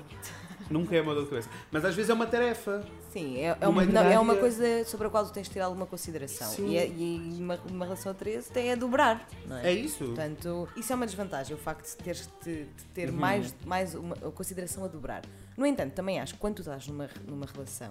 Nunca 0.71 0.97
é 0.97 1.01
uma 1.03 1.15
dor 1.15 1.25
de 1.25 1.31
cabeça. 1.31 1.49
Mas 1.71 1.85
às 1.85 1.95
vezes 1.95 2.11
é 2.11 2.15
uma 2.15 2.27
tarefa. 2.27 2.85
Sim, 3.13 3.39
é, 3.39 3.57
é, 3.61 3.69
uma, 3.69 3.85
não, 3.85 4.03
é 4.03 4.19
uma 4.19 4.37
coisa 4.37 4.85
sobre 4.87 5.07
a 5.07 5.11
qual 5.11 5.25
tu 5.27 5.33
tens 5.33 5.47
de 5.49 5.53
ter 5.55 5.61
alguma 5.61 5.87
consideração. 5.87 6.49
Sim. 6.49 6.71
E, 6.71 6.77
é- 6.79 6.87
e 6.89 7.37
uma, 7.41 7.59
uma 7.71 7.85
relação 7.85 8.13
a 8.13 8.15
13 8.15 8.51
tem 8.51 8.73
a 8.73 8.75
dobrar, 8.75 9.27
não 9.47 9.57
é? 9.59 9.69
É 9.69 9.73
isso? 9.73 10.05
Portanto, 10.05 10.69
isso 10.77 10.93
é 10.93 10.97
uma 10.97 11.07
desvantagem, 11.07 11.55
o 11.55 11.59
facto 11.59 11.89
de 11.91 11.97
teres 12.03 12.29
de, 12.45 12.65
de 12.65 12.85
ter 12.95 13.11
Uhum. 13.11 13.17
mais, 13.17 13.55
mais 13.67 13.95
uma 13.95 14.15
consideração 14.17 14.85
a 14.85 14.89
dobrar. 14.89 15.23
No 15.57 15.67
entanto, 15.67 15.93
também 15.93 16.19
acho 16.21 16.35
que 16.35 16.41
quando 16.41 16.57
tu 16.57 16.61
estás 16.63 16.87
numa, 16.89 17.09
numa 17.27 17.47
relação, 17.47 17.91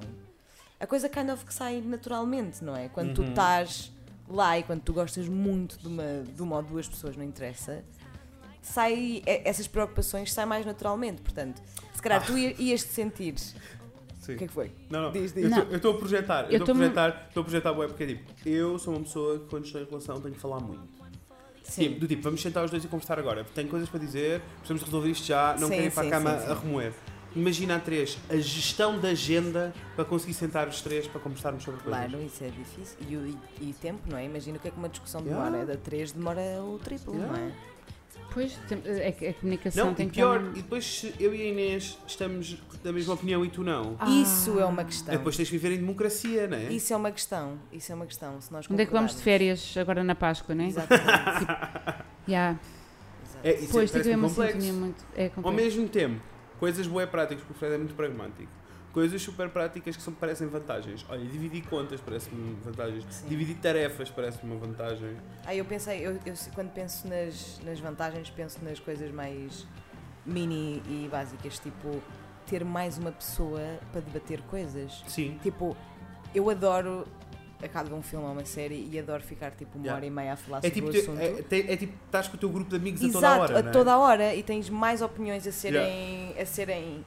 a 0.80 0.88
coisa 0.88 1.08
kind 1.08 1.30
of 1.30 1.46
que 1.46 1.54
sai 1.54 1.82
naturalmente, 1.86 2.64
não 2.64 2.76
é? 2.76 2.90
Quando 2.90 3.14
tu 3.14 3.22
Uhum. 3.22 3.30
estás 3.30 3.92
lá 4.28 4.58
e 4.58 4.64
quando 4.64 4.82
tu 4.82 4.94
gostas 4.94 5.28
muito 5.28 5.78
de 5.78 5.88
uma, 5.88 6.24
de 6.24 6.42
uma 6.42 6.56
ou 6.56 6.64
duas 6.64 6.88
pessoas, 6.88 7.16
não 7.16 7.24
interessa, 7.24 7.84
sai, 8.62 9.21
é- 9.26 9.47
essas 9.50 9.67
preocupações 9.67 10.32
saem 10.34 10.47
mais 10.47 10.65
naturalmente. 10.65 11.21
Portanto, 11.21 11.62
se 11.93 12.02
calhar 12.02 12.26
tu 12.26 12.38
ia- 12.38 12.56
ias 12.60 12.82
te 12.84 12.89
sentir. 12.93 13.36
Sim. 13.39 14.36
O 14.36 14.38
que 14.38 14.43
é 14.43 14.47
que 14.47 14.54
foi? 14.54 14.71
Não, 14.89 15.02
não. 15.04 15.12
Diz, 15.12 15.34
diz. 15.34 15.52
Eu 15.69 15.76
estou 15.78 15.95
a 15.95 15.97
projetar. 15.97 16.43
Eu 16.52 16.60
estou 16.60 16.74
a 16.74 16.78
projetar, 16.78 17.26
estou 17.28 17.41
a 17.41 17.43
projetar 17.43 17.74
bué 17.74 17.88
porque 17.88 18.04
é 18.04 18.08
tipo, 18.08 18.32
eu 18.45 18.78
sou 18.78 18.93
uma 18.93 19.04
pessoa 19.04 19.39
que 19.39 19.45
quando 19.45 19.65
estou 19.65 19.82
em 19.82 19.86
relação 19.86 20.21
tenho 20.21 20.36
que 20.36 20.39
falar 20.39 20.60
muito. 20.60 21.02
Tipo, 21.74 22.00
do 22.02 22.08
tipo, 22.08 22.21
vamos 22.21 22.41
sentar 22.41 22.65
os 22.65 22.69
dois 22.71 22.84
e 22.84 22.88
conversar 22.88 23.17
agora. 23.17 23.45
Tenho 23.56 23.69
coisas 23.69 23.88
para 23.88 24.00
dizer, 24.00 24.41
precisamos 24.58 24.84
resolver 24.84 25.10
isto 25.10 25.26
já, 25.26 25.56
não 25.58 25.69
Sim, 25.69 25.76
quero 25.76 25.88
ir 25.88 25.91
para 25.91 26.04
sim, 26.04 26.10
a 26.10 26.12
cama 26.12 26.39
sim, 26.39 26.45
sim. 26.45 26.52
a 26.52 26.56
remoer. 26.56 26.93
Imagina 27.34 27.76
a 27.78 27.80
três, 27.80 28.17
a 28.30 28.36
gestão 28.36 29.00
da 29.00 29.08
agenda 29.10 29.74
para 29.95 30.04
conseguir 30.04 30.34
sentar 30.34 30.67
os 30.67 30.82
três 30.82 31.08
para 31.08 31.21
conversarmos 31.21 31.63
sobre 31.63 31.80
coisas. 31.82 32.10
Claro, 32.12 32.24
isso 32.26 32.43
é 32.43 32.50
difícil. 32.50 32.97
E, 33.08 33.15
o- 33.15 33.26
e, 33.62 33.69
e 33.69 33.74
tempo, 33.82 34.02
não 34.06 34.17
é? 34.17 34.26
Imagina 34.26 34.58
o 34.58 34.60
que 34.60 34.67
é 34.67 34.71
que 34.71 34.78
uma 34.78 34.89
discussão 34.89 35.21
Yeah. 35.21 35.45
demora. 35.50 35.65
Da 35.65 35.78
3 35.78 36.12
demora 36.12 36.41
o 36.62 36.78
triplo, 36.78 37.13
Yeah. 37.15 37.32
não 37.38 37.47
é? 37.47 37.52
Pois 38.34 38.54
tem- 38.67 38.82
é 38.86 39.12
que 39.12 39.28
a 39.28 39.34
comunicação 39.34 39.86
Não, 39.88 39.94
tem 39.94 40.08
e 40.08 40.10
que 40.10 40.15
pior, 40.15 40.41
e 40.56 40.62
depois 40.62 40.86
se 40.86 41.13
eu 41.20 41.34
e 41.36 41.41
a 41.41 41.46
Inês 41.46 41.98
estamos 42.08 42.58
da 42.84 42.91
mesma 42.91 43.13
opinião 43.13 43.46
e 43.46 43.50
tu 43.50 43.63
não. 43.63 43.96
Ah. 44.00 44.10
Isso 44.10 44.60
é 44.60 44.65
uma 44.65 44.84
questão. 44.84 45.13
Depois 45.15 45.38
tens 45.38 45.50
que 45.50 45.58
viver 45.58 45.76
em 45.76 45.80
democracia, 45.80 46.48
não 46.48 46.58
é? 46.58 46.72
Isso 46.74 46.94
é 46.94 46.96
uma 46.98 47.12
questão. 47.12 47.60
Isso 47.72 47.91
é 47.91 47.96
uma 47.96 48.06
questão. 48.06 48.41
Se 48.41 48.52
nós 48.52 48.65
Onde 48.70 48.82
é 48.82 48.86
que 48.86 48.91
vamos 48.91 49.15
de 49.15 49.22
férias 49.22 49.76
agora 49.78 50.04
na 50.04 50.15
Páscoa, 50.15 50.56
não 50.56 50.63
é? 50.63 50.67
Exatamente. 50.67 51.48
Yeah. 52.28 52.60
Exato. 53.24 53.39
É, 53.48 53.54
isso 53.56 53.72
Pois, 53.72 53.91
tem 53.91 54.02
que 54.02 54.10
uma 54.15 54.28
complexo. 54.30 54.54
sintonia 54.62 54.74
muito. 54.80 55.04
É 55.15 55.26
Ao 55.26 55.30
complexo. 55.32 55.58
mesmo 55.63 55.89
tempo, 55.89 56.22
coisas 56.60 56.86
bué 56.88 57.06
práticas, 57.06 57.44
porque 57.44 57.54
o 57.54 57.60
Fred 57.60 57.76
é 57.76 57.78
muito 57.78 57.96
pragmático. 57.96 58.52
Coisas 58.93 59.21
super 59.21 59.49
práticas 59.49 59.95
que 59.95 60.01
são, 60.01 60.13
parecem 60.13 60.47
vantagens. 60.47 61.06
Olha, 61.10 61.23
dividir 61.25 61.63
contas 61.67 62.01
parece-me 62.01 62.56
vantagens. 62.63 63.06
Sim. 63.10 63.27
Dividir 63.30 63.56
tarefas 63.58 64.10
parece-me 64.10 64.51
uma 64.51 64.60
vantagem. 64.60 65.15
Aí 65.45 65.58
eu 65.60 65.65
pensei, 65.65 66.06
eu, 66.06 66.19
eu 66.25 66.34
quando 66.54 66.71
penso 66.73 67.08
nas, 67.08 67.60
nas 67.63 67.80
vantagens, 67.80 68.30
penso 68.30 68.60
nas 68.63 68.80
coisas 68.80 69.10
mais 69.12 69.65
mini 70.25 70.82
e 70.88 71.08
básicas, 71.10 71.58
tipo 71.60 72.01
ter 72.45 72.65
mais 72.65 72.97
uma 72.97 73.12
pessoa 73.13 73.62
para 73.93 74.01
debater 74.01 74.41
coisas. 74.41 75.01
Sim. 75.08 75.39
Tipo, 75.41 75.75
eu 76.36 76.49
adoro 76.49 77.08
acabo 77.63 77.89
de 77.89 77.95
um 77.95 78.01
filme 78.01 78.25
ou 78.25 78.32
uma 78.32 78.43
série 78.43 78.89
e 78.91 78.99
adoro 78.99 79.21
ficar 79.23 79.51
tipo 79.51 79.77
uma 79.77 79.86
Yeah. 79.86 79.95
hora 79.97 80.06
e 80.06 80.10
meia 80.10 80.34
a 80.34 80.36
falar 80.36 80.58
É 80.58 80.62
sobre 80.63 80.73
tipo, 80.73 80.88
o 80.88 80.89
assunto. 81.13 81.19
é, 81.21 81.41
tem- 81.43 81.69
é 81.71 81.77
tipo, 81.77 81.93
estás 82.08 82.27
com 82.27 82.36
o 82.36 82.39
teu 82.39 82.49
grupo 82.49 82.71
de 82.71 82.75
amigos 82.75 83.01
Exato, 83.04 83.17
a 83.19 83.21
toda 83.21 83.30
a 83.38 83.39
hora. 83.39 83.62
não 83.63 83.69
é? 83.69 83.71
toda 83.71 83.93
a 83.93 83.97
hora 83.99 84.36
e 84.36 84.43
tens 84.43 84.69
mais 84.69 85.01
opiniões 85.01 85.45
a 85.47 85.51
serem, 85.51 86.36
a 86.41 86.45
serem 86.45 87.06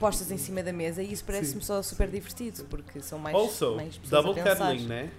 postas 0.00 0.30
em 0.32 0.38
cima 0.38 0.62
da 0.62 0.72
mesa 0.72 1.02
e 1.02 1.12
isso 1.12 1.22
parece-me 1.24 1.62
só 1.62 1.80
super 1.82 2.08
divertido 2.08 2.64
porque 2.70 3.00
são 3.00 3.18
mais, 3.18 3.36
Also, 3.36 3.76
mais 3.76 3.96
double 3.98 4.34
cuddling, 4.42 4.86
né? 4.86 5.10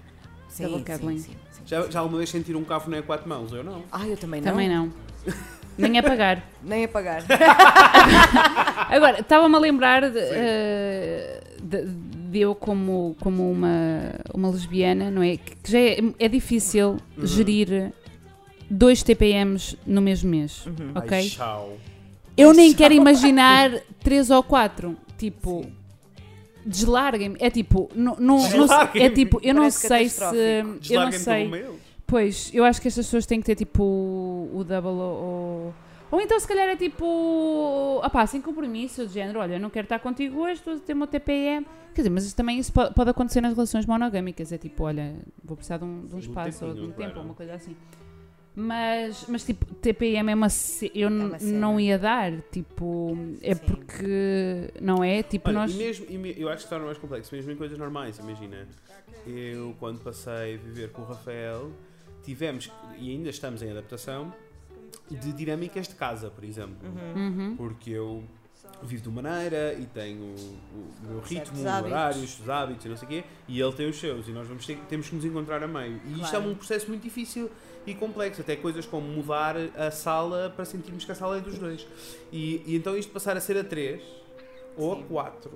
Sim, 0.48 0.64
Double 0.64 0.84
cuddling. 0.84 1.18
sim, 1.18 1.36
sim. 1.52 1.62
Já, 1.64 1.88
já 1.88 2.00
alguma 2.00 2.18
vez 2.18 2.28
sentiram 2.28 2.60
um 2.60 2.64
cafuné 2.64 2.98
a 2.98 3.02
quatro 3.02 3.26
mãos? 3.28 3.52
Eu 3.52 3.64
não. 3.64 3.84
Ah, 3.90 4.06
eu 4.06 4.16
também 4.18 4.40
não. 4.42 4.50
Também 4.50 4.68
não. 4.68 4.92
Nem 5.78 5.96
a 5.98 6.02
pagar. 6.02 6.42
Nem 6.62 6.84
a 6.84 6.88
pagar. 6.88 7.22
Agora, 8.90 9.20
estava-me 9.20 9.54
a 9.54 9.58
lembrar 9.58 10.10
de, 10.10 10.18
eh, 10.18 11.40
de- 11.62 11.86
de 11.86 12.40
eu 12.40 12.54
como, 12.54 13.16
como 13.20 13.50
uma, 13.50 13.70
uma 14.34 14.50
lesbiana, 14.50 15.10
não 15.10 15.22
é? 15.22 15.36
Que 15.38 15.54
já 15.70 15.78
é, 15.78 15.98
é 16.18 16.28
difícil 16.28 16.98
Uhum. 17.16 17.26
gerir 17.26 17.92
dois 18.70 19.02
TPMs 19.02 19.78
no 19.86 20.02
mesmo 20.02 20.30
mês, 20.30 20.66
Uhum. 20.66 20.92
ok? 20.94 21.16
Ai, 21.18 21.28
tchau. 21.28 21.76
Eu 22.36 22.52
nem 22.52 22.72
quero 22.72 22.94
imaginar 22.94 23.70
três 24.02 24.30
ou 24.30 24.42
quatro. 24.42 24.96
Tipo, 25.18 25.66
deslarguem-me. 26.64 27.36
É 27.40 27.50
tipo, 27.50 27.90
não, 27.94 28.16
não, 28.16 28.38
é 28.94 29.10
tipo, 29.10 29.40
eu 29.42 29.54
não 29.54 29.62
Parece 29.62 29.88
sei 29.88 30.08
se. 30.08 30.92
Eu 30.92 31.00
não 31.00 31.12
sei. 31.12 31.50
Pois, 32.06 32.50
eu 32.52 32.64
acho 32.64 32.80
que 32.80 32.88
estas 32.88 33.06
pessoas 33.06 33.24
têm 33.26 33.40
que 33.40 33.46
ter 33.46 33.54
tipo 33.54 33.82
o 33.82 34.64
double 34.64 34.90
ou. 34.90 35.74
Ou 36.10 36.20
então 36.20 36.38
se 36.38 36.46
calhar 36.46 36.68
é 36.68 36.76
tipo. 36.76 38.00
Ah 38.02 38.10
pá, 38.10 38.26
sem 38.26 38.40
compromisso, 38.40 39.06
de 39.06 39.14
género, 39.14 39.40
olha, 39.40 39.54
eu 39.54 39.60
não 39.60 39.70
quero 39.70 39.86
estar 39.86 39.98
contigo 39.98 40.40
hoje, 40.40 40.54
estou 40.54 40.74
a 40.74 40.78
ter 40.78 40.92
o 40.92 40.96
meu 40.96 41.06
TPM. 41.06 41.66
Quer 41.94 42.02
dizer, 42.02 42.10
mas 42.10 42.24
isso 42.24 42.36
também 42.36 42.58
isso 42.58 42.72
pode, 42.72 42.94
pode 42.94 43.10
acontecer 43.10 43.40
nas 43.40 43.54
relações 43.54 43.86
monogâmicas. 43.86 44.52
É 44.52 44.58
tipo, 44.58 44.84
olha, 44.84 45.14
vou 45.42 45.56
precisar 45.56 45.78
de 45.78 45.84
um, 45.84 46.06
de 46.06 46.14
um 46.14 46.16
um 46.16 46.20
espaço 46.20 46.66
ou 46.66 46.74
de 46.74 46.80
um 46.82 46.92
tempo, 46.92 47.18
ou 47.18 47.24
uma 47.24 47.34
coisa 47.34 47.54
assim. 47.54 47.74
Mas, 48.54 49.24
mas 49.28 49.44
tipo, 49.44 49.64
TPM 49.76 50.30
é 50.30 50.34
uma. 50.34 50.48
Eu 50.94 51.08
n- 51.08 51.24
uma 51.24 51.38
não 51.40 51.80
ia 51.80 51.98
dar, 51.98 52.32
tipo. 52.50 53.16
É 53.40 53.54
Sim. 53.54 53.60
porque. 53.66 54.70
Não 54.80 55.02
é? 55.02 55.22
Tipo, 55.22 55.48
Olha, 55.48 55.60
nós. 55.60 55.72
e 55.74 55.76
mesmo, 55.78 56.06
e 56.08 56.18
me- 56.18 56.34
eu 56.38 56.48
acho 56.48 56.58
que 56.58 56.62
se 56.64 56.68
torna 56.68 56.84
mais 56.84 56.98
complexo, 56.98 57.34
mesmo 57.34 57.50
em 57.50 57.56
coisas 57.56 57.78
normais, 57.78 58.18
imagina. 58.18 58.68
Eu, 59.26 59.74
quando 59.78 60.00
passei 60.00 60.54
a 60.54 60.58
viver 60.58 60.90
com 60.90 61.00
o 61.02 61.04
Rafael, 61.06 61.72
tivemos, 62.24 62.70
e 62.98 63.10
ainda 63.10 63.30
estamos 63.30 63.62
em 63.62 63.70
adaptação, 63.70 64.32
de 65.10 65.32
dinâmicas 65.32 65.88
de 65.88 65.94
casa, 65.94 66.28
por 66.28 66.44
exemplo. 66.44 66.76
Uhum. 67.16 67.54
Porque 67.56 67.90
eu 67.90 68.22
vivo 68.82 69.02
de 69.02 69.08
uma 69.08 69.22
maneira 69.22 69.74
e 69.74 69.86
tenho 69.86 70.22
o, 70.22 70.58
o 71.04 71.08
meu 71.08 71.20
ritmo, 71.20 71.66
hábitos. 71.68 71.92
horários, 71.92 72.40
os 72.40 72.48
hábitos 72.50 72.84
e 72.84 72.88
não 72.88 72.96
sei 72.96 73.06
o 73.06 73.08
quê, 73.08 73.24
e 73.48 73.60
ele 73.60 73.72
tem 73.72 73.88
os 73.88 73.96
seus, 73.98 74.26
e 74.28 74.32
nós 74.32 74.46
vamos 74.48 74.66
ter, 74.66 74.76
temos 74.88 75.08
que 75.08 75.14
nos 75.14 75.24
encontrar 75.24 75.62
a 75.62 75.68
meio. 75.68 76.00
E 76.06 76.12
isto 76.14 76.26
é 76.26 76.30
Claro. 76.30 76.50
um 76.50 76.54
processo 76.54 76.88
muito 76.88 77.02
difícil 77.02 77.48
e 77.86 77.94
complexo, 77.94 78.40
até 78.40 78.56
coisas 78.56 78.86
como 78.86 79.06
mudar 79.06 79.56
a 79.76 79.90
sala 79.90 80.52
para 80.54 80.64
sentirmos 80.64 81.04
que 81.04 81.12
a 81.12 81.14
sala 81.14 81.38
é 81.38 81.40
dos 81.40 81.58
dois. 81.58 81.86
E, 82.30 82.62
e 82.66 82.76
então 82.76 82.96
isto 82.96 83.12
passar 83.12 83.36
a 83.36 83.40
ser 83.40 83.56
a 83.56 83.64
três 83.64 84.02
ou 84.76 84.92
a 84.92 84.96
Sim. 84.96 85.02
quatro. 85.08 85.52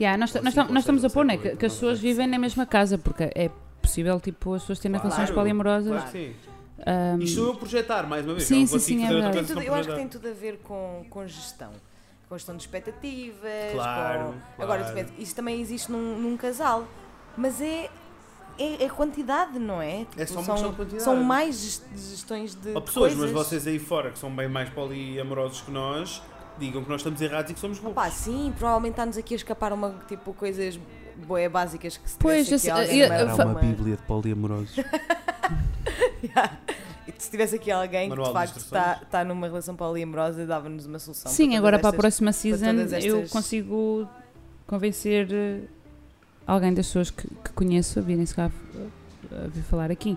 Yeah, 0.00 0.18
nós, 0.18 0.32
nós, 0.34 0.54
nós 0.54 0.78
estamos 0.80 1.04
a 1.04 1.10
pôr, 1.10 1.24
né? 1.24 1.36
Que, 1.38 1.56
que 1.56 1.66
as 1.66 1.72
pessoas 1.72 1.98
vivem 1.98 2.26
na 2.26 2.38
mesma 2.38 2.66
casa, 2.66 2.98
porque 2.98 3.24
é 3.34 3.50
possível, 3.80 4.20
tipo, 4.20 4.52
as 4.54 4.62
pessoas 4.62 4.78
terem 4.78 4.98
Claro. 4.98 5.14
relações 5.14 5.34
poliamorosas. 5.34 5.92
Claro 5.92 6.10
que 6.12 6.18
sim. 6.18 6.34
Ahm, 6.86 7.22
Isto 7.22 7.36
sou 7.36 7.46
eu 7.46 7.52
a 7.52 7.56
projetar, 7.56 8.06
mais 8.06 8.24
uma 8.24 8.34
vez. 8.34 8.46
Sim, 8.46 8.54
eu 8.56 8.60
não 8.60 8.66
sim, 8.66 8.72
consigo 8.74 9.00
sim, 9.00 9.06
é 9.06 9.08
verdade. 9.08 9.46
Tudo- 9.46 9.62
eu 9.62 9.74
acho 9.74 9.88
que 9.88 9.94
tem 9.94 10.08
tudo 10.08 10.28
a 10.28 10.32
ver 10.32 10.58
com, 10.58 11.06
com 11.08 11.26
gestão. 11.26 11.70
Com 12.28 12.36
gestão 12.36 12.56
de 12.56 12.62
expectativas. 12.62 13.72
Claro, 13.72 14.34
com... 14.56 14.62
Agora, 14.62 14.80
claro. 14.82 14.94
depende, 14.96 15.22
isso 15.22 15.34
também 15.34 15.60
existe 15.60 15.90
num, 15.90 16.18
num 16.18 16.36
casal. 16.36 16.86
Mas 17.36 17.60
é, 17.62 17.88
é, 18.58 18.84
é 18.84 18.88
quantidade, 18.88 19.58
não 19.58 19.80
é? 19.82 20.06
É 20.16 20.26
só 20.26 20.34
uma 20.40 20.44
são, 20.44 20.54
questão 20.54 20.70
de 20.70 20.76
quantidade. 20.76 21.02
São 21.02 21.16
mais 21.22 21.56
gest- 21.60 21.82
gestões 21.94 22.54
de, 22.54 22.72
de 22.74 22.80
pessoas, 22.80 23.12
coisas. 23.14 23.18
mas 23.18 23.30
vocês 23.30 23.66
aí 23.66 23.78
fora 23.78 24.10
que 24.10 24.18
são 24.18 24.30
bem 24.34 24.48
mais 24.48 24.68
poliamorosos 24.70 25.60
que 25.62 25.70
nós, 25.70 26.22
digam 26.58 26.82
que 26.82 26.88
nós 26.88 27.00
estamos 27.00 27.20
errados 27.20 27.50
e 27.50 27.54
que 27.54 27.60
somos 27.60 27.78
burros. 27.78 27.94
Pá, 27.94 28.10
sim, 28.10 28.52
provavelmente 28.58 28.92
está-nos 28.92 29.16
aqui 29.18 29.34
a 29.34 29.36
escapar 29.36 29.72
uma, 29.72 29.94
tipo, 30.08 30.32
coisas 30.34 30.78
boé 31.26 31.48
básicas 31.48 31.96
que 31.96 32.10
se 32.10 32.16
Pois, 32.18 32.44
tivesse 32.46 32.70
aqui 32.70 32.98
eu- 32.98 33.12
eu 33.12 33.36
fa- 33.36 33.44
numa- 33.44 33.60
bíblia 33.60 33.96
de 33.96 34.02
poliamorosos. 34.02 34.76
E 37.08 37.12
se 37.22 37.30
tivesse 37.30 37.54
aqui 37.56 37.70
alguém 37.70 38.08
Manual 38.08 38.26
que 38.26 38.32
de 38.32 38.38
facto 38.46 38.56
está, 38.58 39.00
está 39.02 39.24
numa 39.24 39.46
relação 39.46 39.76
poliamorosa, 39.76 40.44
dava-nos 40.44 40.86
uma 40.86 40.98
solução. 40.98 41.30
Sim, 41.30 41.50
para 41.50 41.58
agora 41.58 41.78
todas 41.78 41.80
para 41.82 41.88
a 41.88 41.90
estas- 41.90 42.00
próxima 42.00 42.32
season 42.32 42.80
estas- 42.82 43.04
eu 43.04 43.28
consigo 43.28 44.08
convencer 44.66 45.28
eh, 45.32 45.60
alguém 46.46 46.72
das 46.74 46.86
pessoas 46.86 47.10
que, 47.10 47.26
que 47.26 47.50
conheço 47.54 47.98
a 47.98 48.02
virem-se 48.02 48.34
cá 48.34 48.50
a, 49.32 49.48
vir 49.48 49.62
falar 49.62 49.90
aqui. 49.90 50.16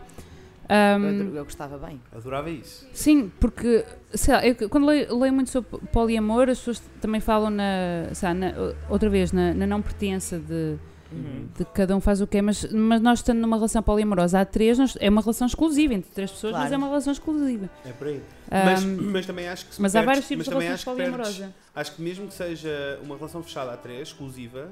Ahm, 0.72 1.04
Eu, 1.04 1.36
eu 1.38 1.44
gostava 1.44 1.78
bem. 1.80 2.00
Adorava 2.16 2.50
isso. 2.50 2.86
Sim, 2.94 3.32
porque 3.40 3.84
sei 4.14 4.34
lá, 4.36 4.46
eu, 4.46 4.70
quando 4.70 4.86
leio, 4.86 5.18
leio 5.18 5.34
muito 5.34 5.50
sobre 5.50 5.80
poliamor, 5.88 6.48
as 6.50 6.60
pessoas 6.60 6.80
também 7.02 7.20
falam 7.20 7.50
na, 7.50 8.10
sei 8.14 8.30
lá, 8.30 8.36
na- 8.36 8.54
outra 8.88 9.10
vez, 9.10 9.32
na, 9.32 9.54
na 9.54 9.66
não 9.66 9.82
pertença 9.82 10.38
de, 10.40 10.78
Uhum. 11.12 11.48
de 11.58 11.66
que 11.66 11.72
cada 11.72 11.98
um 11.98 12.00
faz 12.00 12.22
o 12.22 12.28
que 12.28 12.38
é, 12.38 12.42
mas, 12.44 12.72
mas 12.72 13.02
nós 13.02 13.18
estando 13.18 13.40
numa 13.40 13.56
relação 13.56 13.82
poliamorosa 13.82 14.42
há 14.42 14.46
três, 14.46 14.78
nós- 14.78 14.96
é 15.02 15.10
uma 15.10 15.22
relação 15.22 15.48
exclusiva 15.48 15.96
entre 15.96 16.12
três 16.12 16.30
pessoas, 16.30 16.52
mas 16.54 16.62
Claro. 16.62 16.74
é 16.76 16.78
uma 16.78 16.86
relação 16.88 17.14
exclusiva. 17.14 17.68
É 17.84 17.92
por 17.92 18.06
aí. 18.06 18.22
Mas, 18.52 18.84
Ahm, 18.84 18.98
mas 19.12 19.26
também 19.26 19.48
acho 19.50 19.66
que 19.66 19.74
se 19.74 19.82
mas 19.82 19.96
há 19.96 20.00
perdes- 20.04 20.06
vários 20.06 20.28
tipos 20.28 20.46
mas 20.48 20.54
de 20.56 20.60
relações 20.66 20.74
acho 20.76 20.84
que 20.86 20.96
perdes- 20.96 21.12
poliamorosa. 21.36 21.56
Acho 21.74 21.96
que 21.96 22.02
mesmo 22.04 22.28
que 22.28 22.34
seja 22.36 23.00
uma 23.04 23.16
relação 23.16 23.42
fechada 23.42 23.74
a 23.74 23.78
três, 23.78 24.10
exclusiva, 24.10 24.68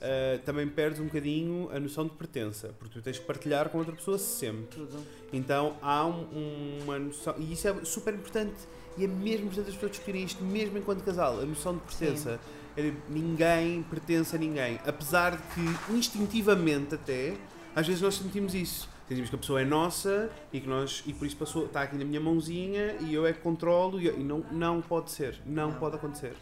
uh, 0.00 0.38
também 0.44 0.66
perdes 0.68 1.00
um 1.00 1.04
bocadinho 1.06 1.68
a 1.72 1.78
noção 1.80 2.04
de 2.04 2.12
pertença, 2.12 2.74
porque 2.78 2.98
tu 2.98 3.02
tens 3.02 3.18
que 3.18 3.24
partilhar 3.24 3.68
com 3.68 3.78
outra 3.78 3.94
pessoa 3.94 4.18
sempre. 4.18 4.66
Tudo. 4.78 4.98
Então 5.32 5.76
há 5.82 6.04
um- 6.06 6.78
uma 6.82 6.98
noção, 6.98 7.34
e 7.38 7.52
isso 7.52 7.66
é 7.68 7.84
super 7.84 8.14
importante, 8.14 8.54
e 8.98 9.04
é 9.04 9.08
mesmo 9.08 9.46
importante 9.46 9.68
as 9.68 9.74
pessoas 9.74 9.92
discutirem 9.92 10.24
isto, 10.24 10.42
mesmo 10.44 10.78
enquanto 10.78 11.02
casal, 11.04 11.40
a 11.40 11.44
noção 11.44 11.74
de 11.74 11.80
pertença. 11.80 12.38
É, 12.76 12.82
tipo, 12.82 12.98
ninguém 13.10 13.82
pertence 13.84 14.36
a 14.36 14.38
ninguém, 14.38 14.78
apesar 14.86 15.36
de 15.36 15.42
que 15.54 15.92
instintivamente 15.94 16.94
até, 16.94 17.34
às 17.74 17.86
vezes 17.86 18.02
nós 18.02 18.14
sentimos 18.16 18.54
isso. 18.54 18.88
Sentimos 19.08 19.30
que 19.30 19.36
a 19.36 19.38
pessoa 19.38 19.60
é 19.60 19.64
nossa 19.64 20.28
e 20.52 20.60
que 20.60 20.68
nós 20.68 21.02
e 21.06 21.12
por 21.12 21.26
isso 21.26 21.36
passou, 21.36 21.66
está 21.66 21.82
aqui 21.82 21.96
na 21.96 22.04
minha 22.04 22.20
mãozinha 22.20 22.96
e 23.00 23.14
eu 23.14 23.24
é 23.24 23.32
que 23.32 23.38
controlo 23.40 24.00
e, 24.00 24.06
eu- 24.06 24.18
e 24.18 24.24
não, 24.24 24.40
não 24.50 24.82
pode 24.82 25.10
ser, 25.12 25.40
não, 25.46 25.70
Não. 25.70 25.78
pode 25.78 25.94
acontecer. 25.96 26.34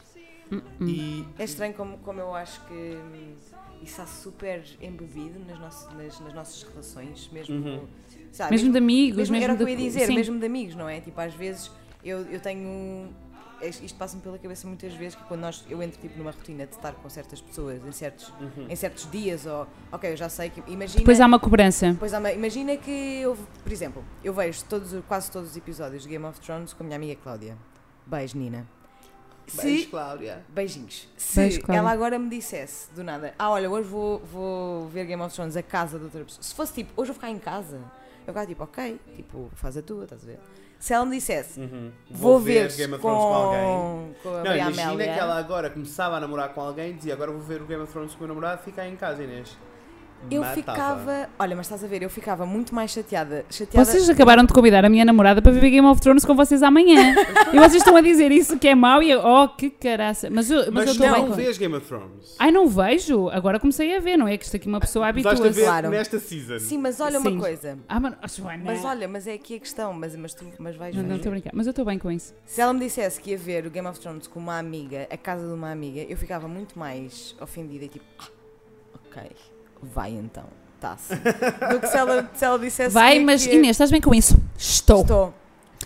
Hum, 0.53 0.61
hum. 0.81 0.87
E 0.87 1.27
É 1.39 1.45
estranho 1.45 1.75
como, 1.75 1.99
como 1.99 2.21
eu 2.21 2.35
acho 2.35 2.61
que 2.67 2.73
hum, 2.75 3.35
isso 3.83 4.01
está 4.01 4.07
super 4.07 4.63
embebido 4.81 5.39
nas, 5.47 5.59
nossas 5.59 5.93
nas, 5.95 6.21
nas 6.21 6.33
nossas 6.35 6.63
relações, 6.63 7.29
mesmo, 7.33 7.55
Uhum. 7.57 7.87
sabe, 8.33 8.51
mesmo 8.53 8.71
de 8.73 8.79
amigos, 8.79 9.17
mesmo, 9.17 9.33
mesmo, 9.33 9.45
era 9.45 9.53
o 9.55 9.57
que 9.57 9.63
eu 9.63 9.67
de, 9.67 9.73
ia 9.73 9.79
dizer, 9.79 10.07
sim. 10.07 10.15
mesmo 10.15 10.39
de 10.39 10.47
amigos, 10.47 10.75
não 10.75 10.89
é? 10.89 11.01
Tipo, 11.01 11.21
às 11.21 11.35
vezes 11.35 11.71
eu, 12.05 12.19
eu 12.31 12.41
tenho. 12.41 13.09
Isto 13.63 13.97
passa-me 13.97 14.21
pela 14.21 14.37
cabeça 14.39 14.67
muitas 14.67 14.93
vezes 14.93 15.15
que 15.15 15.23
quando 15.25 15.41
nós, 15.41 15.65
eu 15.71 15.83
entro 15.83 15.99
tipo, 15.99 16.19
numa 16.19 16.33
rotina 16.33 16.67
de 16.67 16.75
estar 16.75 16.93
com 16.93 17.09
certas 17.09 17.41
pessoas 17.41 17.83
em 17.87 17.93
certos, 17.93 18.29
Uhum. 18.41 18.67
em 18.69 18.77
certos 18.77 19.11
dias, 19.11 19.47
ou 19.47 19.67
ok, 19.91 20.13
eu 20.13 20.17
já 20.17 20.29
sei 20.29 20.51
que. 20.51 20.61
Imagina. 20.71 20.99
Depois 20.99 21.19
há 21.21 21.27
uma 21.27 21.39
cobrança. 21.41 21.97
Pois 21.99 22.13
há 22.13 22.19
uma- 22.19 22.33
imagina 22.33 22.77
que 22.77 22.91
eu, 22.91 23.35
por 23.63 23.73
exemplo, 23.73 24.05
eu 24.23 24.35
vejo 24.35 24.63
todos, 24.67 24.93
quase 25.09 25.31
todos 25.31 25.51
os 25.53 25.57
episódios 25.57 26.03
de 26.03 26.09
Game 26.11 26.25
of 26.27 26.39
Thrones 26.41 26.75
com 26.75 26.83
a 26.83 26.87
minha 26.87 26.97
amiga 26.97 27.19
Cláudia. 27.23 27.57
Beijo, 28.07 28.37
Nina. 28.37 28.67
Beijo, 29.53 29.83
Se, 29.85 29.87
Cláudia. 29.91 30.43
beijinhos. 30.49 31.09
Se 31.17 31.41
Beijo, 31.41 31.61
Cláudia. 31.61 31.79
ela 31.81 31.91
agora 31.91 32.19
me 32.19 32.29
dissesse 32.31 32.91
do 32.93 33.05
nada, 33.05 33.35
ah, 33.39 33.51
olha, 33.51 33.71
hoje 33.71 33.89
vou, 33.89 34.19
vou 34.21 34.89
ver 34.89 35.05
Game 35.07 35.23
of 35.23 35.35
Thrones 35.35 35.57
a 35.57 35.63
casa 35.63 35.99
de 35.99 36.05
outra 36.05 36.25
pessoa. 36.25 36.43
Se 36.43 36.55
fosse 36.55 36.73
tipo, 36.73 36.91
hoje 36.97 37.11
eu 37.11 37.15
vou 37.15 37.21
ficar 37.21 37.31
em 37.31 37.39
casa, 37.39 37.77
eu 38.27 38.27
ficava 38.33 38.47
tipo, 38.47 38.65
ok, 38.65 39.01
tipo, 39.17 39.51
faz 39.55 39.77
a 39.77 39.83
tua, 39.83 40.05
estás 40.05 40.23
a 40.23 40.27
ver? 40.27 40.41
Se 40.79 40.93
ela 40.93 41.05
me 41.07 41.17
dissesse, 41.17 41.61
Uhum. 41.61 41.91
vou, 42.11 42.39
ver, 42.39 42.71
Game 42.75 42.93
of 42.95 43.01
com, 43.03 43.09
Thrones 43.09 43.25
com 43.25 43.35
alguém. 43.35 44.15
com 44.23 44.29
a 44.29 44.43
Não, 44.45 44.57
imagina 44.57 44.93
Amélia. 44.93 45.15
que 45.15 45.19
ela 45.21 45.39
agora 45.39 45.71
começava 45.71 46.17
a 46.17 46.21
namorar 46.21 46.51
com 46.53 46.61
alguém 46.61 46.91
e 46.91 46.95
dizia 46.95 47.15
agora 47.15 47.31
vou 47.31 47.41
ver 47.41 47.63
o 47.63 47.65
Game 47.65 47.83
of 47.83 47.91
Thrones 47.93 48.13
com 48.13 48.19
o 48.25 48.27
meu 48.27 48.29
namorado 48.35 48.63
fica 48.63 48.83
aí 48.83 48.93
em 48.93 48.97
casa, 48.97 49.23
Inês. 49.23 49.57
Eu 50.31 50.41
Matava. 50.41 50.55
ficava, 50.57 51.29
olha, 51.39 51.55
mas 51.57 51.67
estás 51.67 51.85
a 51.85 51.87
ver, 51.87 52.03
eu 52.03 52.11
ficava 52.11 52.47
muito 52.47 52.75
mais 52.75 52.91
chateada. 52.91 53.45
chateada 53.51 53.85
Vocês 53.85 54.09
acabaram 54.09 54.45
de 54.45 54.53
convidar 54.53 54.85
a 54.85 54.89
minha 54.89 55.05
namorada 55.05 55.41
para 55.43 55.53
ver 55.53 55.71
Game 55.71 55.87
of 55.87 56.01
Thrones 56.01 56.25
com 56.25 56.35
vocês 56.35 56.63
amanhã. 56.63 57.15
e 57.53 57.57
vocês 57.59 57.75
estão 57.77 57.97
a 57.97 58.01
dizer 58.01 58.33
isso 58.33 58.59
que 58.59 58.69
é 58.69 58.75
mau 58.75 59.03
e 59.03 59.11
eu, 59.11 59.21
oh, 59.25 59.49
que 59.49 59.71
caraça. 59.71 60.31
Mas 60.31 60.51
eu, 60.51 60.59
mas 60.73 60.75
Mas 60.75 60.87
eu 60.87 60.93
estou 60.93 61.11
bem 61.13 61.21
não 61.23 61.29
com 61.29 61.35
vês 61.35 61.59
Game 61.59 61.75
of 61.75 61.87
Thrones. 61.87 62.37
Ai, 62.39 62.51
não 62.51 62.67
vejo. 62.69 63.29
Agora 63.29 63.61
comecei 63.61 63.97
a 63.97 64.01
ver, 64.01 64.17
não 64.17 64.27
é 64.27 64.37
que 64.37 64.45
isto 64.45 64.57
aqui 64.57 64.67
uma 64.67 64.81
pessoa 64.81 65.07
habitua-se. 65.09 65.49
ver 65.51 65.65
Claro. 65.65 65.91
nesta 65.91 66.19
season. 66.19 66.59
Sim, 66.59 66.79
mas 66.79 67.01
olha 67.01 67.21
Sim. 67.21 67.29
uma 67.29 67.41
coisa. 67.41 67.79
Ah, 67.89 68.01
mano, 68.01 68.17
oh, 68.23 68.29
Joana. 68.29 68.63
Mas 68.65 68.85
olha, 68.85 69.07
mas 69.07 69.27
é 69.27 69.35
aqui 69.35 69.57
a 69.57 69.61
questão, 69.61 69.93
mas, 69.93 70.17
mas 70.17 70.33
tu 70.35 70.45
mas 70.59 70.75
vais 70.77 70.95
Não, 70.95 71.03
não 71.03 71.11
ver. 71.11 71.17
estou 71.17 71.31
a 71.31 71.33
brincar. 71.33 71.51
Mas 71.55 71.67
eu 71.67 71.71
estou 71.71 71.85
bem 71.85 71.99
com 71.99 72.11
isso. 72.11 72.35
Se 72.47 72.61
ela 72.61 72.73
me 72.73 72.81
dissesse 72.81 73.21
que 73.21 73.31
ia 73.31 73.39
ver 73.39 73.67
o 73.67 73.71
Game 73.71 73.87
of 73.87 74.01
Thrones 74.01 74.27
com 74.27 74.41
uma 74.41 74.59
amiga, 74.59 75.07
a 75.11 75.17
casa 75.17 75.47
de 75.47 75.53
uma 75.53 75.71
amiga, 75.71 76.01
eu 76.09 76.17
ficava 76.17 76.49
muito 76.49 76.79
mais 76.79 77.37
ofendida 77.41 77.85
e 77.85 77.89
tipo, 77.89 78.05
ah, 78.19 78.29
ok, 78.95 79.31
vai 79.85 80.11
então, 80.13 80.45
tá-se. 80.81 81.15
Do 81.15 81.81
que 81.81 81.87
se 81.87 81.97
ela, 81.97 82.31
se 82.35 82.45
ela 82.45 82.59
dissesse 82.59 82.93
Vai, 82.95 83.19
que- 83.19 83.25
mas 83.25 83.47
que- 83.47 83.55
Inês, 83.55 83.71
estás 83.77 83.91
bem 83.91 84.01
com 84.01 84.15
isso? 84.15 84.37
Estou. 84.57 85.03
Estou. 85.03 85.35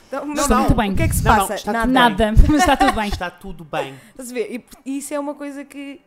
Então, 0.07 0.25
mas 0.27 0.39
Estou 0.41 0.57
muito 0.59 0.75
bem. 0.75 0.93
O 0.93 0.97
que 0.97 1.03
é 1.03 1.09
que 1.09 1.17
se 1.17 1.25
Não, 1.25 1.33
não, 1.33 1.41
passa? 1.41 1.55
está 1.57 1.73
Nada. 1.73 1.85
tudo 1.87 1.93
Nada, 1.93 2.33
mas 2.49 2.61
está 2.61 2.77
tudo 2.77 2.93
bem. 2.93 3.09
Está 3.09 3.31
tudo 3.31 3.65
bem. 3.65 3.95
Estás 4.11 4.31
a 4.31 4.35
ver? 4.35 4.65
E, 4.87 4.99
isso 4.99 5.13
é 5.13 5.19
uma 5.21 5.35
coisa 5.35 5.65
que. 5.65 6.01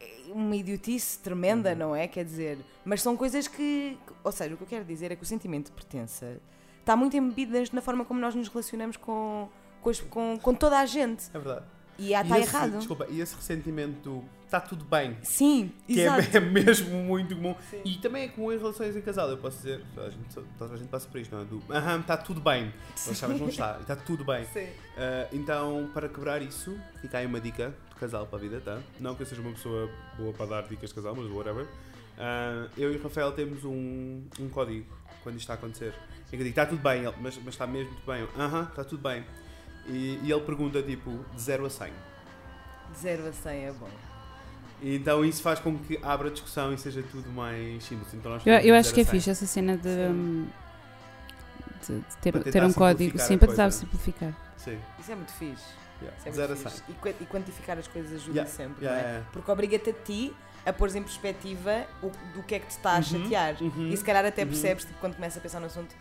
é 0.00 0.32
Uma 0.32 0.54
idiotice 0.56 1.18
tremenda, 1.18 1.70
Uhum. 1.72 1.76
não 1.78 1.96
é? 1.96 2.06
Quer 2.06 2.24
dizer, 2.24 2.58
mas 2.84 3.02
são 3.02 3.16
coisas 3.16 3.48
que. 3.48 3.98
Ou 4.22 4.30
seja, 4.32 4.54
o 4.54 4.56
que 4.56 4.62
eu 4.62 4.68
quero 4.68 4.84
dizer 4.84 5.10
é 5.12 5.16
que 5.16 5.22
o 5.22 5.26
sentimento 5.26 5.66
de 5.66 5.72
pertença 5.72 6.38
está 6.80 6.94
muito 6.96 7.16
embebido 7.16 7.58
na 7.72 7.80
forma 7.80 8.04
como 8.04 8.20
nós 8.20 8.34
nos 8.34 8.48
relacionamos 8.48 8.96
com, 8.96 9.48
com, 9.80 9.90
com, 10.10 10.38
com 10.40 10.54
toda 10.54 10.78
a 10.78 10.86
gente. 10.86 11.24
É 11.32 11.38
verdade. 11.38 11.66
E 11.98 12.12
está 12.12 12.38
esse- 12.38 12.48
errado. 12.48 12.78
Desculpa, 12.78 13.06
e 13.10 13.20
esse 13.20 13.34
ressentimento 13.36 14.00
do 14.02 14.24
está 14.44 14.60
tudo 14.60 14.84
bem, 14.84 15.16
Sim, 15.22 15.72
que 15.86 16.00
é, 16.00 16.04
exato. 16.04 16.36
é 16.36 16.40
mesmo 16.40 16.90
muito 17.02 17.34
comum. 17.34 17.54
E 17.84 17.96
também 17.96 18.24
é 18.24 18.28
comum 18.28 18.52
em 18.52 18.58
relações 18.58 18.94
em 18.96 19.00
casal. 19.00 19.28
Eu 19.30 19.38
posso 19.38 19.56
dizer, 19.58 19.82
toda 19.94 20.06
a 20.06 20.10
gente, 20.10 20.34
toda 20.58 20.74
a 20.74 20.76
gente 20.76 20.88
passa 20.88 21.08
por 21.08 21.20
isto, 21.20 21.34
não 21.34 21.42
é? 21.42 21.44
Do 21.44 21.62
aham, 21.70 22.00
está 22.00 22.16
tudo 22.16 22.40
bem. 22.40 22.72
Mas 23.06 23.18
sabes, 23.18 23.40
não 23.40 23.48
está. 23.48 23.78
Está 23.80 23.96
tudo 24.06 24.24
bem. 24.24 24.44
Sim. 24.52 24.68
Ah, 24.96 25.28
então, 25.32 25.90
para 25.92 26.08
quebrar 26.08 26.40
isso, 26.42 26.76
fica 27.00 27.18
aí 27.18 27.26
uma 27.26 27.40
dica 27.40 27.74
de 27.90 27.94
casal 27.96 28.26
para 28.26 28.38
a 28.38 28.42
vida, 28.42 28.60
tá? 28.60 28.80
Não 29.00 29.14
que 29.14 29.22
eu 29.22 29.26
seja 29.26 29.40
uma 29.40 29.52
pessoa 29.52 29.90
boa 30.16 30.32
para 30.32 30.46
dar 30.46 30.62
dicas 30.68 30.90
de 30.90 30.94
casal, 30.94 31.14
mas 31.16 31.30
whatever. 31.30 31.66
Ah, 32.18 32.68
eu 32.76 32.92
e 32.92 32.96
o 32.96 33.02
Rafael 33.02 33.32
temos 33.32 33.64
um, 33.64 34.22
um 34.38 34.48
código 34.48 34.86
quando 35.22 35.34
isto 35.36 35.42
está 35.44 35.54
a 35.54 35.56
acontecer. 35.56 35.92
Em 36.26 36.30
que 36.30 36.36
eu 36.36 36.38
digo, 36.38 36.48
está 36.50 36.66
tudo 36.66 36.82
bem, 36.82 37.02
mas, 37.20 37.36
mas 37.38 37.48
está 37.54 37.66
mesmo 37.66 37.92
tudo 37.94 38.06
bem. 38.12 38.28
Aham, 38.38 38.62
está 38.64 38.84
tudo 38.84 39.02
bem. 39.02 39.24
E, 39.86 40.18
e 40.22 40.32
ele 40.32 40.40
pergunta, 40.42 40.82
tipo, 40.82 41.10
de 41.34 41.40
0 41.42 41.66
a 41.66 41.70
100. 41.70 41.88
De 42.92 42.98
0 43.00 43.28
a 43.28 43.32
100 43.32 43.64
é 43.66 43.72
bom. 43.72 43.88
E 44.82 44.96
então 44.96 45.24
isso 45.24 45.40
faz 45.42 45.58
com 45.60 45.78
que 45.78 45.98
abra 46.02 46.28
a 46.28 46.30
discussão 46.30 46.72
e 46.72 46.78
seja 46.78 47.02
tudo 47.10 47.30
mais 47.30 47.82
simples. 47.84 48.12
Então 48.14 48.32
nós 48.32 48.46
Eu, 48.46 48.54
eu 48.54 48.74
acho 48.74 48.90
0 48.90 48.94
que 48.94 49.00
é 49.00 49.02
a 49.02 49.06
100. 49.06 49.12
fixe 49.20 49.30
essa 49.30 49.46
cena 49.46 49.76
de, 49.76 49.88
hum, 49.88 50.46
de- 51.86 51.98
de 52.00 52.16
ter, 52.20 52.32
ter 52.44 52.64
um 52.64 52.72
código. 52.72 53.18
Sim, 53.18 53.38
para 53.38 53.48
tentar 53.48 53.70
simplificar. 53.70 54.32
Sim, 54.56 54.78
Isso 54.98 55.12
é 55.12 55.14
muito 55.14 55.32
fixe. 55.32 55.62
yeah. 56.00 56.18
Isso 56.18 56.28
é 56.28 56.32
0 56.32 56.52
a 56.52 56.54
muito 56.56 56.68
100. 56.70 56.70
fixe. 56.78 56.90
E, 56.90 56.94
qua- 56.94 57.10
e 57.20 57.26
quantificar 57.26 57.78
as 57.78 57.88
coisas 57.88 58.12
ajuda 58.14 58.30
Yeah, 58.40 58.50
sempre. 58.50 58.84
Yeah, 58.84 59.02
não 59.02 59.08
é? 59.08 59.12
yeah. 59.12 59.30
Porque 59.32 59.50
obriga-te 59.50 59.90
a 59.90 59.92
ti 59.92 60.34
a 60.66 60.72
pôr 60.72 60.88
em 60.96 61.02
perspectiva 61.02 61.84
o, 62.02 62.10
do 62.34 62.42
que 62.42 62.54
é 62.54 62.58
que 62.58 62.66
te 62.66 62.70
está 62.70 62.92
a 62.92 62.96
Uhum, 62.96 63.02
chatear. 63.02 63.56
uhum, 63.60 63.88
E 63.88 63.96
se 63.96 64.02
calhar 64.04 64.24
até 64.24 64.42
uhum. 64.42 64.48
percebes 64.48 64.84
tipo, 64.84 64.98
quando 64.98 65.14
começas 65.14 65.36
a 65.38 65.40
pensar 65.40 65.60
no 65.60 65.66
assunto. 65.66 65.94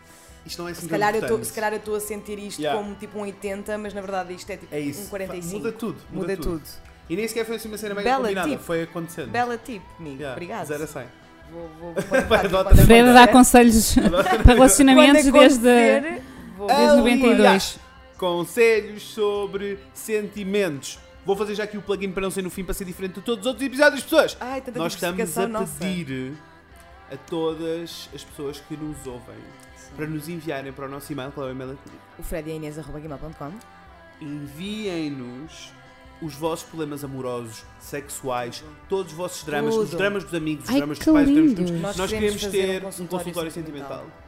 Isto 0.45 0.61
não 0.61 0.67
é 0.67 0.71
assim 0.71 0.81
Se 0.81 0.89
calhar, 0.89 1.15
eu 1.15 1.25
tô, 1.27 1.43
se 1.43 1.53
calhar 1.53 1.71
eu 1.73 1.77
estou 1.77 1.95
a 1.95 1.99
sentir 1.99 2.37
isto 2.39 2.59
Yeah. 2.61 2.81
como 2.81 2.95
tipo 2.95 3.17
um 3.17 3.21
80, 3.21 3.77
mas 3.77 3.93
na 3.93 4.01
verdade 4.01 4.33
isto 4.33 4.49
é 4.49 4.57
tipo 4.57 4.73
É 4.75 4.79
isso. 4.79 5.03
um 5.03 5.07
45. 5.07 5.57
Muda 5.57 5.71
tudo. 5.71 5.97
Muda, 6.11 6.27
Muda 6.27 6.37
tudo. 6.37 6.59
tudo. 6.59 6.63
E 7.09 7.15
nem 7.15 7.27
sequer 7.27 7.45
foi 7.45 7.55
assim 7.55 7.67
uma 7.67 7.77
cena 7.77 7.95
bem 7.95 8.03
Bela 8.03 8.23
combinada, 8.23 8.49
tip. 8.49 8.59
foi 8.61 8.83
acontecendo. 8.83 9.29
Bela 9.31 9.57
tip, 9.57 9.81
amigo. 9.99 10.15
Yeah, 10.15 10.33
Obrigado. 10.33 10.65
0 10.67 10.83
a 10.83 10.87
100. 10.87 11.05
Vou, 11.51 11.69
vou, 11.79 11.91
acontecer. 11.93 13.31
conselhos 13.31 13.95
para 14.43 14.53
relacionamentos 14.53 15.23
desde, 15.25 15.59
desde 15.59 16.21
Aliás, 16.69 16.97
92. 16.97 17.79
Conselhos 18.17 19.03
sobre 19.03 19.77
sentimentos. 19.93 20.97
Vou 21.25 21.35
fazer 21.35 21.55
já 21.55 21.63
aqui 21.63 21.77
o 21.77 21.81
plugin 21.81 22.11
para 22.11 22.21
não 22.21 22.31
ser 22.31 22.41
no 22.41 22.49
fim, 22.49 22.63
para 22.63 22.73
ser 22.73 22.85
diferente 22.85 23.15
de 23.15 23.21
todos 23.21 23.41
os 23.41 23.47
outros 23.47 23.65
episódios, 23.65 24.03
pessoas. 24.03 24.35
Ai, 24.39 24.61
tanta 24.61 24.77
Nós 24.79 24.93
estamos 24.93 25.37
a 25.37 25.47
nossa. 25.47 25.73
pedir 25.79 26.33
a 27.11 27.17
todas 27.17 28.09
as 28.13 28.23
pessoas 28.23 28.59
que 28.67 28.75
nos 28.75 29.05
ouvem 29.05 29.35
para 29.95 30.07
nos 30.07 30.27
enviarem 30.29 30.71
para 30.71 30.85
o 30.85 30.89
nosso 30.89 31.11
e-mail, 31.11 31.31
qual 31.31 31.47
é 31.47 31.49
o 31.49 31.53
e-mail? 31.53 31.77
O. 32.19 32.23
Enviem-nos 34.21 35.71
os 36.21 36.35
vossos 36.35 36.65
problemas 36.65 37.03
amorosos, 37.03 37.65
sexuais, 37.79 38.63
todos 38.87 39.11
os 39.11 39.17
vossos 39.17 39.43
dramas, 39.43 39.75
os 39.75 39.89
Tudo. 39.89 39.97
dramas 39.97 40.23
dos 40.23 40.33
amigos, 40.33 40.63
os 40.65 40.69
Ai, 40.69 40.77
dramas 40.77 40.97
dos 40.97 41.05
pais, 41.05 41.27
os 41.27 41.33
dramas 41.33 41.53
dos 41.53 41.69
lindo. 41.69 41.81
Nós 41.81 41.97
Nós 41.97 42.09
queremos 42.11 42.41
fazer 42.41 42.57
um 42.57 42.67
ter 42.67 42.77
um 42.77 42.81
consultório 42.85 43.25
consultório 43.25 43.51
sentimental. 43.51 43.97
sentimental. 43.97 44.23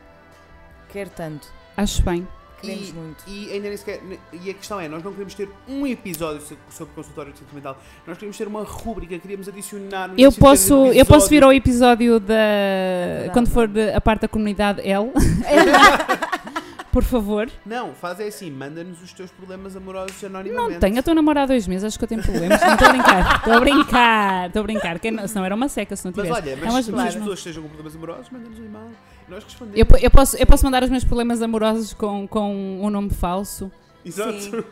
Quero 0.91 1.09
tanto. 1.11 1.47
Acho 1.77 2.01
bem. 2.03 2.27
Queremos 2.65 2.89
E- 2.89 2.93
muito. 2.93 3.23
E 3.27 3.51
ainda 3.53 3.67
nem 3.69 3.77
sequer. 3.77 4.01
E 4.33 4.49
a 4.49 4.53
questão 4.53 4.79
é, 4.79 4.87
nós 4.87 5.03
não 5.03 5.11
queremos 5.11 5.33
ter 5.33 5.49
um 5.67 5.85
episódio 5.87 6.41
so- 6.41 6.57
sobre 6.69 6.93
consultório 6.93 7.33
sentimental. 7.37 7.77
Nós 8.05 8.17
queremos 8.17 8.37
ter 8.37 8.47
uma 8.47 8.63
rúbrica, 8.63 9.17
queríamos 9.19 9.47
adicionar. 9.47 10.09
no 10.09 10.15
Eu 10.19 10.31
de 10.31 10.37
posso, 10.37 10.87
eu 10.87 11.05
posso 11.05 11.29
vir 11.29 11.43
ao 11.43 11.53
episódio 11.53 12.19
da. 12.19 12.33
verdade. 12.35 13.33
quando 13.33 13.49
for 13.49 13.67
de- 13.67 13.91
a 13.93 14.01
parte 14.01 14.21
da 14.21 14.27
comunidade 14.27 14.81
L. 14.81 15.11
por 16.91 17.03
favor. 17.03 17.49
Não, 17.65 17.93
faz 17.93 18.19
é 18.21 18.27
assim, 18.27 18.49
manda-nos 18.49 19.01
os 19.03 19.11
teus 19.11 19.29
problemas 19.29 19.75
amorosos 19.75 20.23
anonimamente. 20.23 20.73
Não 20.73 20.79
tenho, 20.79 20.95
eu 20.95 20.99
estou 20.99 21.11
a 21.11 21.15
namorar 21.15 21.43
há 21.43 21.47
dois 21.47 21.67
meses, 21.67 21.83
acho 21.83 21.97
que 21.99 22.05
eu 22.05 22.07
tenho 22.07 22.23
problemas. 22.23 22.61
Não 22.61 22.73
estou 22.73 22.87
a 22.87 22.91
brincar, 22.91 23.35
estou 23.35 23.53
a 23.53 23.59
brincar, 23.59 24.47
estou 24.47 24.59
a 24.61 24.63
brincar. 24.63 24.99
Não, 25.11 25.27
senão 25.27 25.43
era 25.45 25.55
uma 25.55 25.67
seca 25.67 25.93
se 25.95 26.05
não 26.05 26.13
Mas 26.15 26.25
tivesse. 26.25 26.41
olha, 26.41 26.51
É 26.51 26.55
mas 26.55 26.73
umas- 26.73 26.85
se 26.85 26.91
claro. 26.91 27.09
as 27.09 27.15
pessoas 27.15 27.37
estejam 27.39 27.63
com 27.63 27.69
problemas 27.69 27.95
amorosos, 27.97 28.29
manda-nos 28.31 28.59
um 28.59 28.63
e-mail. 28.65 28.91
Nós 29.27 29.43
respondemos. 29.43 29.79
eu, 29.79 29.97
eu 29.99 30.11
posso, 30.11 30.37
eu 30.37 30.45
posso 30.45 30.63
mandar 30.65 30.83
os 30.83 30.89
meus 30.89 31.03
problemas 31.03 31.41
amorosos 31.41 31.93
com, 31.93 32.27
com 32.27 32.79
um 32.81 32.89
nome 32.89 33.09
falso. 33.09 33.71
Exato. 34.03 34.39
Sim. 34.39 34.51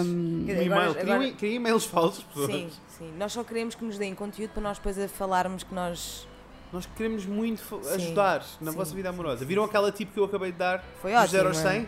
Um 0.00 0.44
dizer, 0.46 0.62
e-mail. 0.66 0.90
agora- 1.00 1.32
criam 1.32 1.54
e-mails 1.54 1.84
falsos, 1.84 2.22
pessoas. 2.24 2.50
Sim, 2.52 2.70
sim. 2.98 3.12
Nós 3.18 3.32
só 3.32 3.42
queremos 3.42 3.74
que 3.74 3.84
nos 3.84 3.98
deem 3.98 4.14
conteúdo 4.14 4.50
para 4.50 4.62
nós 4.62 4.78
depois 4.78 4.98
a 4.98 5.08
falarmos 5.08 5.62
que 5.64 5.74
nós. 5.74 6.26
Nós 6.72 6.86
queremos 6.96 7.24
muito 7.26 7.60
Sim, 7.82 7.94
ajudar 7.94 8.44
na 8.60 8.70
sim, 8.72 8.76
vossa 8.76 8.94
vida 8.94 9.08
amorosa. 9.08 9.44
Viram 9.44 9.64
aquela 9.64 9.90
tipo 9.92 10.12
que 10.12 10.20
eu 10.20 10.24
acabei 10.24 10.52
de 10.52 10.58
dar? 10.58 10.84
Foi 11.00 11.12
ótimo. 11.14 11.28
0 11.30 11.48
aos 11.48 11.62
não 11.62 11.70
é? 11.70 11.72
100? 11.74 11.82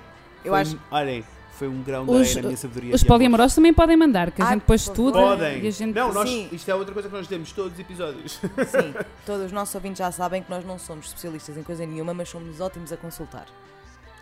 Eu 0.45 0.53
Foi 0.53 0.61
acho. 0.61 0.77
um- 0.77 0.81
Olhem, 0.91 1.25
foi 1.59 1.69
um 1.69 1.83
grão 1.83 2.05
Os- 2.09 2.35
na 2.37 2.43
minha 2.43 2.57
sabedoria. 2.57 2.95
os 2.95 3.03
amor. 3.03 3.09
poliamorosos 3.09 3.55
também 3.55 3.75
podem 3.75 3.97
mandar, 3.97 4.31
que 4.31 4.41
a 4.41 4.47
Ah, 4.47 4.49
gente 4.51 4.61
depois 4.61 4.81
estuda. 4.83 5.19
Podem. 5.19 5.65
e 5.65 5.67
a 5.67 5.71
gente. 5.71 5.95
Não, 5.95 6.13
nós, 6.13 6.29
Sim. 6.29 6.49
isto 6.53 6.71
é 6.71 6.75
outra 6.75 6.93
coisa 6.95 7.09
que 7.09 7.15
nós 7.15 7.27
demos 7.27 7.53
todos 7.53 7.73
os 7.73 7.79
episódios. 7.79 8.33
Sim, 8.33 8.95
todos 9.27 9.47
os 9.47 9.53
nossos 9.53 9.75
ouvintes 9.75 9.99
já 9.99 10.11
sabem 10.13 10.43
que 10.43 10.51
nós 10.51 10.65
não 10.65 10.79
somos 10.79 11.07
especialistas 11.07 11.57
em 11.57 11.63
coisa 11.63 11.85
nenhuma, 11.85 12.15
mas 12.15 12.29
somos 12.29 12.61
ótimos 12.61 12.93
a 12.93 12.97
consultar. 12.97 13.47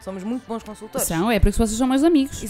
Somos 0.03 0.23
muito 0.23 0.47
bons 0.47 0.63
consultores. 0.63 1.07
São, 1.07 1.31
é 1.31 1.39
porque 1.41 1.57
vocês 1.57 1.77
são 1.77 1.87
meus 1.87 2.05
amigos. 2.05 2.41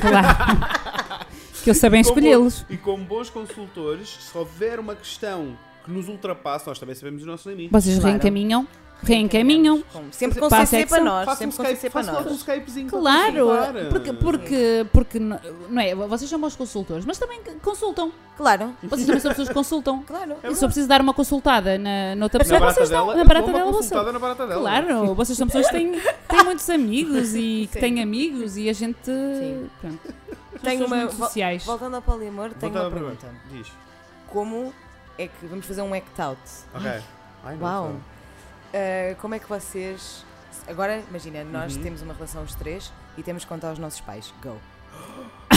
Claro. 0.00 1.26
que 1.62 1.70
eu 1.70 1.74
sabem 1.74 2.02
Como- 2.02 2.18
escolhê-los. 2.18 2.64
E 2.70 2.76
como 2.76 3.04
bons 3.04 3.28
consultores, 3.30 4.08
se 4.08 4.36
houver 4.38 4.80
uma 4.80 4.94
questão 4.94 5.56
que 5.84 5.90
nos 5.90 6.08
ultrapassa, 6.08 6.70
nós 6.70 6.78
também 6.78 6.94
sabemos 6.94 7.20
os 7.22 7.26
nossos 7.26 7.46
limites. 7.46 7.70
Vocês 7.70 7.96
Claro. 7.98 8.12
reencaminham, 8.12 8.66
reencaminham. 9.08 9.82
Com- 9.92 10.04
Sempre 10.12 10.40
com 10.40 10.48
Para 10.48 10.62
a 10.62 10.66
CC 10.66 10.86
para 10.86 11.02
nós. 11.04 11.28
Um 11.28 11.34
Sempre 11.36 11.56
com 11.56 11.64
CC 11.64 11.90
para 11.90 12.02
faça 12.02 12.12
logo 12.12 12.24
um 12.28 12.30
nós. 12.30 12.38
Skypezinho 12.40 12.88
para 12.90 12.98
Claro, 13.00 13.46
porque, 13.90 14.12
porque, 14.12 14.86
porque 14.92 15.18
não 15.18 15.38
é, 15.80 15.94
vocês 15.94 16.28
são 16.30 16.38
bons 16.40 16.54
consultores, 16.56 17.04
mas 17.04 17.18
também 17.18 17.40
consultam. 17.62 18.12
Claro, 18.36 18.74
Vocês 18.82 19.06
também 19.06 19.20
são 19.20 19.30
pessoas 19.30 19.48
que 19.48 19.54
consultam. 19.54 20.02
claro. 20.06 20.36
E 20.44 20.54
se 20.54 20.62
eu 20.64 20.68
preciso 20.68 20.86
dar 20.88 21.00
uma 21.00 21.14
consultada 21.14 21.78
na, 21.78 22.14
noutra 22.16 22.38
Na 22.38 22.44
pessoa, 22.44 22.60
barata 22.60 22.74
vocês 22.78 22.90
dela, 22.90 23.06
dão. 23.06 23.16
Na 23.16 23.24
barata 23.24 23.46
dela, 23.52 23.64
vocês. 23.72 23.76
consultada 23.76 24.12
na 24.12 24.18
barata 24.18 24.46
dela. 24.46 24.60
Claro, 24.60 25.14
vocês 25.14 25.38
são 25.38 25.46
pessoas 25.46 25.66
que 25.66 25.72
têm, 25.72 25.92
têm 26.28 26.44
muitos 26.44 26.68
amigos 26.68 27.34
e 27.34 27.66
que 27.72 27.74
Sim. 27.74 27.80
têm 27.80 28.02
amigos 28.02 28.56
e 28.58 28.68
a 28.68 28.72
gente. 28.74 28.98
Sim. 29.06 29.70
Pronto. 29.80 29.98
Tenho 30.62 30.86
uma- 30.86 31.10
sociais. 31.10 31.64
Voltando 31.64 31.96
ao 31.96 32.02
poliamor, 32.02 32.50
tenho 32.50 32.72
Voltando 32.72 32.92
uma 32.94 33.00
pergunta. 33.00 33.26
Diz. 33.50 33.68
Como 34.28 34.72
é 35.16 35.28
que 35.28 35.46
vamos 35.46 35.64
fazer 35.64 35.80
um 35.82 35.94
act 35.94 36.20
out? 36.20 36.40
Ok. 36.74 36.90
Ai, 37.44 37.56
não 37.56 37.62
Uau! 37.62 37.96
Uh, 38.72 39.16
como 39.20 39.34
é 39.34 39.38
que 39.38 39.48
vocês. 39.48 40.24
Agora, 40.68 41.00
imagina, 41.08 41.44
nós 41.44 41.76
Uhum. 41.76 41.82
temos 41.82 42.02
uma 42.02 42.12
relação 42.14 42.42
os 42.42 42.54
três 42.54 42.92
e 43.16 43.22
temos 43.22 43.44
que 43.44 43.48
contar 43.48 43.68
aos 43.70 43.78
nossos 43.78 44.00
pais. 44.00 44.32
Go. 44.42 44.56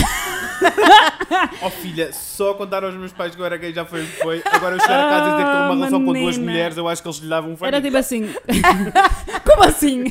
Oh 1.61 1.69
filha, 1.69 2.11
só 2.13 2.53
contar 2.53 2.83
aos 2.83 2.93
meus 2.95 3.11
pais 3.13 3.35
que 3.35 3.41
eu 3.41 3.45
era 3.45 3.55
gay 3.57 3.73
já 3.73 3.85
foi 3.85 4.05
foi. 4.05 4.41
Agora 4.45 4.75
eu 4.75 4.79
chegar 4.81 5.05
a 5.05 5.09
casa 5.09 5.27
e 5.27 5.31
dizer 5.31 5.43
que 5.43 5.49
estou 5.49 5.61
numa 5.61 5.71
Ah, 5.71 5.75
relação 5.75 6.05
com 6.05 6.13
duas 6.13 6.37
mulheres, 6.37 6.77
eu 6.77 6.87
acho 6.87 7.01
que 7.01 7.07
eles 7.07 7.17
lhe 7.19 7.29
davam 7.29 7.49
um 7.51 7.53
Era 7.53 7.59
farinho. 7.59 7.83
tipo 7.83 7.97
assim. 7.97 8.27
Como 9.45 9.63
assim? 9.63 10.03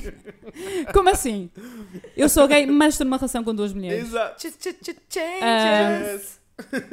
Como 0.93 1.09
assim? 1.11 1.51
Eu 2.17 2.29
sou 2.29 2.47
gay, 2.47 2.67
mas 2.67 2.95
estou 2.95 3.05
numa 3.05 3.17
relação 3.17 3.43
com 3.45 3.55
duas 3.55 3.73
mulheres. 3.73 4.09
Exato. 4.09 4.41
Ch 4.41 4.47
-ch 4.47 4.77
-ch 4.83 4.97
Changes! 5.11 6.41
Yes. 6.73 6.89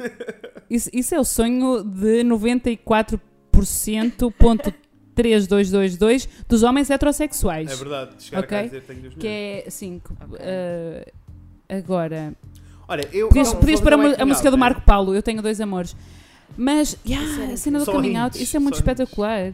Isso, 0.70 0.90
isso 0.92 1.14
é 1.14 1.20
o 1.20 1.24
sonho 1.24 1.82
de 1.84 2.22
94%.3222 5.16 6.28
dos 6.48 6.62
homens 6.62 6.90
heterossexuais. 6.90 7.70
É 7.70 7.74
verdade, 7.76 8.22
chegar 8.22 8.44
Ok. 8.44 8.58
a 8.58 8.62
dizer 8.62 8.80
que 8.82 8.86
tenho 8.86 9.00
duas 9.02 9.14
Que 9.14 9.26
é 9.26 9.64
assim. 9.66 10.00
que, 10.04 10.12
Ok. 10.12 10.38
eh, 10.40 11.12
agora. 11.68 12.34
Olha, 12.88 13.08
eu. 13.12 13.28
Podias, 13.28 13.52
não, 13.52 13.60
podias 13.60 13.80
pôr 13.80 13.92
a, 13.94 14.22
a 14.22 14.26
música 14.26 14.50
do 14.50 14.56
né? 14.56 14.60
Marco 14.60 14.80
Paulo, 14.82 15.14
Eu 15.14 15.22
Tenho 15.22 15.42
Dois 15.42 15.60
Amores. 15.60 15.96
Mas, 16.56 16.96
yeah, 17.06 17.26
Isso 17.28 17.40
era 17.42 17.52
a 17.52 17.56
cena 17.56 17.78
do 17.80 17.84
Só 17.84 17.92
coming 17.92 18.10
hints, 18.10 18.20
out, 18.22 18.42
isso 18.42 18.56
é 18.56 18.60
muito 18.60 18.74
espetacular. 18.76 19.46
Eu 19.48 19.52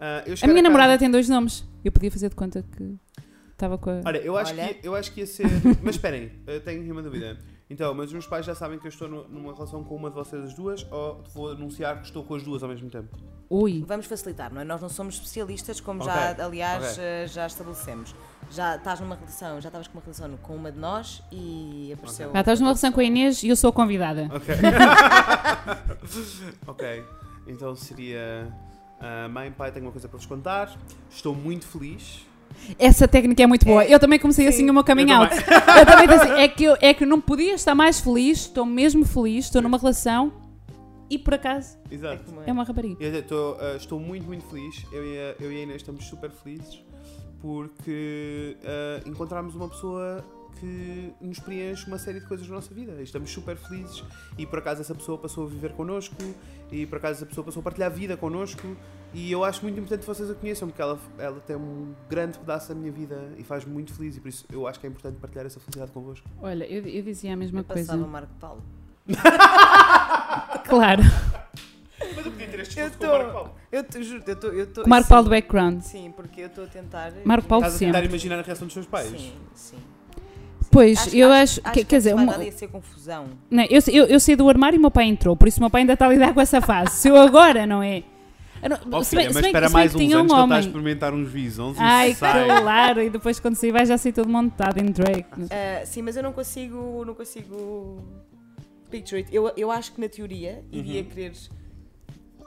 A 0.00 0.24
minha 0.24 0.36
casa- 0.36 0.62
namorada 0.62 0.98
tem 0.98 1.10
dois 1.10 1.28
nomes. 1.28 1.64
Eu 1.84 1.90
podia 1.92 2.10
fazer 2.10 2.28
de 2.28 2.34
conta 2.34 2.64
que 2.76 2.94
estava 3.52 3.76
com 3.76 3.90
a. 3.90 4.00
Olha, 4.06 4.18
eu 4.18 4.36
acho, 4.36 4.52
Olha. 4.52 4.72
Que, 4.74 4.86
eu 4.86 4.94
acho 4.94 5.12
que 5.12 5.20
ia 5.20 5.26
ser. 5.26 5.46
mas 5.82 5.96
esperem, 5.96 6.30
eu 6.46 6.60
tenho 6.60 6.80
aqui 6.82 6.92
uma 6.92 7.02
dúvida. 7.02 7.36
Então, 7.68 7.92
mas 7.94 8.06
os 8.06 8.12
meus 8.12 8.26
pais 8.26 8.46
já 8.46 8.54
sabem 8.54 8.78
que 8.78 8.86
eu 8.86 8.90
estou 8.90 9.08
nu- 9.08 9.26
numa 9.28 9.52
relação 9.52 9.82
com 9.82 9.96
uma 9.96 10.08
de 10.10 10.14
vocês 10.14 10.42
as 10.44 10.54
duas 10.54 10.86
ou 10.90 11.22
vou 11.34 11.50
anunciar 11.50 11.98
que 12.00 12.06
estou 12.06 12.22
com 12.22 12.34
as 12.36 12.42
duas 12.42 12.62
ao 12.62 12.68
mesmo 12.68 12.88
tempo? 12.90 13.08
Ui. 13.50 13.84
Vamos 13.86 14.06
facilitar, 14.06 14.52
não 14.52 14.60
é? 14.60 14.64
Nós 14.64 14.80
não 14.80 14.88
somos 14.88 15.16
especialistas, 15.16 15.80
como 15.80 16.02
Ok, 16.02 16.12
já, 16.12 16.44
aliás, 16.44 16.92
ok. 16.92 17.04
eh, 17.04 17.26
já 17.26 17.46
estabelecemos. 17.46 18.14
Já 18.50 18.76
estás 18.76 19.00
numa 19.00 19.14
relação, 19.14 19.60
já 19.60 19.68
estavas 19.68 19.88
com 19.88 19.98
uma 19.98 20.02
relação 20.02 20.30
com 20.42 20.54
uma 20.54 20.70
de 20.70 20.78
nós 20.78 21.22
e 21.32 21.90
apareceu. 21.94 22.30
Ah, 22.34 22.40
estás 22.40 22.60
numa 22.60 22.70
relação 22.70 22.92
com 22.92 23.00
a 23.00 23.04
Inês 23.04 23.42
e 23.42 23.48
eu 23.48 23.56
sou 23.56 23.70
a 23.70 23.72
convidada. 23.72 24.28
Ok. 24.34 24.54
ok. 26.66 27.04
Então 27.46 27.74
seria. 27.74 28.48
ah, 29.00 29.28
mãe, 29.28 29.50
pai, 29.50 29.72
tenho 29.72 29.86
uma 29.86 29.92
coisa 29.92 30.08
para 30.08 30.18
vos 30.18 30.26
contar. 30.26 30.76
Estou 31.10 31.34
muito 31.34 31.66
feliz. 31.66 32.26
Essa 32.78 33.08
técnica 33.08 33.42
é 33.42 33.46
muito 33.46 33.66
boa. 33.66 33.82
É, 33.82 33.92
eu 33.92 33.98
também 33.98 34.18
comecei 34.18 34.46
assim 34.46 34.58
sim. 34.58 34.70
o 34.70 34.74
meu 34.74 34.84
coming 34.84 35.10
Eu 35.10 35.16
out. 35.16 35.34
Eu 35.34 35.86
também 35.86 36.08
assim, 36.08 36.30
é 36.40 36.48
que, 36.48 36.64
eu, 36.64 36.76
é 36.80 36.94
que 36.94 37.04
não 37.04 37.20
podia 37.20 37.54
estar 37.54 37.74
mais 37.74 38.00
feliz, 38.00 38.42
estou 38.42 38.64
mesmo 38.64 39.04
feliz, 39.04 39.46
estou 39.46 39.60
numa 39.60 39.76
relação 39.76 40.32
e 41.14 41.18
por 41.18 41.34
acaso 41.34 41.78
É 41.90 41.94
Exato. 41.94 42.24
como 42.24 42.42
é. 42.42 42.50
é 42.50 42.52
uma 42.52 42.64
rapariga. 42.64 43.02
Eu 43.02 43.18
estou, 43.18 43.56
ah, 43.60 43.76
estou 43.76 44.00
muito, 44.00 44.26
muito 44.26 44.44
feliz. 44.46 44.84
Eu 44.92 45.04
e, 45.04 45.18
a, 45.18 45.36
eu 45.40 45.52
e 45.52 45.56
a 45.56 45.62
Inês 45.62 45.76
estamos 45.82 46.04
super 46.04 46.30
felizes 46.30 46.82
porque 47.40 48.56
ah, 48.64 49.02
encontramos 49.06 49.54
uma 49.54 49.68
pessoa 49.68 50.24
que 50.58 51.12
nos 51.20 51.38
preenche 51.40 51.86
uma 51.86 51.98
série 51.98 52.20
de 52.20 52.26
coisas 52.26 52.46
na 52.48 52.54
nossa 52.54 52.72
vida. 52.72 53.00
Estamos 53.02 53.30
super 53.30 53.56
felizes 53.56 54.02
e 54.38 54.46
por 54.46 54.58
acaso 54.60 54.80
essa 54.80 54.94
pessoa 54.94 55.18
passou 55.18 55.44
a 55.44 55.48
viver 55.48 55.72
connosco 55.72 56.14
e 56.70 56.86
por 56.86 56.98
acaso 56.98 57.18
essa 57.18 57.26
pessoa 57.26 57.44
passou 57.44 57.60
a 57.60 57.64
partilhar 57.64 57.90
a 57.90 57.94
vida 57.94 58.16
connosco 58.16 58.76
e 59.12 59.30
eu 59.30 59.44
acho 59.44 59.62
muito 59.62 59.78
importante 59.78 60.00
que 60.00 60.06
vocês 60.06 60.30
a 60.30 60.34
conheçam 60.34 60.68
porque 60.68 60.80
ela, 60.80 60.98
ela 61.18 61.40
tem 61.40 61.56
um 61.56 61.94
grande 62.08 62.38
pedaço 62.38 62.68
da 62.68 62.74
minha 62.74 62.90
vida 62.92 63.32
e 63.36 63.44
faz-me 63.44 63.72
muito 63.72 63.92
feliz 63.92 64.16
e 64.16 64.20
por 64.20 64.28
isso 64.28 64.46
eu 64.50 64.66
acho 64.66 64.80
que 64.80 64.86
é 64.86 64.90
importante 64.90 65.18
partilhar 65.18 65.46
essa 65.46 65.60
felicidade 65.60 65.90
convosco. 65.92 66.28
Olha, 66.40 66.64
eu, 66.64 66.86
eu 66.86 67.02
dizia 67.02 67.32
a 67.32 67.36
mesma 67.36 67.60
Eu 67.60 67.64
passava 67.64 67.92
o 67.92 68.00
coisa. 68.00 68.06
Marco 68.06 68.34
Paulo. 68.40 68.62
Claro. 70.64 71.02
Mas 72.16 72.26
eu 72.26 72.32
podia 72.32 72.46
ter 72.48 72.60
este 72.60 72.80
Eu 72.80 72.88
discurso 72.88 72.98
com 72.98 73.04
o 73.04 73.08
tô- 73.08 73.16
Marco 73.18 73.32
Paulo. 73.32 73.50
Eu 73.70 73.82
te 73.84 74.02
juro, 74.02 74.22
eu 74.26 74.32
estou. 74.34 74.50
Eu 74.52 74.66
tô, 74.66 74.80
Com 74.82 74.86
o 74.86 74.90
Marco. 74.90 75.08
Paulo 75.08 75.24
do 75.24 75.30
background. 75.30 75.80
Sim, 75.82 76.12
porque 76.16 76.40
eu 76.42 76.46
estou 76.46 76.64
a 76.64 76.66
tentar. 76.66 77.12
Marco 77.24 77.46
Paulo 77.46 77.64
Estás 77.64 77.76
a 77.76 77.78
tentar 77.86 77.98
sempre. 77.98 78.08
imaginar 78.08 78.38
a 78.38 78.42
reação 78.42 78.66
dos 78.66 78.74
seus 78.74 78.86
pais? 78.86 79.08
Sim, 79.10 79.32
sim. 79.54 79.76
Pois, 80.70 81.12
eu 81.14 81.30
acho, 81.32 81.60
que- 81.62 81.70
que 81.70 81.84
quer 81.84 81.98
dizer, 81.98 82.14
vai 82.14 82.24
uma- 82.24 82.36
dar 82.38 82.44
ia 82.44 82.50
ser 82.52 82.66
confusão. 82.68 83.26
Não, 83.50 83.62
eu, 83.64 83.80
eu, 83.92 84.06
eu 84.06 84.18
saí 84.18 84.34
do 84.34 84.48
armário 84.48 84.76
e 84.76 84.78
o 84.78 84.80
meu 84.80 84.90
pai 84.90 85.04
entrou, 85.04 85.36
por 85.36 85.46
isso 85.46 85.58
o 85.58 85.60
meu 85.60 85.70
pai 85.70 85.82
ainda 85.82 85.92
está 85.92 86.06
a 86.06 86.08
lidar 86.08 86.34
com 86.34 86.40
essa 86.40 86.60
fase. 86.60 86.96
Se 86.96 87.08
eu 87.08 87.16
agora, 87.16 87.64
não 87.66 87.80
é? 87.82 88.02
Eu 88.62 88.70
não- 88.70 88.78
Oh, 88.98 89.04
se 89.04 89.14
bem- 89.14 89.26
filha, 89.26 89.32
se 89.32 89.34
mas 89.34 89.46
espera 89.46 89.68
mais 89.70 89.92
que 89.94 89.98
uns 90.02 90.14
anos 90.14 90.32
um 90.32 90.34
que 90.34 90.40
ele 90.40 90.42
está 90.44 90.56
a 90.56 90.60
experimentar 90.60 91.14
uns 91.14 91.28
visões 91.28 91.76
Ai, 91.78 92.10
e 92.10 92.14
sai. 92.14 92.60
claro, 92.62 93.02
e 93.02 93.10
depois 93.10 93.38
quando 93.38 93.54
sair 93.56 93.70
vai 93.72 93.84
já 93.86 93.96
sair 93.98 94.12
todo 94.12 94.28
montado 94.28 94.78
em 94.80 94.86
Drake. 94.86 95.26
Ah, 95.50 95.84
sim, 95.84 96.02
mas 96.02 96.16
eu 96.16 96.22
não 96.22 96.32
consigo. 96.32 97.04
Não 97.06 97.14
consigo. 97.14 98.02
Picture 98.90 99.20
it. 99.22 99.34
Eu, 99.34 99.52
eu 99.56 99.70
acho 99.70 99.92
que 99.92 100.00
na 100.00 100.08
teoria 100.08 100.64
iria 100.70 101.02
Uhum. 101.02 101.08
querer 101.08 101.32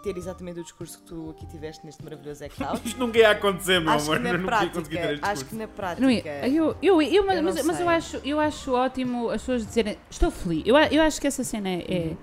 ter 0.04 0.16
exatamente 0.16 0.60
o 0.60 0.64
discurso 0.64 1.00
que 1.00 1.06
tu 1.06 1.32
aqui 1.32 1.46
tiveste 1.48 1.86
neste 1.86 2.04
maravilhoso 2.04 2.46
act 2.46 2.64
out. 2.64 2.82
Isto 2.88 3.00
nunca 3.00 3.18
ia 3.18 3.32
acontecer, 3.32 3.80
meu 3.82 3.92
acho 3.92 4.06
amor. 4.06 4.18
que 4.18 4.24
na 4.24 4.30
Eu 4.30 4.38
nunca 4.38 4.64
ia 4.64 4.70
conseguir 4.70 4.96
ter 4.96 5.02
prática. 5.02 5.14
este 5.14 5.26
Acho 5.26 5.46
que 5.46 5.56
na 5.56 5.68
prática. 5.68 6.02
Não 6.02 6.10
é? 6.10 6.50
Eu, 6.50 6.78
eu, 6.82 7.02
eu, 7.02 7.26
mas, 7.26 7.36
Eu 7.38 7.44
não 7.44 7.54
mas, 7.54 7.66
mas 7.66 7.80
eu, 7.80 7.90
acho, 7.90 8.18
eu 8.24 8.40
acho 8.40 8.72
ótimo 8.74 9.30
as 9.30 9.42
pessoas 9.42 9.66
dizerem 9.66 9.98
estou 10.10 10.32
feliz. 10.32 10.64
Eu, 10.66 10.78
eu 10.78 11.02
acho 11.02 11.20
que 11.20 11.28
essa 11.28 11.44
cena 11.44 11.68
é, 11.70 11.80
é, 11.90 12.18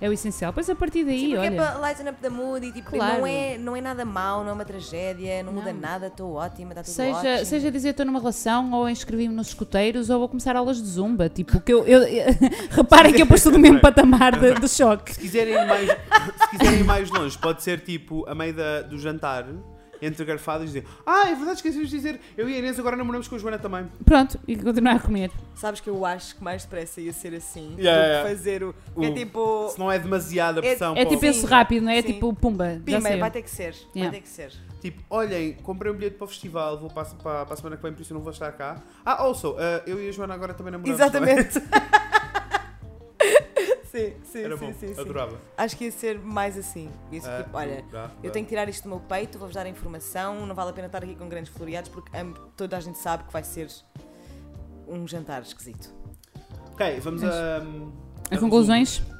é 0.00 0.08
o 0.08 0.12
essencial. 0.12 0.52
Pois 0.52 0.68
a 0.68 0.74
partir 0.74 1.04
daí, 1.04 1.20
Sim, 1.20 1.30
porque 1.30 1.46
é 1.46 1.50
olha. 1.50 1.56
para 1.56 1.78
lighten 1.78 2.08
up 2.10 2.18
the 2.20 2.28
mood 2.28 2.66
e 2.66 2.72
tipo, 2.72 2.90
Claro. 2.90 3.18
não, 3.20 3.26
é, 3.26 3.56
não 3.58 3.76
é 3.76 3.80
nada 3.80 4.04
mau, 4.04 4.42
não 4.42 4.50
é 4.50 4.52
uma 4.52 4.64
tragédia, 4.64 5.42
não, 5.42 5.52
muda 5.52 5.72
Não. 5.72 5.80
nada, 5.80 6.06
estou 6.08 6.34
ótima, 6.34 6.70
está 6.72 6.82
tudo 6.82 6.92
Seja, 6.92 7.16
ótimo. 7.18 7.44
seja 7.46 7.70
dizer 7.70 7.88
estou 7.90 8.04
numa 8.04 8.18
relação, 8.18 8.72
ou 8.72 8.88
inscrevi-me 8.88 9.34
nos 9.34 9.48
escuteiros, 9.48 10.10
ou 10.10 10.18
vou 10.18 10.28
começar 10.28 10.56
aulas 10.56 10.76
de 10.82 10.88
zumba. 10.88 11.28
Tipo, 11.28 11.60
que 11.60 11.72
eu, 11.72 11.84
eu- 11.86 12.00
reparem 12.70 13.12
que 13.12 13.22
eu 13.22 13.26
pus 13.26 13.42
tudo 13.42 13.54
no 13.54 13.60
mesmo 13.60 13.80
patamar 13.80 14.38
de, 14.38 14.54
de 14.54 14.68
choque. 14.68 15.14
Se 15.14 15.20
quiserem, 15.20 15.54
ir 15.54 15.66
mais, 15.66 15.88
se 15.90 16.48
quiserem 16.50 16.80
ir 16.80 16.84
mais 16.84 17.10
longe, 17.10 17.38
pode 17.38 17.62
ser 17.62 17.80
tipo 17.80 18.24
a 18.28 18.34
meio 18.34 18.54
da- 18.54 18.82
do 18.82 18.98
jantar, 18.98 19.46
entre 20.04 20.24
garfadas, 20.24 20.62
e 20.64 20.66
dizer: 20.66 20.84
Ah, 21.06 21.28
é 21.30 21.34
verdade, 21.34 21.56
esquecemos 21.56 21.88
de 21.90 21.96
dizer, 21.96 22.20
eu 22.36 22.48
e 22.48 22.54
a 22.54 22.58
Inês 22.58 22.78
agora 22.78 22.96
namoramos 22.96 23.26
com 23.28 23.36
a 23.36 23.38
Joana 23.38 23.58
também. 23.58 23.86
Pronto, 24.04 24.38
e 24.46 24.56
continuar 24.56 24.96
a 24.96 25.00
comer. 25.00 25.30
Sabes 25.54 25.80
que 25.80 25.88
eu 25.88 26.04
acho 26.04 26.36
que 26.36 26.44
mais 26.44 26.62
depressa 26.64 27.00
ia 27.00 27.12
ser 27.12 27.34
assim 27.34 27.74
Yeah, 27.78 27.78
do 27.78 27.78
que 27.78 27.88
yeah. 28.10 28.28
fazer 28.28 28.62
o. 28.64 28.74
que 28.98 29.04
é 29.04 29.08
O- 29.08 29.14
tipo. 29.14 29.68
Se 29.70 29.78
não 29.78 29.90
é 29.90 29.98
demasiada 29.98 30.58
É- 30.60 30.62
pressão. 30.62 30.94
É 30.96 31.04
tipo 31.04 31.24
esse 31.24 31.46
rápido, 31.46 31.84
não 31.84 31.90
é? 31.92 31.98
É 31.98 32.02
sim. 32.02 32.12
tipo, 32.14 32.32
pumba, 32.34 32.74
já 32.74 32.80
Pima, 32.80 33.00
saiu. 33.00 33.20
vai 33.20 33.30
ter 33.30 33.42
que 33.42 33.50
ser. 33.50 33.72
Vai 33.72 33.80
Yeah. 33.96 34.16
ter 34.16 34.20
que 34.22 34.28
ser. 34.28 34.52
Tipo, 34.80 35.02
olhem, 35.08 35.54
comprei 35.62 35.90
um 35.90 35.94
bilhete 35.94 36.16
para 36.16 36.24
o 36.26 36.28
festival, 36.28 36.78
vou 36.78 36.90
para, 36.90 37.04
para, 37.06 37.44
para 37.46 37.54
a 37.54 37.56
semana 37.56 37.76
que 37.76 37.82
vem, 37.82 37.92
por 37.94 38.02
isso 38.02 38.12
eu 38.12 38.16
não 38.16 38.22
vou 38.22 38.32
estar 38.32 38.52
cá. 38.52 38.82
Ah, 39.04 39.22
also, 39.22 39.56
ah, 39.58 39.82
eu 39.86 39.98
e 40.02 40.08
a 40.08 40.12
Joana 40.12 40.34
agora 40.34 40.52
também 40.52 40.72
namoramos. 40.72 41.00
Exatamente. 41.00 41.58
sim, 43.94 44.12
sim, 44.24 44.38
Era 44.42 44.56
sim, 44.58 44.66
bom, 44.66 44.72
sim, 44.72 44.94
sim. 44.94 45.00
adorava. 45.00 45.40
Acho 45.56 45.76
que 45.76 45.84
ia 45.84 45.92
ser 45.92 46.18
mais 46.18 46.58
assim. 46.58 46.90
Isso, 47.12 47.28
Ah, 47.28 47.42
tipo, 47.42 47.56
olha, 47.56 47.84
dá, 47.92 48.10
eu 48.22 48.28
dá. 48.28 48.30
tenho 48.30 48.44
que 48.44 48.48
tirar 48.50 48.68
isto 48.68 48.82
do 48.84 48.88
meu 48.88 49.00
peito, 49.00 49.38
vou-vos 49.38 49.54
dar 49.54 49.66
a 49.66 49.68
informação, 49.68 50.44
não 50.46 50.54
vale 50.54 50.70
a 50.70 50.72
pena 50.72 50.86
estar 50.86 51.02
aqui 51.02 51.14
com 51.14 51.28
grandes 51.28 51.52
floreados 51.52 51.90
porque 51.90 52.10
toda 52.56 52.76
a 52.76 52.80
gente 52.80 52.98
sabe 52.98 53.24
que 53.24 53.32
vai 53.32 53.44
ser 53.44 53.68
um 54.88 55.06
jantar 55.06 55.42
esquisito. 55.42 55.92
Ok, 56.72 57.00
vamos 57.00 57.22
a. 57.22 57.62
A 58.30 58.38
conclusões? 58.38 58.98
resumo. 58.98 59.14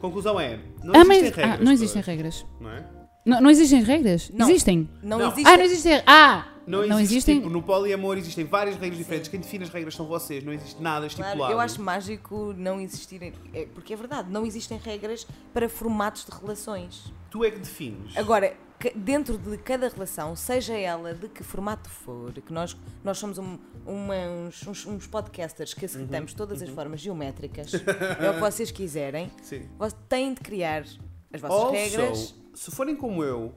Conclusão 0.00 0.38
é. 0.38 0.58
Não 0.82 0.94
Ah, 0.94 0.98
existem 0.98 1.06
mas- 1.06 1.36
regras. 1.36 1.60
ah, 1.60 1.64
não 1.64 1.72
existem 1.72 2.02
regras. 2.02 2.46
Não 2.60 2.70
é? 2.70 2.84
Não, 3.26 3.40
não 3.40 3.50
existem 3.50 3.82
regras? 3.82 4.30
Não. 4.30 4.48
Existem. 4.50 4.88
Não, 5.02 5.18
Não. 5.18 5.28
existe. 5.32 5.48
Ah, 5.50 5.56
não 5.56 5.64
existem. 5.64 6.02
Ah! 6.06 6.46
Não, 6.66 6.86
Não 6.86 6.98
existe, 6.98 7.14
existem- 7.30 7.36
Tipo, 7.38 7.50
no 7.50 7.62
poliamor 7.62 8.16
existem 8.16 8.44
várias 8.44 8.76
regras 8.76 8.96
diferentes. 8.98 9.28
Quem 9.28 9.38
define 9.40 9.64
as 9.64 9.70
regras 9.70 9.94
são 9.94 10.06
vocês. 10.06 10.42
Não 10.42 10.52
existe 10.52 10.80
nada 10.82 11.06
estipulado. 11.06 11.36
Claro, 11.38 11.52
eu 11.52 11.60
acho 11.60 11.82
mágico 11.82 12.54
não 12.56 12.80
existirem. 12.80 13.32
é, 13.52 13.66
porque 13.66 13.92
é 13.92 13.96
verdade, 13.96 14.30
não 14.30 14.46
existem 14.46 14.78
regras 14.78 15.26
para 15.52 15.68
formatos 15.68 16.24
de 16.24 16.30
relações. 16.32 17.12
Tu 17.30 17.44
é 17.44 17.50
que 17.50 17.58
defines. 17.58 18.16
Agora, 18.16 18.56
que- 18.78 18.92
dentro 18.96 19.36
de 19.36 19.58
cada 19.58 19.88
relação, 19.88 20.34
seja 20.36 20.74
ela 20.76 21.12
de 21.12 21.28
que 21.28 21.42
formato 21.42 21.88
for, 21.90 22.32
que 22.32 22.52
nós, 22.52 22.76
nós 23.02 23.18
somos 23.18 23.36
um- 23.38 23.58
uma- 23.84 24.14
uns, 24.46 24.66
uns, 24.66 24.86
uns 24.86 25.06
podcasters 25.06 25.74
que 25.74 25.84
aceitamos 25.84 26.32
Uhum, 26.32 26.36
todas 26.38 26.62
as 26.62 26.68
formas 26.70 27.00
geométricas, 27.00 27.72
é 28.20 28.30
o 28.30 28.34
que 28.34 28.40
vocês 28.40 28.70
quiserem, 28.70 29.30
Sim. 29.42 29.68
vocês 29.78 29.96
têm 30.08 30.32
de 30.32 30.40
criar 30.40 30.84
as 31.32 31.40
vossas 31.40 31.58
Also, 31.58 31.72
regras. 31.72 32.34
se 32.54 32.70
forem 32.70 32.94
como 32.96 33.22
eu, 33.24 33.52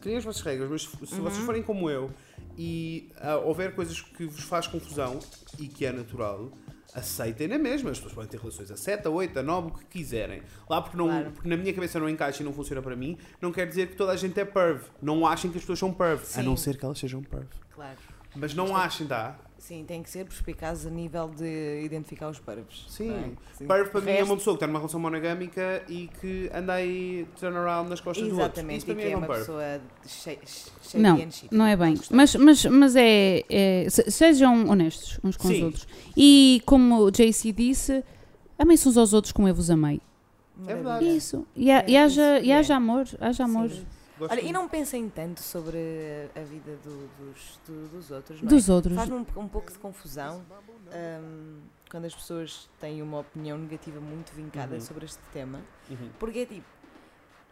criem 0.00 0.18
as 0.18 0.24
vossas 0.24 0.40
regras, 0.42 0.70
mas 0.70 0.82
se 0.82 1.06
se 1.06 1.14
Uhum. 1.16 1.22
vocês 1.24 1.44
forem 1.44 1.62
como 1.62 1.90
eu 1.90 2.10
e 2.56 3.10
ah, 3.20 3.36
houver 3.36 3.74
coisas 3.74 4.00
que 4.00 4.24
vos 4.26 4.44
faz 4.44 4.66
confusão 4.66 5.18
e 5.58 5.68
que 5.68 5.84
é 5.86 5.92
natural, 5.92 6.50
aceitem 6.94 7.48
na 7.48 7.58
mesma. 7.58 7.90
As 7.90 7.98
pessoas 7.98 8.14
podem 8.14 8.30
ter 8.30 8.38
relações 8.38 8.70
a 8.70 8.76
7, 8.76 9.06
a 9.06 9.10
8, 9.10 9.38
a 9.38 9.42
9, 9.42 9.68
o 9.68 9.70
que 9.72 9.84
quiserem. 9.86 10.42
Lá 10.68 10.80
porque, 10.80 10.96
não, 10.96 11.08
Claro. 11.08 11.30
porque 11.32 11.48
na 11.48 11.56
minha 11.56 11.72
cabeça 11.74 11.98
não 12.00 12.08
encaixa 12.08 12.42
e 12.42 12.44
não 12.46 12.52
funciona 12.52 12.80
para 12.80 12.96
mim, 12.96 13.18
não 13.40 13.52
quer 13.52 13.66
dizer 13.66 13.88
que 13.88 13.96
toda 13.96 14.12
a 14.12 14.16
gente 14.16 14.38
é 14.40 14.44
perv. 14.44 14.82
Não 15.02 15.26
achem 15.26 15.50
que 15.50 15.58
as 15.58 15.62
pessoas 15.62 15.78
são 15.78 15.92
perv, 15.92 16.22
a 16.22 16.24
Sim. 16.24 16.42
não 16.42 16.56
ser 16.56 16.76
que 16.78 16.84
elas 16.84 16.98
sejam 16.98 17.22
perv. 17.22 17.46
Claro. 17.74 17.98
Mas 18.34 18.54
não 18.54 18.76
achem, 18.76 19.06
tá? 19.06 19.38
Sim, 19.66 19.84
tem 19.84 20.00
que 20.00 20.08
ser 20.08 20.24
perspicaz 20.24 20.86
a 20.86 20.90
nível 20.90 21.28
de 21.28 21.82
identificar 21.84 22.28
os 22.28 22.38
parvos. 22.38 22.86
Sim. 22.88 23.08
não 23.08 23.16
é? 23.16 23.30
Sim. 23.58 23.66
Perv 23.66 23.88
para 23.90 24.00
mim 24.00 24.12
é 24.12 24.22
uma 24.22 24.36
pessoa 24.36 24.54
que 24.54 24.58
está 24.58 24.66
numa 24.68 24.78
relação 24.78 25.00
monogâmica 25.00 25.82
e 25.88 26.08
que 26.20 26.48
anda 26.54 26.74
aí 26.74 27.26
turn 27.40 27.56
around 27.56 27.90
nas 27.90 28.00
costas 28.00 28.28
do 28.28 28.34
outro. 28.38 28.44
Exatamente, 28.60 28.88
e 28.88 28.94
mim 28.94 29.00
que 29.00 29.06
é 29.08 29.10
é 29.10 29.16
um 29.16 29.18
uma 29.18 29.26
perv. 29.26 29.40
pessoa 29.40 29.80
cheia 30.06 30.38
Não, 30.94 31.16
de 31.16 31.22
anchi. 31.24 31.48
não 31.50 31.66
é 31.66 31.76
bem. 31.76 31.98
Mas, 32.12 32.36
mas, 32.36 32.64
mas 32.66 32.94
é, 32.94 33.42
é- 33.48 33.86
se- 33.90 34.08
Sejam 34.08 34.68
honestos 34.68 35.18
uns 35.24 35.36
com 35.36 35.48
os 35.48 35.54
Sim. 35.56 35.64
outros. 35.64 35.88
E 36.16 36.62
como 36.64 37.00
o 37.02 37.10
JC 37.10 37.50
disse, 37.50 38.04
amem-se 38.56 38.88
uns 38.88 38.96
aos 38.96 39.12
outros 39.12 39.32
como 39.32 39.48
eu 39.48 39.54
vos 39.54 39.68
amei. 39.68 40.00
É 40.66 40.74
verdade. 40.74 41.04
Isso. 41.16 41.44
E, 41.56 41.70
É 41.72 41.84
e 41.88 41.96
haja, 41.96 42.36
isso, 42.38 42.46
e 42.46 42.52
haja 42.52 42.76
amor. 42.76 43.04
Haja 43.20 43.44
amor. 43.44 43.68
Sim. 43.68 43.84
Gosto 44.18 44.32
Olha, 44.32 44.40
e 44.40 44.50
não 44.52 44.66
pensem 44.66 45.08
tanto 45.10 45.42
sobre 45.42 45.76
a 46.34 46.40
vida 46.40 46.76
do- 46.82 47.06
dos, 47.18 47.60
do- 47.66 47.88
dos 47.88 48.10
outros, 48.10 48.40
não 48.40 48.48
é? 48.48 48.50
Dos 48.50 48.68
outros. 48.70 48.94
Faz-me 48.94 49.14
um, 49.16 49.26
um 49.36 49.48
pouco 49.48 49.70
de 49.70 49.78
confusão 49.78 50.42
hum, 51.20 51.60
quando 51.90 52.06
as 52.06 52.14
pessoas 52.14 52.68
têm 52.80 53.02
uma 53.02 53.18
opinião 53.20 53.58
negativa 53.58 54.00
muito 54.00 54.32
vincada 54.32 54.74
Uhum. 54.76 54.80
sobre 54.80 55.04
este 55.04 55.20
tema, 55.34 55.60
Uhum. 55.90 56.08
porque 56.18 56.38
é 56.40 56.46
tipo, 56.46 56.66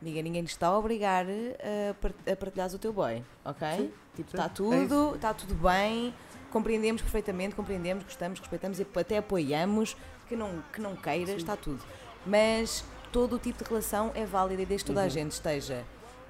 ninguém, 0.01 0.23
ninguém 0.23 0.43
te 0.45 0.49
está 0.53 0.69
a 0.69 0.79
obrigar 0.79 1.27
a, 1.27 1.95
par- 1.95 2.15
a 2.33 2.37
partilhares 2.37 2.73
o 2.75 2.79
teu 2.79 2.93
boy, 2.95 3.23
ok? 3.45 3.69
Sim, 3.77 3.93
tipo, 4.17 4.31
está 4.31 4.45
é 4.47 4.49
tudo, 4.49 5.15
está 5.17 5.35
tudo 5.35 5.55
bem, 5.55 6.15
compreendemos 6.51 7.03
perfeitamente, 7.03 7.55
compreendemos, 7.55 8.05
gostamos, 8.05 8.39
respeitamos 8.41 8.81
e 8.81 8.87
até 8.99 9.19
apoiamos, 9.19 9.97
que 10.29 10.35
não, 10.35 10.63
que 10.73 10.81
não 10.81 10.97
queiras, 10.97 11.37
está 11.37 11.57
tudo. 11.57 11.83
Mas 12.25 12.83
todo 13.13 13.37
o 13.37 13.39
tipo 13.39 13.63
de 13.63 13.69
relação 13.69 14.11
é 14.15 14.25
válida 14.25 14.63
e 14.63 14.67
desde 14.67 14.85
que 14.87 14.91
toda 14.91 15.03
a 15.03 15.05
Uhum. 15.05 15.11
gente 15.11 15.33
esteja 15.33 15.85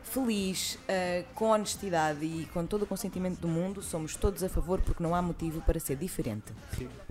feliz, 0.04 0.78
ah, 0.88 1.24
com 1.34 1.50
honestidade 1.50 2.24
e 2.24 2.46
com 2.52 2.64
todo 2.66 2.82
o 2.82 2.86
consentimento 2.86 3.40
do 3.40 3.48
mundo, 3.48 3.82
somos 3.82 4.14
todos 4.14 4.42
a 4.44 4.48
favor 4.48 4.80
porque 4.80 5.02
não 5.02 5.14
há 5.14 5.20
motivo 5.22 5.60
para 5.62 5.80
ser 5.80 5.96
diferente. 5.96 6.52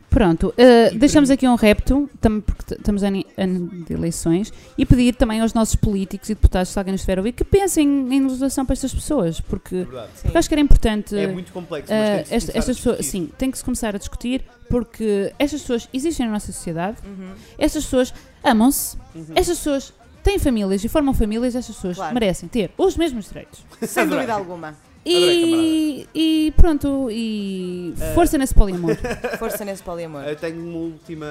Pronto, 0.09 0.49
uh, 0.49 0.95
deixamos 0.99 1.31
aqui 1.31 1.47
um 1.47 1.55
repto, 1.55 2.07
tam- 2.21 2.39
porque 2.39 2.75
estamos 2.75 3.01
em 3.01 3.25
ano 3.35 3.83
de 3.83 3.93
eleições, 3.93 4.53
e 4.77 4.85
pedir 4.85 5.15
também 5.15 5.41
aos 5.41 5.55
nossos 5.55 5.73
políticos 5.75 6.29
e 6.29 6.35
deputados, 6.35 6.69
se 6.69 6.77
alguém 6.77 6.91
nos 6.91 7.01
estiver 7.01 7.17
a 7.17 7.21
ouvir, 7.21 7.31
que 7.31 7.43
pensem 7.43 8.13
em 8.13 8.21
legislação 8.21 8.63
para 8.63 8.73
estas 8.73 8.93
pessoas, 8.93 9.41
porque, 9.41 9.75
É. 9.77 9.85
Sim. 9.85 10.21
porque 10.21 10.37
acho 10.37 10.47
que 10.47 10.53
era 10.53 10.61
importante. 10.61 11.17
É 11.17 11.25
muito 11.25 11.51
complexo, 11.51 11.91
uh, 11.91 11.95
mas 11.95 12.29
tem 12.29 12.37
que 12.39 12.45
se 12.45 12.51
a 12.51 12.59
estas 12.59 12.77
pessoas, 12.77 12.97
discutir. 12.99 13.03
sim, 13.25 13.31
tem 13.39 13.49
que 13.49 13.57
se 13.57 13.63
começar 13.63 13.95
a 13.95 13.97
discutir, 13.97 14.43
porque 14.69 15.33
estas 15.39 15.61
pessoas 15.61 15.89
existem 15.91 16.27
na 16.27 16.33
nossa 16.33 16.51
sociedade, 16.51 16.97
Uhum. 17.03 17.31
estas 17.57 17.83
pessoas 17.83 18.13
amam-se, 18.43 18.95
Uhum. 19.15 19.25
estas 19.35 19.57
pessoas 19.57 19.93
têm 20.23 20.39
famílias 20.39 20.83
e 20.83 20.89
formam 20.89 21.13
famílias, 21.13 21.55
estas 21.55 21.75
pessoas 21.75 21.97
Claro. 21.97 22.13
merecem 22.13 22.47
ter 22.49 22.71
os 22.77 22.95
mesmos 22.97 23.27
direitos. 23.27 23.63
Sem 23.87 24.03
Adorei. 24.03 24.25
dúvida 24.25 24.33
alguma. 24.33 24.75
E, 25.05 26.07
e 26.15 26.53
pronto, 26.55 27.09
e 27.11 27.93
Uh, 27.97 28.15
força 28.15 28.37
nesse 28.37 28.53
poliamor. 28.53 28.95
Força 29.37 29.65
nesse 29.65 29.83
poliamor. 29.83 30.23
Eu 30.23 30.35
tenho 30.37 30.61
uma 30.63 30.77
última, 30.77 31.27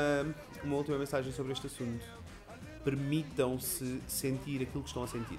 uma 0.63 0.77
última 0.77 0.99
mensagem 0.99 1.33
sobre 1.33 1.53
este 1.53 1.67
assunto. 1.69 2.05
Permitam-se 2.85 4.01
sentir 4.07 4.63
aquilo 4.63 4.83
que 4.83 4.89
estão 4.91 5.05
a 5.05 5.09
sentir. 5.09 5.39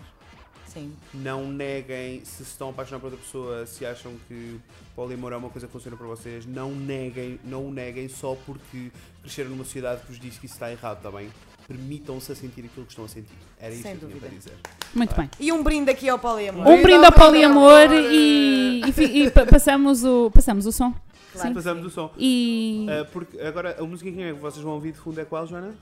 Sim. 0.67 0.91
Não 1.13 1.45
neguem 1.47 2.25
se 2.25 2.41
estão 2.41 2.69
a 2.69 2.71
apaixonar 2.71 2.99
por 2.99 3.11
outra 3.11 3.23
pessoa, 3.23 3.65
se 3.67 3.85
acham 3.85 4.13
que 4.27 4.59
poliamor 4.95 5.31
é 5.33 5.37
uma 5.37 5.49
coisa 5.49 5.67
que 5.67 5.73
funciona 5.73 5.95
para 5.95 6.07
vocês. 6.07 6.45
Não 6.47 6.71
neguem, 6.73 7.39
não 7.43 7.67
o 7.67 7.71
neguem 7.71 8.09
só 8.09 8.35
porque 8.45 8.89
cresceram 9.21 9.51
numa 9.51 9.63
sociedade 9.63 10.01
que 10.01 10.07
vos 10.07 10.19
diz 10.19 10.39
que 10.39 10.47
isso 10.47 10.55
está 10.55 10.71
errado, 10.71 10.97
está 10.97 11.11
bem? 11.11 11.29
Permitam-se 11.77 12.31
a 12.31 12.35
sentir 12.35 12.65
aquilo 12.65 12.85
que 12.85 12.91
estão 12.91 13.05
a 13.05 13.07
sentir. 13.07 13.33
Era 13.59 13.73
isso 13.73 13.81
Sem 13.83 13.97
que 13.97 14.03
eu 14.03 14.09
tinha 14.09 14.19
dúvida. 14.21 14.27
para 14.27 14.37
dizer. 14.37 14.53
Muito 14.93 15.15
bem. 15.15 15.29
E 15.39 15.51
um 15.51 15.63
brinde 15.63 15.89
aqui 15.89 16.07
ao 16.07 16.19
poliamor. 16.19 16.67
Um 16.67 16.81
brinde 16.83 17.05
ao 17.05 17.11
poliamor 17.11 17.91
e, 17.93 18.81
e 18.85 19.23
e 19.25 19.31
pa- 19.31 19.45
passamos, 19.45 20.03
o, 20.03 20.29
passamos 20.31 20.65
o 20.65 20.71
som. 20.71 20.93
Claro 21.33 21.49
que 21.49 21.55
Passamos 21.55 21.81
sim. 21.81 21.87
o 21.87 21.89
som. 21.91 22.11
E 22.17 22.85
Ah, 22.89 23.05
porque 23.11 23.39
agora 23.41 23.75
a 23.79 23.83
música 23.83 24.11
que 24.11 24.33
vocês 24.33 24.63
vão 24.63 24.73
ouvir 24.73 24.91
de 24.91 24.99
fundo 24.99 25.19
é 25.19 25.25
qual, 25.25 25.47
Joana? 25.47 25.73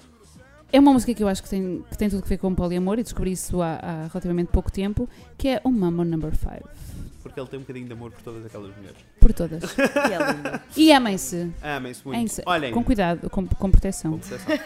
é 0.73 0.79
uma 0.79 0.93
música 0.93 1.13
que 1.13 1.21
eu 1.21 1.27
acho 1.27 1.43
que 1.43 1.49
tem, 1.49 1.83
que 1.89 1.97
tem 1.97 2.09
tudo 2.09 2.23
a 2.23 2.27
ver 2.27 2.37
com 2.37 2.55
poliamor 2.55 2.97
e 2.97 3.03
descobri 3.03 3.33
isso 3.33 3.61
há, 3.61 3.73
há 3.81 4.07
relativamente 4.07 4.47
pouco 4.51 4.71
tempo, 4.71 5.09
que 5.37 5.49
é 5.49 5.61
o 5.65 5.69
Mambo 5.69 6.05
Number 6.05 6.33
5. 6.33 6.69
Porque 7.21 7.37
ele 7.37 7.49
tem 7.49 7.59
um 7.59 7.63
bocadinho 7.63 7.85
de 7.87 7.91
amor 7.93 8.11
por 8.11 8.21
todas 8.21 8.45
aquelas 8.45 8.73
mulheres. 8.77 8.97
Por 9.21 9.31
todas. 9.33 9.63
E 10.09 10.13
é 10.13 10.17
lindo. 10.33 10.59
E 10.75 10.91
amem-se. 10.91 11.49
Amem-se 11.61 12.01
muito. 12.03 12.17
Amem-se. 12.17 12.41
Olhem, 12.45 12.73
Com 12.73 12.83
cuidado, 12.83 13.29
com, 13.29 13.45
com 13.47 13.71
proteção. 13.71 14.11
com 14.11 14.17
proteção. 14.19 14.57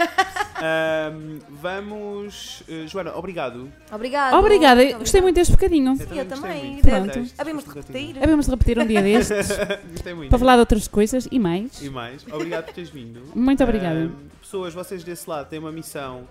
Ahm, 0.58 1.40
vamos. 1.50 2.64
eh, 2.70 2.88
Joana, 2.88 3.16
obrigado. 3.18 3.70
Obrigado. 3.92 4.34
Obrigada, 4.36 4.82
Muito 4.82 5.00
gostei 5.00 5.22
muito 5.22 5.36
deste 5.36 5.52
bocadinho. 5.52 5.92
eu 5.92 5.98
gostei 5.98 6.26
também. 6.26 6.72
muito. 6.72 6.82
Pronto. 6.88 7.20
Gostei, 7.20 7.34
Havemos 7.38 7.64
de 7.66 7.70
gostei 7.72 8.02
repetir. 8.02 8.24
Havemos 8.24 8.46
de 8.46 8.52
repetir 8.52 8.80
um 8.80 8.88
dia 8.88 9.02
destes 9.04 9.48
Gostei 9.92 10.14
muito. 10.14 10.30
para 10.30 10.40
falar 10.40 10.54
de 10.54 10.60
outras 10.62 10.88
coisas 10.88 11.28
e 11.30 11.38
mais. 11.38 11.82
E 11.82 11.90
mais, 11.90 12.26
obrigado 12.32 12.66
por 12.66 12.74
teres 12.74 12.90
vindo. 12.90 13.22
Muito 13.36 13.62
obrigada. 13.64 14.00
Ahm, 14.06 14.12
pessoas, 14.42 14.74
vocês 14.74 15.04
desse 15.04 15.30
lado 15.30 15.50
têm 15.50 15.60
uma 15.60 15.72
missão 15.74 16.22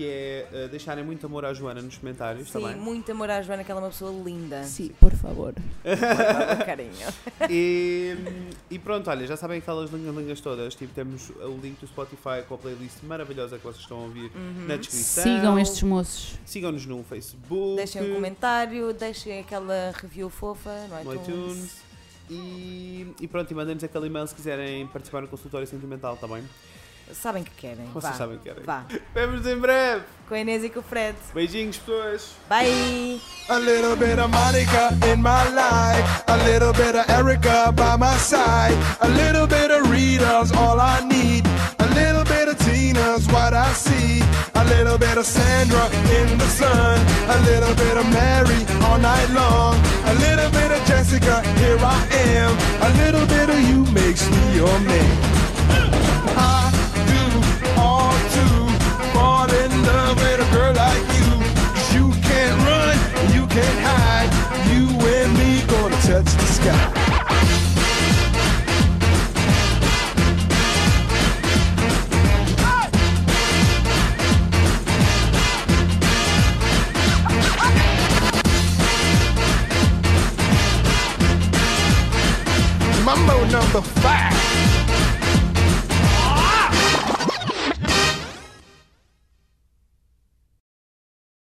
que 0.00 0.06
é 0.08 0.48
eh, 0.50 0.68
deixarem 0.68 1.04
muito 1.04 1.26
amor 1.26 1.44
à 1.44 1.52
Joana 1.52 1.82
nos 1.82 1.98
comentários, 1.98 2.46
está 2.46 2.58
Sim, 2.58 2.66
bem? 2.68 2.76
muito 2.76 3.12
amor 3.12 3.28
à 3.28 3.42
Joana, 3.42 3.62
que 3.62 3.70
ela 3.70 3.80
é 3.80 3.84
uma 3.84 3.90
pessoa 3.90 4.10
linda. 4.24 4.64
Sim, 4.64 4.92
por 4.98 5.12
favor. 5.12 5.52
Carinho. 6.64 6.90
E, 7.50 8.16
e 8.70 8.78
pronto, 8.78 9.10
olha, 9.10 9.26
já 9.26 9.36
sabem 9.36 9.58
aquelas 9.58 9.90
lingas 9.90 10.40
todas. 10.40 10.74
Tipo, 10.74 10.94
temos 10.94 11.30
o 11.30 11.58
link 11.62 11.78
do 11.80 11.86
Spotify 11.86 12.42
com 12.48 12.54
a 12.54 12.58
playlist 12.58 13.02
maravilhosa 13.02 13.58
que 13.58 13.64
vocês 13.64 13.82
estão 13.82 13.98
a 13.98 14.02
ouvir 14.02 14.30
Uhum. 14.34 14.66
na 14.68 14.76
descrição. 14.76 15.24
Sigam 15.24 15.58
estes 15.58 15.82
moços. 15.82 16.38
Sigam-nos 16.46 16.86
no 16.86 17.02
Facebook, 17.02 17.76
Deixem 17.76 18.02
um 18.10 18.14
comentário, 18.14 18.92
deixem 18.92 19.40
aquela 19.40 19.92
review 20.00 20.30
fofa 20.30 20.70
no 20.88 21.04
no 21.04 21.14
iTunes. 21.14 21.28
iTunes. 21.28 21.90
E, 22.30 23.06
e 23.20 23.26
pronto, 23.26 23.50
e 23.50 23.54
mandem-nos 23.54 23.82
aquele 23.82 24.06
e-mail 24.06 24.26
se 24.28 24.34
quiserem 24.34 24.86
participar 24.86 25.20
no 25.22 25.28
consultório 25.28 25.66
sentimental, 25.66 26.14
está 26.14 26.28
bem? 26.28 26.44
Sabem 27.14 27.44
que 27.44 27.50
querem. 27.52 27.86
Vocês 27.92 28.12
Vá. 28.12 28.18
sabem 28.18 28.38
que 28.38 28.44
querem. 28.44 28.64
Vá. 28.64 28.84
Vemos 29.14 29.46
em 29.46 29.58
breve. 29.58 30.02
Com 30.28 30.34
a 30.34 30.38
Inês 30.40 30.62
e 30.64 30.68
com 30.68 30.80
o 30.80 30.82
Fred. 30.82 31.16
Beijinhos, 31.34 31.76
pessoas. 31.78 32.32
Bye! 32.48 33.20
A 33.48 33.58
little 33.58 33.96
bit 33.96 34.18
of 34.20 34.28
Monica 34.30 34.90
in 35.12 35.20
my 35.20 35.44
life, 35.50 36.24
a 36.28 36.36
little 36.48 36.72
bit 36.72 36.94
of 36.94 37.08
Erica 37.10 37.72
by 37.72 37.96
my 37.98 38.16
side, 38.16 38.76
a 39.00 39.08
little 39.08 39.46
bit 39.48 39.72
of 39.72 39.90
Rita's 39.90 40.52
all 40.52 40.78
I 40.78 41.00
need, 41.00 41.44
a 41.80 41.86
little 41.94 42.22
bit 42.22 42.46
of 42.48 42.56
Tina's 42.64 43.26
what 43.26 43.52
I 43.54 43.72
see, 43.72 44.22
a 44.54 44.64
little 44.66 44.98
bit 44.98 45.18
of 45.18 45.26
Sandra 45.26 45.84
in 46.20 46.38
the 46.38 46.46
sun, 46.46 47.00
a 47.28 47.38
little 47.42 47.74
bit 47.74 47.96
of 47.96 48.06
Mary 48.12 48.62
all 48.86 48.98
night 48.98 49.28
long, 49.30 49.74
a 50.06 50.14
little 50.14 50.50
bit 50.52 50.70
of 50.70 50.80
Jessica, 50.86 51.42
here 51.58 51.76
I 51.80 52.06
am, 52.36 52.56
a 52.86 52.90
little 53.02 53.26
bit 53.26 53.50
of 53.50 53.58
you 53.68 53.82
makes 53.92 54.30
me 54.30 54.54
your 54.54 54.78
man. 54.86 55.18
I 56.38 56.59
can't 63.50 63.80
hide. 63.80 64.30
You 64.70 64.86
and 65.08 65.32
me 65.36 65.62
gonna 65.66 65.96
touch 66.02 66.30
the 66.40 66.46
sky. 66.46 67.00
Mambo 83.04 83.44
number 83.46 83.82
five. 83.82 84.39